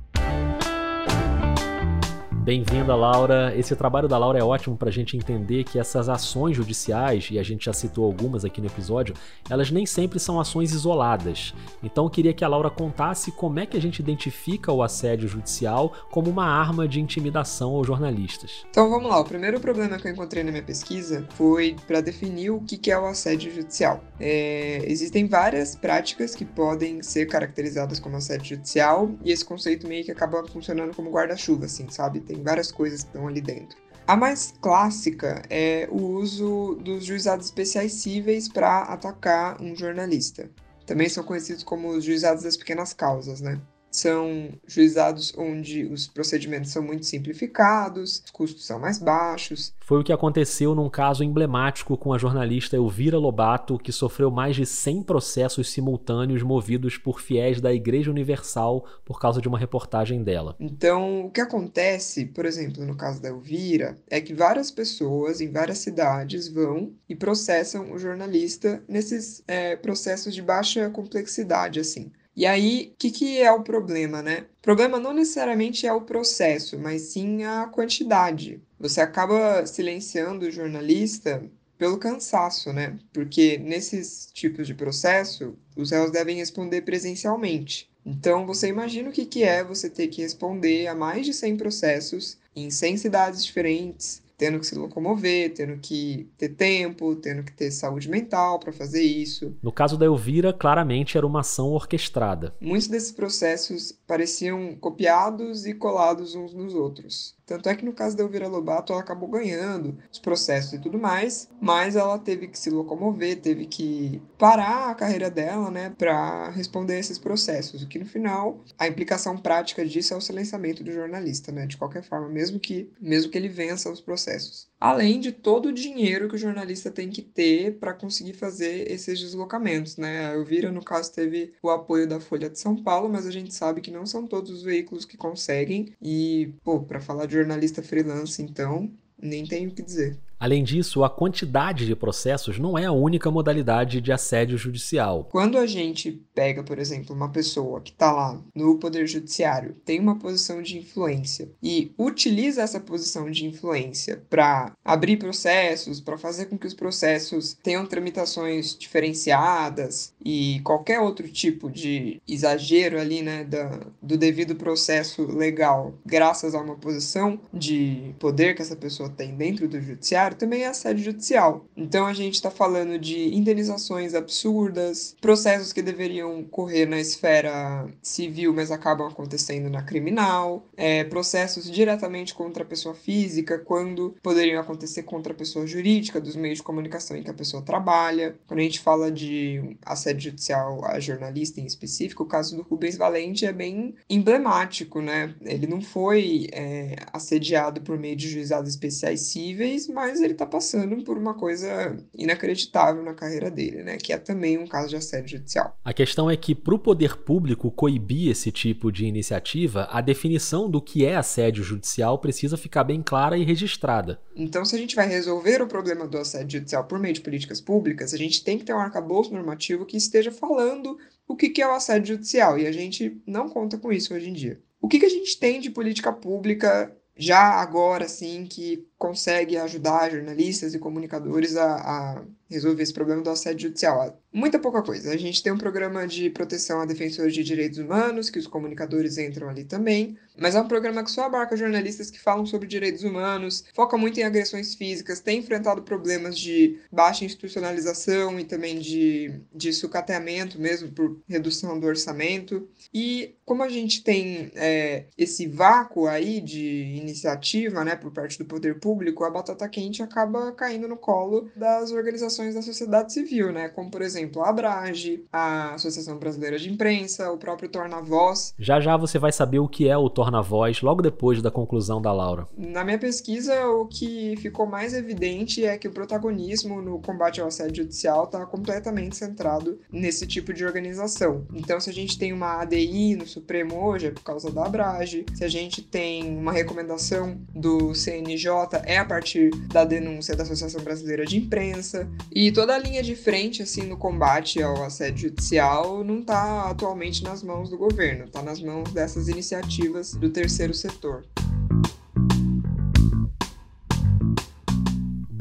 Bem-vinda, 2.43 2.95
Laura. 2.95 3.53
Esse 3.55 3.75
trabalho 3.75 4.07
da 4.07 4.17
Laura 4.17 4.39
é 4.39 4.43
ótimo 4.43 4.75
para 4.75 4.89
a 4.89 4.91
gente 4.91 5.15
entender 5.15 5.63
que 5.63 5.77
essas 5.77 6.09
ações 6.09 6.57
judiciais, 6.57 7.29
e 7.29 7.37
a 7.37 7.43
gente 7.43 7.65
já 7.65 7.73
citou 7.73 8.03
algumas 8.03 8.43
aqui 8.43 8.59
no 8.59 8.65
episódio, 8.65 9.13
elas 9.47 9.69
nem 9.69 9.85
sempre 9.85 10.19
são 10.19 10.39
ações 10.39 10.73
isoladas. 10.73 11.53
Então 11.83 12.05
eu 12.05 12.09
queria 12.09 12.33
que 12.33 12.43
a 12.43 12.47
Laura 12.47 12.71
contasse 12.71 13.31
como 13.31 13.59
é 13.59 13.67
que 13.67 13.77
a 13.77 13.81
gente 13.81 13.99
identifica 13.99 14.71
o 14.71 14.81
assédio 14.81 15.27
judicial 15.27 15.93
como 16.09 16.31
uma 16.31 16.45
arma 16.45 16.87
de 16.87 16.99
intimidação 16.99 17.75
aos 17.75 17.85
jornalistas. 17.85 18.65
Então 18.71 18.89
vamos 18.89 19.07
lá. 19.07 19.19
O 19.19 19.25
primeiro 19.25 19.59
problema 19.59 19.99
que 19.99 20.07
eu 20.07 20.11
encontrei 20.11 20.43
na 20.43 20.49
minha 20.49 20.63
pesquisa 20.63 21.27
foi 21.35 21.75
para 21.85 22.01
definir 22.01 22.49
o 22.49 22.61
que 22.61 22.89
é 22.89 22.97
o 22.97 23.05
assédio 23.05 23.53
judicial. 23.53 24.03
É, 24.19 24.81
existem 24.87 25.27
várias 25.27 25.75
práticas 25.75 26.33
que 26.33 26.43
podem 26.43 27.03
ser 27.03 27.27
caracterizadas 27.27 27.99
como 27.99 28.17
assédio 28.17 28.55
judicial 28.55 29.11
e 29.23 29.31
esse 29.31 29.45
conceito 29.45 29.87
meio 29.87 30.03
que 30.03 30.11
acaba 30.11 30.43
funcionando 30.47 30.95
como 30.95 31.11
guarda-chuva, 31.11 31.65
assim, 31.65 31.87
sabe? 31.87 32.30
Tem 32.31 32.41
várias 32.41 32.71
coisas 32.71 33.03
que 33.03 33.09
estão 33.09 33.27
ali 33.27 33.41
dentro. 33.41 33.77
A 34.07 34.15
mais 34.15 34.53
clássica 34.61 35.41
é 35.49 35.87
o 35.91 36.01
uso 36.01 36.75
dos 36.81 37.05
juizados 37.05 37.45
especiais 37.45 37.93
cíveis 37.93 38.47
para 38.47 38.83
atacar 38.83 39.61
um 39.61 39.75
jornalista. 39.75 40.49
Também 40.85 41.07
são 41.07 41.23
conhecidos 41.23 41.63
como 41.63 41.89
os 41.89 42.03
juizados 42.03 42.43
das 42.43 42.57
pequenas 42.57 42.93
causas, 42.93 43.41
né? 43.41 43.61
São 43.91 44.49
juizados 44.65 45.33
onde 45.37 45.83
os 45.85 46.07
procedimentos 46.07 46.71
são 46.71 46.81
muito 46.81 47.05
simplificados, 47.05 48.23
os 48.25 48.31
custos 48.31 48.65
são 48.65 48.79
mais 48.79 48.97
baixos. 48.97 49.73
Foi 49.81 49.99
o 49.99 50.03
que 50.03 50.13
aconteceu 50.13 50.73
num 50.73 50.89
caso 50.89 51.23
emblemático 51.23 51.97
com 51.97 52.13
a 52.13 52.17
jornalista 52.17 52.77
Elvira 52.77 53.17
Lobato, 53.17 53.77
que 53.77 53.91
sofreu 53.91 54.31
mais 54.31 54.55
de 54.55 54.65
100 54.65 55.03
processos 55.03 55.69
simultâneos 55.69 56.41
movidos 56.41 56.97
por 56.97 57.19
fiéis 57.19 57.59
da 57.59 57.73
Igreja 57.73 58.09
Universal 58.09 58.85
por 59.03 59.19
causa 59.19 59.41
de 59.41 59.49
uma 59.49 59.59
reportagem 59.59 60.23
dela. 60.23 60.55
Então, 60.59 61.25
o 61.25 61.29
que 61.29 61.41
acontece, 61.41 62.25
por 62.25 62.45
exemplo, 62.45 62.85
no 62.85 62.95
caso 62.95 63.21
da 63.21 63.29
Elvira, 63.29 63.97
é 64.09 64.21
que 64.21 64.33
várias 64.33 64.71
pessoas 64.71 65.41
em 65.41 65.51
várias 65.51 65.79
cidades 65.79 66.47
vão 66.47 66.93
e 67.09 67.15
processam 67.15 67.91
o 67.91 67.99
jornalista 67.99 68.81
nesses 68.87 69.43
é, 69.47 69.75
processos 69.75 70.33
de 70.33 70.41
baixa 70.41 70.89
complexidade, 70.89 71.79
assim. 71.79 72.11
E 72.35 72.45
aí, 72.45 72.91
o 72.93 72.97
que, 72.97 73.11
que 73.11 73.41
é 73.41 73.51
o 73.51 73.63
problema, 73.63 74.21
né? 74.21 74.45
O 74.59 74.61
problema 74.61 74.99
não 74.99 75.13
necessariamente 75.13 75.85
é 75.85 75.91
o 75.91 76.01
processo, 76.01 76.79
mas 76.79 77.01
sim 77.03 77.43
a 77.43 77.67
quantidade. 77.67 78.61
Você 78.79 79.01
acaba 79.01 79.65
silenciando 79.65 80.45
o 80.45 80.51
jornalista 80.51 81.43
pelo 81.77 81.97
cansaço, 81.97 82.71
né? 82.71 82.97
Porque 83.11 83.57
nesses 83.57 84.29
tipos 84.31 84.67
de 84.67 84.73
processo, 84.73 85.57
os 85.75 85.91
réus 85.91 86.11
devem 86.11 86.37
responder 86.37 86.81
presencialmente. 86.81 87.89
Então, 88.05 88.45
você 88.45 88.67
imagina 88.67 89.09
o 89.09 89.11
que, 89.11 89.25
que 89.25 89.43
é 89.43 89.63
você 89.63 89.89
ter 89.89 90.07
que 90.07 90.21
responder 90.21 90.87
a 90.87 90.95
mais 90.95 91.25
de 91.25 91.33
100 91.33 91.57
processos 91.57 92.37
em 92.55 92.69
100 92.69 92.97
cidades 92.97 93.43
diferentes, 93.45 94.20
tendo 94.41 94.59
que 94.59 94.65
se 94.65 94.73
locomover, 94.73 95.53
tendo 95.53 95.77
que 95.77 96.27
ter 96.35 96.49
tempo, 96.49 97.15
tendo 97.15 97.43
que 97.43 97.51
ter 97.51 97.69
saúde 97.69 98.09
mental 98.09 98.57
para 98.57 98.73
fazer 98.73 99.03
isso. 99.03 99.55
No 99.61 99.71
caso 99.71 99.95
da 99.99 100.07
Elvira, 100.07 100.51
claramente 100.51 101.15
era 101.15 101.27
uma 101.27 101.41
ação 101.41 101.69
orquestrada. 101.69 102.51
Muitos 102.59 102.87
desses 102.87 103.11
processos 103.11 103.93
pareciam 104.07 104.75
copiados 104.77 105.67
e 105.67 105.75
colados 105.75 106.33
uns 106.33 106.55
nos 106.55 106.73
outros. 106.73 107.35
Tanto 107.51 107.67
é 107.67 107.75
que 107.75 107.83
no 107.83 107.91
caso 107.91 108.15
da 108.15 108.23
Elvira 108.23 108.47
Lobato, 108.47 108.93
ela 108.93 109.01
acabou 109.01 109.27
ganhando 109.27 109.97
os 110.09 110.19
processos 110.19 110.71
e 110.71 110.79
tudo 110.79 110.97
mais, 110.97 111.49
mas 111.59 111.97
ela 111.97 112.17
teve 112.17 112.47
que 112.47 112.57
se 112.57 112.69
locomover, 112.69 113.41
teve 113.41 113.65
que 113.65 114.21
parar 114.37 114.89
a 114.89 114.95
carreira 114.95 115.29
dela, 115.29 115.69
né, 115.69 115.93
para 115.97 116.49
responder 116.51 116.97
esses 116.97 117.19
processos. 117.19 117.83
O 117.83 117.87
que 117.87 117.99
no 117.99 118.05
final, 118.05 118.63
a 118.79 118.87
implicação 118.87 119.37
prática 119.37 119.85
disso 119.85 120.13
é 120.13 120.17
o 120.17 120.21
silenciamento 120.21 120.81
do 120.81 120.93
jornalista, 120.93 121.51
né, 121.51 121.65
de 121.65 121.75
qualquer 121.75 122.03
forma, 122.03 122.29
mesmo 122.29 122.57
que 122.57 122.89
mesmo 123.01 123.29
que 123.29 123.37
ele 123.37 123.49
vença 123.49 123.91
os 123.91 123.99
processos 123.99 124.71
além 124.81 125.19
de 125.19 125.31
todo 125.31 125.67
o 125.67 125.71
dinheiro 125.71 126.27
que 126.27 126.33
o 126.33 126.39
jornalista 126.39 126.89
tem 126.89 127.11
que 127.11 127.21
ter 127.21 127.77
para 127.77 127.93
conseguir 127.93 128.33
fazer 128.33 128.91
esses 128.91 129.19
deslocamentos, 129.19 129.95
né? 129.95 130.25
A 130.25 130.33
Elvira, 130.33 130.71
no 130.71 130.83
caso, 130.83 131.13
teve 131.13 131.53
o 131.61 131.69
apoio 131.69 132.07
da 132.07 132.19
Folha 132.19 132.49
de 132.49 132.57
São 132.57 132.75
Paulo, 132.75 133.07
mas 133.07 133.27
a 133.27 133.31
gente 133.31 133.53
sabe 133.53 133.79
que 133.79 133.91
não 133.91 134.07
são 134.07 134.25
todos 134.25 134.49
os 134.49 134.63
veículos 134.63 135.05
que 135.05 135.15
conseguem. 135.15 135.93
E, 136.01 136.51
pô, 136.63 136.79
para 136.79 136.99
falar 136.99 137.27
de 137.27 137.37
jornalista 137.41 137.81
freelance, 137.83 138.41
então, 138.41 138.91
nem 139.17 139.45
tenho 139.47 139.69
o 139.71 139.73
que 139.73 139.81
dizer. 139.81 140.19
Além 140.41 140.63
disso, 140.63 141.03
a 141.03 141.09
quantidade 141.09 141.85
de 141.85 141.95
processos 141.95 142.57
não 142.57 142.75
é 142.75 142.85
a 142.87 142.91
única 142.91 143.29
modalidade 143.29 144.01
de 144.01 144.11
assédio 144.11 144.57
judicial. 144.57 145.27
Quando 145.29 145.55
a 145.55 145.67
gente 145.67 146.19
pega, 146.33 146.63
por 146.63 146.79
exemplo, 146.79 147.15
uma 147.15 147.29
pessoa 147.29 147.79
que 147.79 147.91
está 147.91 148.11
lá 148.11 148.41
no 148.55 148.79
Poder 148.79 149.05
Judiciário, 149.05 149.75
tem 149.85 149.99
uma 149.99 150.17
posição 150.17 150.63
de 150.63 150.79
influência 150.79 151.51
e 151.61 151.93
utiliza 151.95 152.63
essa 152.63 152.79
posição 152.79 153.29
de 153.29 153.45
influência 153.45 154.23
para 154.31 154.71
abrir 154.83 155.17
processos, 155.17 156.01
para 156.01 156.17
fazer 156.17 156.45
com 156.45 156.57
que 156.57 156.65
os 156.65 156.73
processos 156.73 157.55
tenham 157.61 157.85
tramitações 157.85 158.75
diferenciadas 158.75 160.11
e 160.25 160.59
qualquer 160.63 161.01
outro 161.01 161.27
tipo 161.29 161.69
de 161.69 162.19
exagero 162.27 162.99
ali, 162.99 163.21
né, 163.21 163.43
da, 163.43 163.79
do 164.01 164.17
devido 164.17 164.55
processo 164.55 165.23
legal, 165.23 165.93
graças 166.03 166.55
a 166.55 166.59
uma 166.59 166.77
posição 166.77 167.39
de 167.53 168.15
poder 168.17 168.55
que 168.55 168.63
essa 168.63 168.75
pessoa 168.75 169.07
tem 169.07 169.35
dentro 169.35 169.67
do 169.67 169.79
judiciário, 169.79 170.30
também 170.35 170.63
é 170.63 170.67
assédio 170.67 171.05
judicial. 171.05 171.65
Então 171.75 172.05
a 172.05 172.13
gente 172.13 172.35
está 172.35 172.49
falando 172.49 172.97
de 172.97 173.35
indenizações 173.35 174.13
absurdas, 174.13 175.15
processos 175.21 175.73
que 175.73 175.81
deveriam 175.81 176.43
correr 176.43 176.85
na 176.85 176.99
esfera 176.99 177.87
civil, 178.01 178.53
mas 178.53 178.71
acabam 178.71 179.07
acontecendo 179.07 179.69
na 179.69 179.83
criminal, 179.83 180.65
é, 180.75 181.03
processos 181.03 181.69
diretamente 181.69 182.33
contra 182.33 182.63
a 182.63 182.65
pessoa 182.65 182.93
física, 182.93 183.59
quando 183.59 184.15
poderiam 184.21 184.61
acontecer 184.61 185.03
contra 185.03 185.33
a 185.33 185.35
pessoa 185.35 185.65
jurídica, 185.67 186.21
dos 186.21 186.35
meios 186.35 186.57
de 186.57 186.63
comunicação 186.63 187.17
em 187.17 187.23
que 187.23 187.29
a 187.29 187.33
pessoa 187.33 187.61
trabalha. 187.61 188.35
Quando 188.47 188.59
a 188.59 188.63
gente 188.63 188.79
fala 188.79 189.11
de 189.11 189.77
assédio 189.85 190.31
judicial 190.31 190.83
a 190.85 190.99
jornalista 190.99 191.59
em 191.59 191.65
específico, 191.65 192.23
o 192.23 192.27
caso 192.27 192.55
do 192.55 192.63
Rubens 192.63 192.97
Valente 192.97 193.45
é 193.45 193.53
bem 193.53 193.95
emblemático, 194.09 195.01
né? 195.01 195.33
Ele 195.41 195.67
não 195.67 195.81
foi 195.81 196.47
é, 196.51 196.95
assediado 197.11 197.81
por 197.81 197.97
meio 197.97 198.15
de 198.15 198.29
juizados 198.29 198.69
especiais 198.69 199.21
cíveis, 199.21 199.87
mas 199.87 200.20
ele 200.21 200.33
está 200.33 200.45
passando 200.45 201.03
por 201.03 201.17
uma 201.17 201.33
coisa 201.33 201.97
inacreditável 202.15 203.03
na 203.03 203.13
carreira 203.13 203.49
dele, 203.49 203.83
né? 203.83 203.97
Que 203.97 204.13
é 204.13 204.17
também 204.17 204.57
um 204.57 204.67
caso 204.67 204.89
de 204.89 204.95
assédio 204.95 205.37
judicial. 205.37 205.77
A 205.83 205.93
questão 205.93 206.29
é 206.29 206.37
que, 206.37 206.53
para 206.55 206.75
o 206.75 206.79
poder 206.79 207.17
público 207.17 207.71
coibir 207.71 208.29
esse 208.29 208.51
tipo 208.51 208.91
de 208.91 209.05
iniciativa, 209.05 209.87
a 209.91 210.01
definição 210.01 210.69
do 210.69 210.81
que 210.81 211.05
é 211.05 211.15
assédio 211.15 211.63
judicial 211.63 212.19
precisa 212.19 212.57
ficar 212.57 212.83
bem 212.83 213.01
clara 213.01 213.37
e 213.37 213.43
registrada. 213.43 214.19
Então, 214.35 214.63
se 214.63 214.75
a 214.75 214.79
gente 214.79 214.95
vai 214.95 215.07
resolver 215.07 215.61
o 215.61 215.67
problema 215.67 216.07
do 216.07 216.17
assédio 216.17 216.59
judicial 216.59 216.83
por 216.85 216.99
meio 216.99 217.13
de 217.13 217.21
políticas 217.21 217.59
públicas, 217.59 218.13
a 218.13 218.17
gente 218.17 218.43
tem 218.43 218.57
que 218.57 218.65
ter 218.65 218.73
um 218.73 218.79
arcabouço 218.79 219.33
normativo 219.33 219.85
que 219.85 219.97
esteja 219.97 220.31
falando 220.31 220.97
o 221.27 221.35
que 221.35 221.61
é 221.61 221.67
o 221.67 221.71
assédio 221.71 222.15
judicial, 222.15 222.59
e 222.59 222.67
a 222.67 222.71
gente 222.71 223.21
não 223.25 223.49
conta 223.49 223.77
com 223.77 223.91
isso 223.91 224.13
hoje 224.13 224.29
em 224.29 224.33
dia. 224.33 224.59
O 224.81 224.87
que 224.87 225.05
a 225.05 225.09
gente 225.09 225.39
tem 225.39 225.61
de 225.61 225.69
política 225.69 226.11
pública 226.11 226.91
já 227.15 227.39
agora, 227.39 228.05
assim, 228.05 228.45
que 228.45 228.85
consegue 229.01 229.57
ajudar 229.57 230.11
jornalistas 230.11 230.75
e 230.75 230.79
comunicadores 230.79 231.55
a, 231.57 231.73
a 231.73 232.23
resolver 232.47 232.83
esse 232.83 232.93
problema 232.93 233.23
do 233.23 233.31
assédio 233.31 233.69
judicial. 233.69 234.21
Muita 234.31 234.59
pouca 234.59 234.81
coisa. 234.83 235.11
A 235.11 235.17
gente 235.17 235.41
tem 235.41 235.51
um 235.51 235.57
programa 235.57 236.05
de 236.05 236.29
proteção 236.29 236.81
a 236.81 236.85
defensores 236.85 237.33
de 237.33 237.43
direitos 237.43 237.79
humanos, 237.79 238.29
que 238.29 238.37
os 238.37 238.45
comunicadores 238.45 239.17
entram 239.17 239.49
ali 239.49 239.63
também, 239.63 240.17
mas 240.37 240.53
é 240.53 240.61
um 240.61 240.67
programa 240.67 241.03
que 241.03 241.11
só 241.11 241.25
abarca 241.25 241.57
jornalistas 241.57 242.11
que 242.11 242.19
falam 242.19 242.45
sobre 242.45 242.67
direitos 242.67 243.03
humanos, 243.03 243.63
foca 243.73 243.97
muito 243.97 244.19
em 244.19 244.23
agressões 244.23 244.75
físicas, 244.75 245.19
tem 245.19 245.39
enfrentado 245.39 245.81
problemas 245.81 246.37
de 246.37 246.79
baixa 246.91 247.25
institucionalização 247.25 248.39
e 248.39 248.43
também 248.43 248.79
de, 248.79 249.41
de 249.53 249.73
sucateamento 249.73 250.59
mesmo, 250.59 250.91
por 250.91 251.19
redução 251.27 251.79
do 251.79 251.87
orçamento. 251.87 252.67
E 252.93 253.35
como 253.45 253.63
a 253.63 253.69
gente 253.69 254.03
tem 254.03 254.51
é, 254.55 255.05
esse 255.17 255.47
vácuo 255.47 256.07
aí 256.07 256.39
de 256.39 256.97
iniciativa 256.97 257.83
né, 257.83 257.95
por 257.95 258.11
parte 258.11 258.37
do 258.37 258.45
poder 258.45 258.79
público, 258.79 258.90
a 259.23 259.29
batata 259.29 259.67
quente 259.69 260.01
acaba 260.01 260.51
caindo 260.51 260.87
no 260.87 260.97
colo 260.97 261.49
das 261.55 261.91
organizações 261.91 262.55
da 262.55 262.61
sociedade 262.61 263.13
civil, 263.13 263.51
né? 263.51 263.69
Como, 263.69 263.89
por 263.89 264.01
exemplo, 264.01 264.41
a 264.41 264.49
Abrage, 264.49 265.25
a 265.31 265.73
Associação 265.73 266.17
Brasileira 266.17 266.57
de 266.57 266.69
Imprensa, 266.69 267.31
o 267.31 267.37
próprio 267.37 267.69
Torna 267.69 268.01
Voz. 268.01 268.53
Já 268.57 268.79
já 268.79 268.97
você 268.97 269.19
vai 269.19 269.31
saber 269.31 269.59
o 269.59 269.67
que 269.67 269.87
é 269.87 269.97
o 269.97 270.09
Torna 270.09 270.41
Voz 270.41 270.81
logo 270.81 271.01
depois 271.01 271.41
da 271.41 271.51
conclusão 271.51 272.01
da 272.01 272.11
Laura. 272.11 272.47
Na 272.57 272.83
minha 272.83 272.97
pesquisa, 272.97 273.67
o 273.67 273.85
que 273.85 274.35
ficou 274.37 274.65
mais 274.65 274.93
evidente 274.93 275.65
é 275.65 275.77
que 275.77 275.87
o 275.87 275.91
protagonismo 275.91 276.81
no 276.81 276.99
combate 276.99 277.41
ao 277.41 277.47
assédio 277.47 277.83
judicial 277.83 278.25
está 278.25 278.45
completamente 278.45 279.15
centrado 279.15 279.79
nesse 279.91 280.25
tipo 280.25 280.53
de 280.53 280.65
organização. 280.65 281.45
Então, 281.53 281.79
se 281.79 281.89
a 281.89 281.93
gente 281.93 282.17
tem 282.17 282.33
uma 282.33 282.61
ADI 282.61 283.15
no 283.15 283.27
Supremo 283.27 283.83
hoje, 283.85 284.07
é 284.07 284.11
por 284.11 284.23
causa 284.23 284.51
da 284.51 284.65
Abrage. 284.65 285.25
Se 285.33 285.43
a 285.43 285.49
gente 285.49 285.81
tem 285.81 286.37
uma 286.37 286.51
recomendação 286.51 287.39
do 287.53 287.93
CNJ, 287.93 288.51
é 288.85 288.97
a 288.97 289.05
partir 289.05 289.51
da 289.67 289.83
denúncia 289.83 290.35
da 290.35 290.43
Associação 290.43 290.81
Brasileira 290.81 291.25
de 291.25 291.37
Imprensa. 291.37 292.07
E 292.31 292.51
toda 292.51 292.75
a 292.75 292.77
linha 292.77 293.03
de 293.03 293.15
frente, 293.15 293.61
assim, 293.61 293.83
no 293.83 293.97
combate 293.97 294.61
ao 294.61 294.83
assédio 294.83 295.29
judicial 295.29 296.03
não 296.03 296.19
está 296.19 296.69
atualmente 296.69 297.23
nas 297.23 297.43
mãos 297.43 297.69
do 297.69 297.77
governo, 297.77 298.25
está 298.25 298.41
nas 298.41 298.61
mãos 298.61 298.91
dessas 298.91 299.27
iniciativas 299.27 300.13
do 300.13 300.29
terceiro 300.29 300.73
setor. 300.73 301.25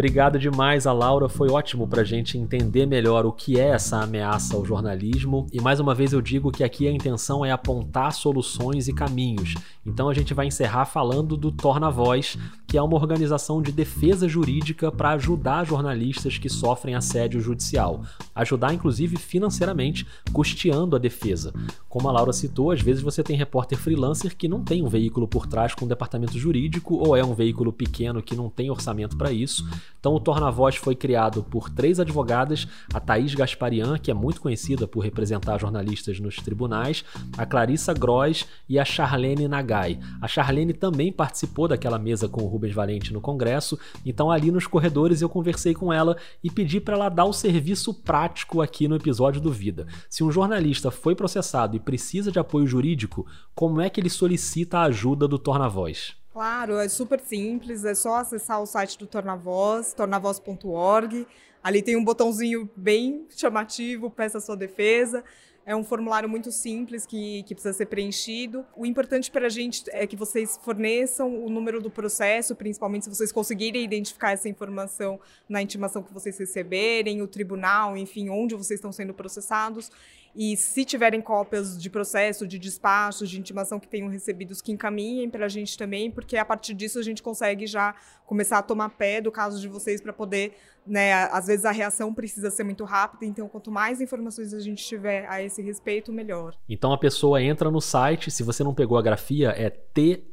Obrigado 0.01 0.39
demais 0.39 0.87
a 0.87 0.95
Laura, 0.95 1.29
foi 1.29 1.51
ótimo 1.51 1.87
para 1.87 2.01
a 2.01 2.05
gente 2.05 2.39
entender 2.39 2.87
melhor 2.87 3.27
o 3.27 3.33
que 3.33 3.61
é 3.61 3.69
essa 3.69 4.01
ameaça 4.01 4.57
ao 4.57 4.65
jornalismo. 4.65 5.47
E 5.53 5.61
mais 5.61 5.79
uma 5.79 5.95
vez 5.95 6.15
eu 6.15 6.23
digo 6.23 6.51
que 6.51 6.65
aqui 6.65 6.89
a 6.89 6.91
intenção 6.91 7.45
é 7.45 7.53
apontar 7.53 8.15
soluções 8.15 8.89
e 8.89 8.95
caminhos. 8.95 9.57
Então 9.85 10.09
a 10.09 10.15
gente 10.15 10.33
vai 10.33 10.47
encerrar 10.47 10.87
falando 10.87 11.37
do 11.37 11.53
Torna 11.53 11.91
Voz, 11.91 12.39
que 12.67 12.79
é 12.79 12.83
uma 12.83 12.97
organização 12.97 13.61
de 13.61 13.73
defesa 13.73 14.27
jurídica 14.27 14.91
para 14.91 15.11
ajudar 15.11 15.67
jornalistas 15.67 16.39
que 16.39 16.49
sofrem 16.49 16.95
assédio 16.95 17.39
judicial. 17.39 18.01
Ajudar, 18.35 18.73
inclusive, 18.73 19.19
financeiramente, 19.19 20.07
custeando 20.33 20.97
a 20.97 20.99
defesa. 20.99 21.53
Como 21.91 22.09
a 22.09 22.13
Laura 22.13 22.33
citou, 22.33 22.71
às 22.71 22.81
vezes 22.81 23.03
você 23.03 23.23
tem 23.23 23.37
repórter 23.37 23.77
freelancer 23.77 24.35
que 24.35 24.49
não 24.49 24.65
tem 24.65 24.83
um 24.83 24.89
veículo 24.89 25.29
por 25.29 25.47
trás 25.47 25.75
com 25.75 25.85
um 25.85 25.89
departamento 25.89 26.39
jurídico 26.39 26.95
ou 26.95 27.15
é 27.15 27.23
um 27.23 27.35
veículo 27.35 27.71
pequeno 27.71 28.23
que 28.23 28.35
não 28.35 28.49
tem 28.49 28.71
orçamento 28.71 29.15
para 29.19 29.31
isso. 29.31 29.69
Então 29.99 30.15
o 30.15 30.21
Torna 30.21 30.51
Voz 30.51 30.77
foi 30.77 30.95
criado 30.95 31.43
por 31.43 31.69
três 31.69 32.01
advogadas, 32.01 32.67
a 32.93 33.01
Thaís 33.01 33.35
Gasparian, 33.35 33.99
que 33.99 34.11
é 34.11 34.15
muito 34.15 34.41
conhecida 34.41 34.87
por 34.87 35.01
representar 35.01 35.59
jornalistas 35.59 36.21
nos 36.21 36.37
tribunais, 36.37 37.05
a 37.37 37.45
Clarissa 37.45 37.93
Gross 37.93 38.47
e 38.69 38.79
a 38.79 38.85
Charlene 38.85 39.49
Nagai. 39.49 39.99
A 40.21 40.29
Charlene 40.29 40.73
também 40.73 41.13
participou 41.13 41.69
daquela 41.69 41.99
mesa 41.99 42.29
com 42.29 42.43
o 42.43 42.47
Rubens 42.47 42.75
Valente 42.75 43.13
no 43.13 43.21
Congresso, 43.21 43.79
então 44.05 44.31
ali 44.31 44.51
nos 44.51 44.67
corredores 44.67 45.21
eu 45.21 45.29
conversei 45.29 45.75
com 45.75 45.93
ela 45.93 46.17
e 46.43 46.51
pedi 46.51 46.81
para 46.81 46.95
ela 46.95 47.09
dar 47.09 47.25
o 47.25 47.33
serviço 47.33 47.93
prático 47.93 48.63
aqui 48.63 48.89
no 48.89 48.97
episódio 48.97 49.41
do 49.41 49.53
Vida. 49.53 49.87
Se 50.09 50.25
um 50.25 50.31
jornalista 50.31 50.91
foi 50.91 51.15
processado 51.15 51.77
e 51.77 51.81
precisa 51.81 52.33
de 52.33 52.39
apoio 52.39 52.67
jurídico, 52.67 53.27
como 53.55 53.81
é 53.81 53.91
que 53.91 54.01
ele 54.01 54.11
solicita 54.11 54.79
a 54.79 54.85
ajuda 54.85 55.27
do 55.29 55.39
Torna 55.39 55.69
Voz? 55.69 56.20
Claro, 56.33 56.79
é 56.79 56.89
super 56.89 57.19
simples, 57.19 57.85
é 57.85 57.93
só 57.93 58.17
acessar 58.17 58.63
o 58.63 58.67
site 58.67 58.97
do 58.97 59.07
Tornavoz, 59.07 59.93
tornavoz.org. 59.93 61.27
Ali 61.63 61.83
tem 61.83 61.97
um 61.97 62.05
botãozinho 62.05 62.71
bem 62.77 63.27
chamativo, 63.37 64.09
peça 64.09 64.41
sua 64.41 64.57
defesa. 64.57 65.25
É 65.67 65.77
um 65.77 65.85
formulário 65.85 66.29
muito 66.29 66.51
simples 66.51 67.05
que, 67.05 67.43
que 67.43 67.55
precisa 67.55 67.75
ser 67.77 67.87
preenchido. 67.87 68.65
O 68.77 68.87
importante 68.87 69.31
para 69.31 69.47
a 69.47 69.49
gente 69.51 69.85
é 69.91 70.07
que 70.07 70.17
vocês 70.17 70.59
forneçam 70.63 71.45
o 71.45 71.51
número 71.51 71.81
do 71.83 71.91
processo, 71.91 72.57
principalmente 72.57 73.05
se 73.05 73.11
vocês 73.11 73.31
conseguirem 73.31 73.85
identificar 73.85 74.31
essa 74.31 74.49
informação 74.49 75.21
na 75.49 75.61
intimação 75.61 76.03
que 76.03 76.15
vocês 76.15 76.39
receberem, 76.39 77.23
o 77.23 77.27
tribunal, 77.27 77.97
enfim, 77.97 78.31
onde 78.31 78.55
vocês 78.55 78.79
estão 78.79 78.93
sendo 78.93 79.13
processados. 79.13 79.91
E 80.35 80.57
se 80.57 80.85
tiverem 80.85 81.21
cópias 81.21 81.77
de 81.81 81.91
processo, 81.91 82.47
de 82.47 82.59
despachos, 82.59 83.29
de 83.29 83.39
intimação 83.39 83.81
que 83.81 83.89
tenham 83.89 84.09
recebidos, 84.09 84.63
que 84.63 84.71
encaminhem 84.71 85.29
para 85.29 85.47
a 85.47 85.49
gente 85.49 85.77
também, 85.77 86.11
porque 86.11 86.37
a 86.37 86.45
partir 86.45 86.75
disso 86.75 86.99
a 86.99 87.03
gente 87.03 87.23
consegue 87.23 87.67
já 87.67 87.95
começar 88.27 88.59
a 88.59 88.63
tomar 88.63 88.91
pé 88.91 89.21
do 89.21 89.33
caso 89.33 89.61
de 89.61 89.67
vocês 89.67 90.01
para 90.01 90.13
poder, 90.13 90.57
né? 90.87 91.13
Às 91.25 91.49
vezes 91.49 91.65
a 91.65 91.73
reação 91.73 92.15
precisa 92.15 92.49
ser 92.51 92.63
muito 92.63 92.85
rápida, 92.85 93.27
então 93.27 93.49
quanto 93.49 93.73
mais 93.73 94.01
informações 94.01 94.55
a 94.55 94.61
gente 94.61 94.85
tiver 94.85 95.27
a 95.29 95.43
esse 95.43 95.61
respeito, 95.61 96.13
melhor. 96.13 96.57
Então 96.69 96.93
a 96.93 96.99
pessoa 96.99 97.43
entra 97.43 97.71
no 97.71 97.81
site, 97.81 98.31
se 98.31 98.45
você 98.45 98.63
não 98.63 98.73
pegou 98.73 98.97
a 98.97 99.03
grafia, 99.03 99.49
é 99.51 99.69
T-O-R-N-A-V-O-Z 99.69 100.31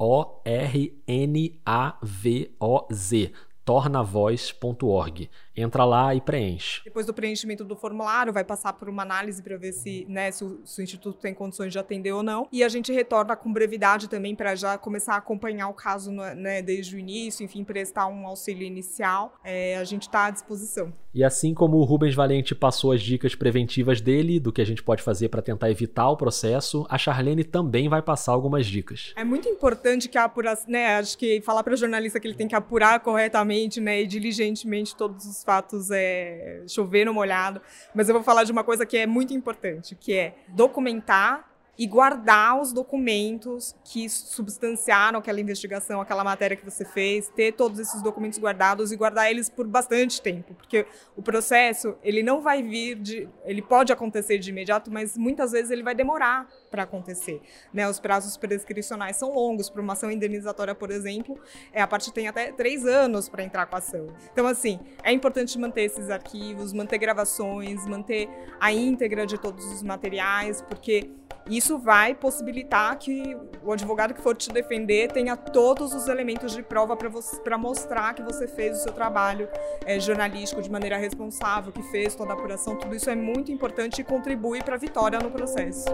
tornavoz.org. 3.67 5.29
Entra 5.57 5.83
lá 5.83 6.13
e 6.13 6.21
preenche. 6.21 6.81
Depois 6.85 7.07
do 7.07 7.13
preenchimento 7.13 7.63
do 7.63 7.75
formulário, 7.75 8.31
vai 8.31 8.43
passar 8.43 8.73
por 8.73 8.87
uma 8.87 9.01
análise 9.01 9.41
para 9.41 9.57
ver 9.57 9.73
se, 9.73 10.05
né, 10.07 10.29
se 10.29 10.43
o, 10.43 10.61
se, 10.63 10.81
o, 10.81 10.83
Instituto 10.83 11.17
tem 11.19 11.33
condições 11.33 11.73
de 11.73 11.79
atender 11.79 12.11
ou 12.11 12.21
não. 12.21 12.47
E 12.51 12.63
a 12.63 12.69
gente 12.69 12.93
retorna 12.93 13.35
com 13.35 13.51
brevidade 13.51 14.07
também 14.07 14.35
para 14.35 14.53
já 14.53 14.77
começar 14.77 15.15
a 15.15 15.17
acompanhar 15.17 15.67
o 15.67 15.73
caso 15.73 16.11
né, 16.11 16.61
desde 16.61 16.95
o 16.95 16.99
início, 16.99 17.43
enfim, 17.43 17.63
prestar 17.63 18.07
um 18.07 18.27
auxílio 18.27 18.65
inicial. 18.65 19.33
É, 19.43 19.77
a 19.77 19.83
gente 19.83 20.03
está 20.03 20.25
à 20.25 20.29
disposição. 20.29 20.93
E 21.17 21.23
assim 21.23 21.51
como 21.51 21.77
o 21.77 21.83
Rubens 21.83 22.13
Valente 22.13 22.53
passou 22.53 22.91
as 22.91 23.01
dicas 23.01 23.33
preventivas 23.33 23.99
dele, 23.99 24.39
do 24.39 24.53
que 24.53 24.61
a 24.61 24.65
gente 24.65 24.83
pode 24.83 25.01
fazer 25.01 25.29
para 25.29 25.41
tentar 25.41 25.71
evitar 25.71 26.07
o 26.09 26.15
processo, 26.15 26.85
a 26.89 26.97
Charlene 26.97 27.43
também 27.43 27.89
vai 27.89 28.03
passar 28.03 28.33
algumas 28.33 28.67
dicas. 28.67 29.13
É 29.15 29.23
muito 29.23 29.49
importante 29.49 30.07
que 30.07 30.17
a 30.17 30.25
apuração, 30.25 30.69
né, 30.69 30.97
acho 30.97 31.17
que 31.17 31.41
falar 31.41 31.63
para 31.63 31.73
o 31.73 31.75
jornalista 31.75 32.19
que 32.19 32.27
ele 32.27 32.35
tem 32.35 32.47
que 32.47 32.53
apurar 32.53 32.99
corretamente 32.99 33.81
né, 33.81 34.03
e 34.03 34.05
diligentemente 34.05 34.95
todos 34.95 35.25
os 35.25 35.43
fatos 35.47 35.89
é, 35.89 36.63
chover 36.67 37.05
no 37.05 37.13
molhado, 37.13 37.61
mas 37.95 38.09
eu 38.09 38.13
vou 38.13 38.21
falar 38.21 38.43
de 38.43 38.51
uma 38.51 38.65
coisa 38.65 38.85
que 38.85 38.97
é 38.97 39.07
muito 39.07 39.33
importante, 39.33 39.95
que 39.95 40.13
é 40.13 40.35
documentar 40.49 41.49
e 41.77 41.85
guardar 41.85 42.59
os 42.59 42.73
documentos 42.73 43.75
que 43.83 44.09
substanciaram 44.09 45.19
aquela 45.19 45.39
investigação, 45.39 46.01
aquela 46.01 46.23
matéria 46.23 46.57
que 46.57 46.65
você 46.65 46.83
fez, 46.83 47.29
ter 47.29 47.53
todos 47.53 47.79
esses 47.79 48.01
documentos 48.01 48.39
guardados 48.39 48.91
e 48.91 48.95
guardar 48.95 49.29
eles 49.29 49.47
por 49.47 49.67
bastante 49.67 50.21
tempo, 50.21 50.55
porque 50.55 50.87
o 51.15 51.21
processo 51.21 51.95
ele 52.03 52.23
não 52.23 52.41
vai 52.41 52.63
vir 52.63 52.95
de, 52.95 53.29
ele 53.45 53.61
pode 53.61 53.93
acontecer 53.93 54.39
de 54.39 54.49
imediato, 54.49 54.91
mas 54.91 55.15
muitas 55.15 55.51
vezes 55.51 55.69
ele 55.69 55.83
vai 55.83 55.93
demorar 55.93 56.49
para 56.69 56.83
acontecer, 56.83 57.41
né? 57.73 57.87
Os 57.87 57.99
prazos 57.99 58.37
prescricionais 58.37 59.15
são 59.15 59.33
longos 59.33 59.69
para 59.69 59.81
uma 59.81 59.93
ação 59.93 60.11
indenizatória, 60.11 60.75
por 60.75 60.91
exemplo, 60.91 61.39
é 61.71 61.81
a 61.81 61.87
parte 61.87 62.11
tem 62.11 62.27
até 62.27 62.51
três 62.51 62.85
anos 62.85 63.29
para 63.29 63.43
entrar 63.43 63.65
com 63.65 63.75
a 63.75 63.79
ação. 63.79 64.07
Então 64.31 64.45
assim 64.45 64.79
é 65.03 65.11
importante 65.11 65.57
manter 65.57 65.83
esses 65.83 66.09
arquivos, 66.09 66.73
manter 66.73 66.97
gravações, 66.97 67.85
manter 67.85 68.29
a 68.59 68.71
íntegra 68.71 69.25
de 69.25 69.37
todos 69.37 69.65
os 69.65 69.83
materiais, 69.83 70.61
porque 70.61 71.09
isso 71.49 71.77
vai 71.77 72.13
possibilitar 72.13 72.97
que 72.97 73.37
o 73.63 73.71
advogado 73.71 74.13
que 74.13 74.21
for 74.21 74.35
te 74.35 74.51
defender 74.51 75.11
tenha 75.11 75.35
todos 75.35 75.93
os 75.93 76.07
elementos 76.07 76.53
de 76.53 76.61
prova 76.61 76.97
para 76.97 77.57
mostrar 77.57 78.13
que 78.13 78.21
você 78.21 78.47
fez 78.47 78.79
o 78.79 78.83
seu 78.83 78.91
trabalho 78.91 79.47
é, 79.85 79.99
jornalístico 79.99 80.61
de 80.61 80.69
maneira 80.69 80.97
responsável, 80.97 81.71
que 81.71 81.83
fez 81.83 82.15
toda 82.15 82.31
a 82.31 82.33
apuração. 82.33 82.75
Tudo 82.75 82.95
isso 82.95 83.09
é 83.09 83.15
muito 83.15 83.51
importante 83.51 84.01
e 84.01 84.03
contribui 84.03 84.61
para 84.61 84.75
a 84.75 84.77
vitória 84.77 85.19
no 85.19 85.31
processo. 85.31 85.85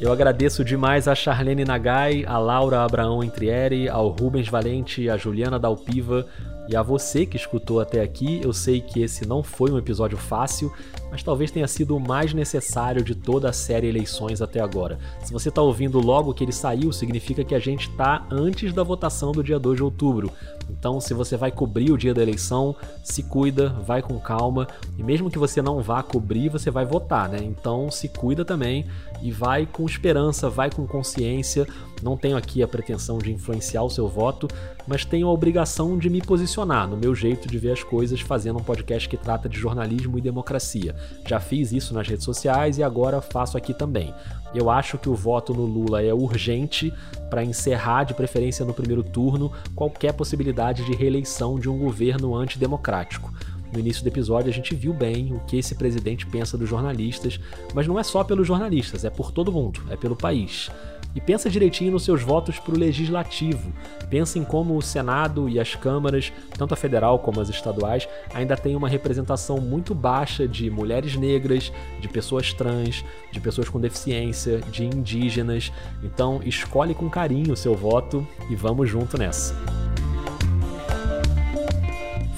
Eu 0.00 0.12
agradeço 0.12 0.64
demais 0.64 1.06
a 1.06 1.14
Charlene 1.14 1.64
Nagai, 1.64 2.24
a 2.24 2.38
Laura 2.38 2.82
Abraão 2.82 3.22
Entrieri, 3.22 3.88
ao 3.88 4.08
Rubens 4.08 4.48
Valente, 4.48 5.10
a 5.10 5.16
Juliana 5.16 5.58
Dalpiva, 5.58 6.24
e 6.68 6.76
a 6.76 6.82
você 6.82 7.26
que 7.26 7.36
escutou 7.36 7.80
até 7.80 8.00
aqui, 8.00 8.40
eu 8.42 8.52
sei 8.52 8.80
que 8.80 9.02
esse 9.02 9.26
não 9.26 9.42
foi 9.42 9.70
um 9.70 9.76
episódio 9.78 10.16
fácil, 10.16 10.72
mas 11.10 11.22
talvez 11.22 11.50
tenha 11.50 11.66
sido 11.66 11.96
o 11.96 12.00
mais 12.00 12.32
necessário 12.32 13.02
de 13.02 13.14
toda 13.14 13.48
a 13.48 13.52
série 13.52 13.86
Eleições 13.86 14.42
até 14.42 14.60
agora. 14.60 14.98
Se 15.22 15.32
você 15.32 15.48
está 15.48 15.62
ouvindo 15.62 16.00
logo 16.00 16.34
que 16.34 16.44
ele 16.44 16.52
saiu, 16.52 16.92
significa 16.92 17.44
que 17.44 17.54
a 17.54 17.58
gente 17.58 17.88
está 17.88 18.26
antes 18.30 18.72
da 18.72 18.82
votação 18.82 19.32
do 19.32 19.42
dia 19.42 19.58
2 19.58 19.76
de 19.76 19.82
outubro. 19.82 20.32
Então, 20.70 21.00
se 21.00 21.14
você 21.14 21.36
vai 21.36 21.50
cobrir 21.50 21.90
o 21.90 21.96
dia 21.96 22.12
da 22.12 22.22
eleição, 22.22 22.76
se 23.02 23.22
cuida, 23.22 23.70
vai 23.86 24.02
com 24.02 24.18
calma. 24.18 24.68
E 24.98 25.02
mesmo 25.02 25.30
que 25.30 25.38
você 25.38 25.62
não 25.62 25.80
vá 25.80 26.02
cobrir, 26.02 26.48
você 26.48 26.70
vai 26.70 26.84
votar, 26.84 27.28
né? 27.28 27.38
Então, 27.42 27.90
se 27.90 28.08
cuida 28.08 28.44
também 28.44 28.86
e 29.22 29.30
vai 29.30 29.66
com 29.66 29.84
esperança, 29.86 30.48
vai 30.48 30.70
com 30.70 30.86
consciência. 30.86 31.66
Não 32.02 32.16
tenho 32.16 32.36
aqui 32.36 32.62
a 32.62 32.68
pretensão 32.68 33.18
de 33.18 33.32
influenciar 33.32 33.82
o 33.82 33.90
seu 33.90 34.06
voto, 34.06 34.46
mas 34.86 35.04
tenho 35.04 35.26
a 35.26 35.32
obrigação 35.32 35.98
de 35.98 36.08
me 36.08 36.20
posicionar 36.22 36.86
no 36.86 36.96
meu 36.96 37.14
jeito 37.14 37.48
de 37.48 37.58
ver 37.58 37.72
as 37.72 37.82
coisas, 37.82 38.20
fazendo 38.20 38.58
um 38.58 38.62
podcast 38.62 39.08
que 39.08 39.16
trata 39.16 39.48
de 39.48 39.58
jornalismo 39.58 40.16
e 40.18 40.20
democracia. 40.20 40.94
Já 41.26 41.40
fiz 41.40 41.72
isso 41.72 41.94
nas 41.94 42.06
redes 42.06 42.24
sociais 42.24 42.78
e 42.78 42.82
agora 42.82 43.20
faço 43.20 43.56
aqui 43.56 43.74
também. 43.74 44.14
Eu 44.54 44.70
acho 44.70 44.96
que 44.96 45.08
o 45.08 45.14
voto 45.14 45.52
no 45.52 45.64
Lula 45.64 46.02
é 46.02 46.12
urgente 46.12 46.92
para 47.28 47.44
encerrar, 47.44 48.04
de 48.04 48.14
preferência 48.14 48.64
no 48.64 48.72
primeiro 48.72 49.02
turno, 49.02 49.52
qualquer 49.74 50.12
possibilidade 50.14 50.84
de 50.84 50.94
reeleição 50.94 51.58
de 51.58 51.68
um 51.68 51.78
governo 51.78 52.34
antidemocrático. 52.34 53.32
No 53.72 53.78
início 53.78 54.02
do 54.02 54.08
episódio 54.08 54.50
a 54.50 54.54
gente 54.54 54.74
viu 54.74 54.94
bem 54.94 55.34
o 55.34 55.40
que 55.40 55.58
esse 55.58 55.74
presidente 55.74 56.26
pensa 56.26 56.56
dos 56.56 56.68
jornalistas, 56.68 57.38
mas 57.74 57.86
não 57.86 57.98
é 57.98 58.02
só 58.02 58.24
pelos 58.24 58.46
jornalistas, 58.46 59.04
é 59.04 59.10
por 59.10 59.30
todo 59.30 59.52
mundo, 59.52 59.82
é 59.90 59.96
pelo 59.96 60.16
país. 60.16 60.70
E 61.18 61.20
pensa 61.20 61.50
direitinho 61.50 61.90
nos 61.90 62.04
seus 62.04 62.22
votos 62.22 62.60
para 62.60 62.72
o 62.72 62.78
legislativo. 62.78 63.72
Pensa 64.08 64.38
em 64.38 64.44
como 64.44 64.76
o 64.76 64.80
Senado 64.80 65.48
e 65.48 65.58
as 65.58 65.74
câmaras, 65.74 66.32
tanto 66.56 66.74
a 66.74 66.76
federal 66.76 67.18
como 67.18 67.40
as 67.40 67.48
estaduais, 67.48 68.08
ainda 68.32 68.56
têm 68.56 68.76
uma 68.76 68.88
representação 68.88 69.60
muito 69.60 69.96
baixa 69.96 70.46
de 70.46 70.70
mulheres 70.70 71.16
negras, 71.16 71.72
de 72.00 72.06
pessoas 72.06 72.52
trans, 72.52 73.04
de 73.32 73.40
pessoas 73.40 73.68
com 73.68 73.80
deficiência, 73.80 74.60
de 74.70 74.84
indígenas. 74.84 75.72
Então, 76.04 76.40
escolhe 76.44 76.94
com 76.94 77.10
carinho 77.10 77.52
o 77.52 77.56
seu 77.56 77.74
voto 77.74 78.24
e 78.48 78.54
vamos 78.54 78.88
junto 78.88 79.18
nessa. 79.18 79.56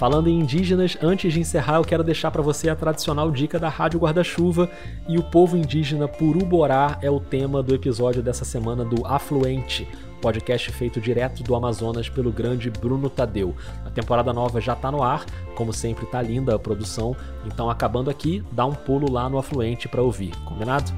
Falando 0.00 0.30
em 0.30 0.40
indígenas, 0.40 0.96
antes 1.02 1.30
de 1.30 1.40
encerrar, 1.40 1.76
eu 1.76 1.84
quero 1.84 2.02
deixar 2.02 2.30
para 2.30 2.40
você 2.40 2.70
a 2.70 2.74
tradicional 2.74 3.30
dica 3.30 3.58
da 3.58 3.68
Rádio 3.68 4.00
Guarda-Chuva 4.00 4.70
e 5.06 5.18
o 5.18 5.22
povo 5.22 5.58
indígena 5.58 6.08
Puruborá 6.08 6.98
é 7.02 7.10
o 7.10 7.20
tema 7.20 7.62
do 7.62 7.74
episódio 7.74 8.22
dessa 8.22 8.42
semana 8.42 8.82
do 8.82 9.06
Afluente, 9.06 9.86
podcast 10.22 10.72
feito 10.72 11.02
direto 11.02 11.42
do 11.42 11.54
Amazonas 11.54 12.08
pelo 12.08 12.32
grande 12.32 12.70
Bruno 12.70 13.10
Tadeu. 13.10 13.54
A 13.84 13.90
temporada 13.90 14.32
nova 14.32 14.58
já 14.58 14.72
está 14.72 14.90
no 14.90 15.02
ar, 15.02 15.26
como 15.54 15.70
sempre 15.70 16.06
tá 16.06 16.22
linda 16.22 16.54
a 16.54 16.58
produção, 16.58 17.14
então 17.44 17.68
acabando 17.68 18.08
aqui, 18.08 18.42
dá 18.52 18.64
um 18.64 18.72
pulo 18.72 19.12
lá 19.12 19.28
no 19.28 19.36
Afluente 19.36 19.86
para 19.86 20.00
ouvir, 20.00 20.34
combinado? 20.46 20.90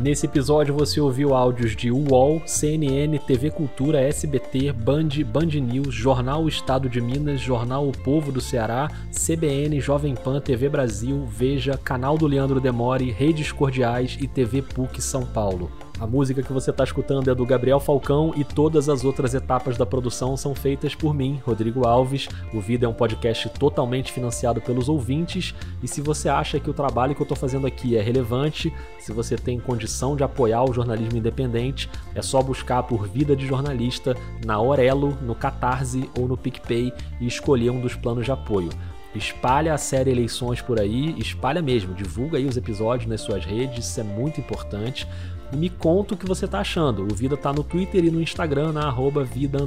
Nesse 0.00 0.24
episódio 0.24 0.74
você 0.74 0.98
ouviu 0.98 1.34
áudios 1.34 1.76
de 1.76 1.90
UOL, 1.90 2.40
CNN, 2.46 3.18
TV 3.18 3.50
Cultura, 3.50 4.00
SBT, 4.00 4.72
Band, 4.72 5.10
Band 5.26 5.60
News, 5.60 5.94
Jornal 5.94 6.48
Estado 6.48 6.88
de 6.88 7.02
Minas, 7.02 7.38
Jornal 7.38 7.86
O 7.86 7.92
Povo 7.92 8.32
do 8.32 8.40
Ceará, 8.40 8.90
CBN, 9.12 9.78
Jovem 9.78 10.14
Pan, 10.14 10.40
TV 10.40 10.70
Brasil, 10.70 11.26
Veja, 11.26 11.76
Canal 11.76 12.16
do 12.16 12.26
Leandro 12.26 12.62
Demore, 12.62 13.10
Redes 13.10 13.52
Cordiais 13.52 14.16
e 14.18 14.26
TV 14.26 14.62
PUC 14.62 15.02
São 15.02 15.26
Paulo. 15.26 15.70
A 16.00 16.06
música 16.06 16.42
que 16.42 16.50
você 16.50 16.70
está 16.70 16.82
escutando 16.82 17.30
é 17.30 17.34
do 17.34 17.44
Gabriel 17.44 17.78
Falcão 17.78 18.32
e 18.34 18.42
todas 18.42 18.88
as 18.88 19.04
outras 19.04 19.34
etapas 19.34 19.76
da 19.76 19.84
produção 19.84 20.34
são 20.34 20.54
feitas 20.54 20.94
por 20.94 21.12
mim, 21.12 21.38
Rodrigo 21.44 21.86
Alves. 21.86 22.26
O 22.54 22.60
Vida 22.60 22.86
é 22.86 22.88
um 22.88 22.94
podcast 22.94 23.50
totalmente 23.50 24.10
financiado 24.10 24.62
pelos 24.62 24.88
ouvintes 24.88 25.54
e 25.82 25.86
se 25.86 26.00
você 26.00 26.30
acha 26.30 26.58
que 26.58 26.70
o 26.70 26.72
trabalho 26.72 27.14
que 27.14 27.20
eu 27.20 27.24
estou 27.24 27.36
fazendo 27.36 27.66
aqui 27.66 27.98
é 27.98 28.00
relevante, 28.00 28.72
se 28.98 29.12
você 29.12 29.36
tem 29.36 29.60
condição 29.60 30.16
de 30.16 30.24
apoiar 30.24 30.64
o 30.64 30.72
jornalismo 30.72 31.18
independente, 31.18 31.90
é 32.14 32.22
só 32.22 32.42
buscar 32.42 32.82
por 32.84 33.06
Vida 33.06 33.36
de 33.36 33.46
Jornalista 33.46 34.16
na 34.42 34.58
Orelo, 34.58 35.18
no 35.20 35.34
Catarse 35.34 36.08
ou 36.18 36.26
no 36.26 36.34
PicPay 36.34 36.94
e 37.20 37.26
escolher 37.26 37.68
um 37.68 37.80
dos 37.80 37.94
planos 37.94 38.24
de 38.24 38.32
apoio. 38.32 38.70
Espalha 39.14 39.74
a 39.74 39.78
série 39.78 40.12
Eleições 40.12 40.62
por 40.62 40.78
aí, 40.78 41.18
espalha 41.18 41.60
mesmo, 41.60 41.94
divulga 41.94 42.38
aí 42.38 42.46
os 42.46 42.56
episódios 42.56 43.08
nas 43.10 43.20
suas 43.20 43.44
redes, 43.44 43.86
isso 43.86 44.00
é 44.00 44.04
muito 44.04 44.40
importante 44.40 45.06
e 45.52 45.56
me 45.56 45.68
conta 45.68 46.14
o 46.14 46.16
que 46.16 46.26
você 46.26 46.44
está 46.44 46.60
achando. 46.60 47.02
O 47.02 47.14
Vida 47.14 47.36
tá 47.36 47.52
no 47.52 47.64
Twitter 47.64 48.04
e 48.04 48.10
no 48.10 48.20
Instagram, 48.20 48.72
na 48.72 48.86
arroba 48.86 49.24
vida 49.24 49.58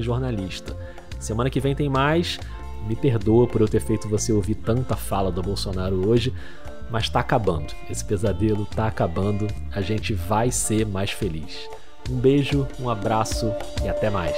jornalista. 0.00 0.76
Semana 1.18 1.50
que 1.50 1.60
vem 1.60 1.74
tem 1.74 1.88
mais. 1.88 2.38
Me 2.86 2.96
perdoa 2.96 3.46
por 3.46 3.60
eu 3.60 3.68
ter 3.68 3.80
feito 3.80 4.08
você 4.08 4.32
ouvir 4.32 4.54
tanta 4.54 4.96
fala 4.96 5.30
do 5.30 5.42
Bolsonaro 5.42 6.08
hoje, 6.08 6.32
mas 6.90 7.08
tá 7.10 7.20
acabando. 7.20 7.74
Esse 7.90 8.04
pesadelo 8.04 8.64
tá 8.64 8.86
acabando. 8.86 9.46
A 9.72 9.80
gente 9.80 10.14
vai 10.14 10.50
ser 10.50 10.86
mais 10.86 11.10
feliz. 11.10 11.68
Um 12.08 12.16
beijo, 12.16 12.66
um 12.80 12.88
abraço 12.88 13.52
e 13.84 13.88
até 13.88 14.08
mais. 14.08 14.36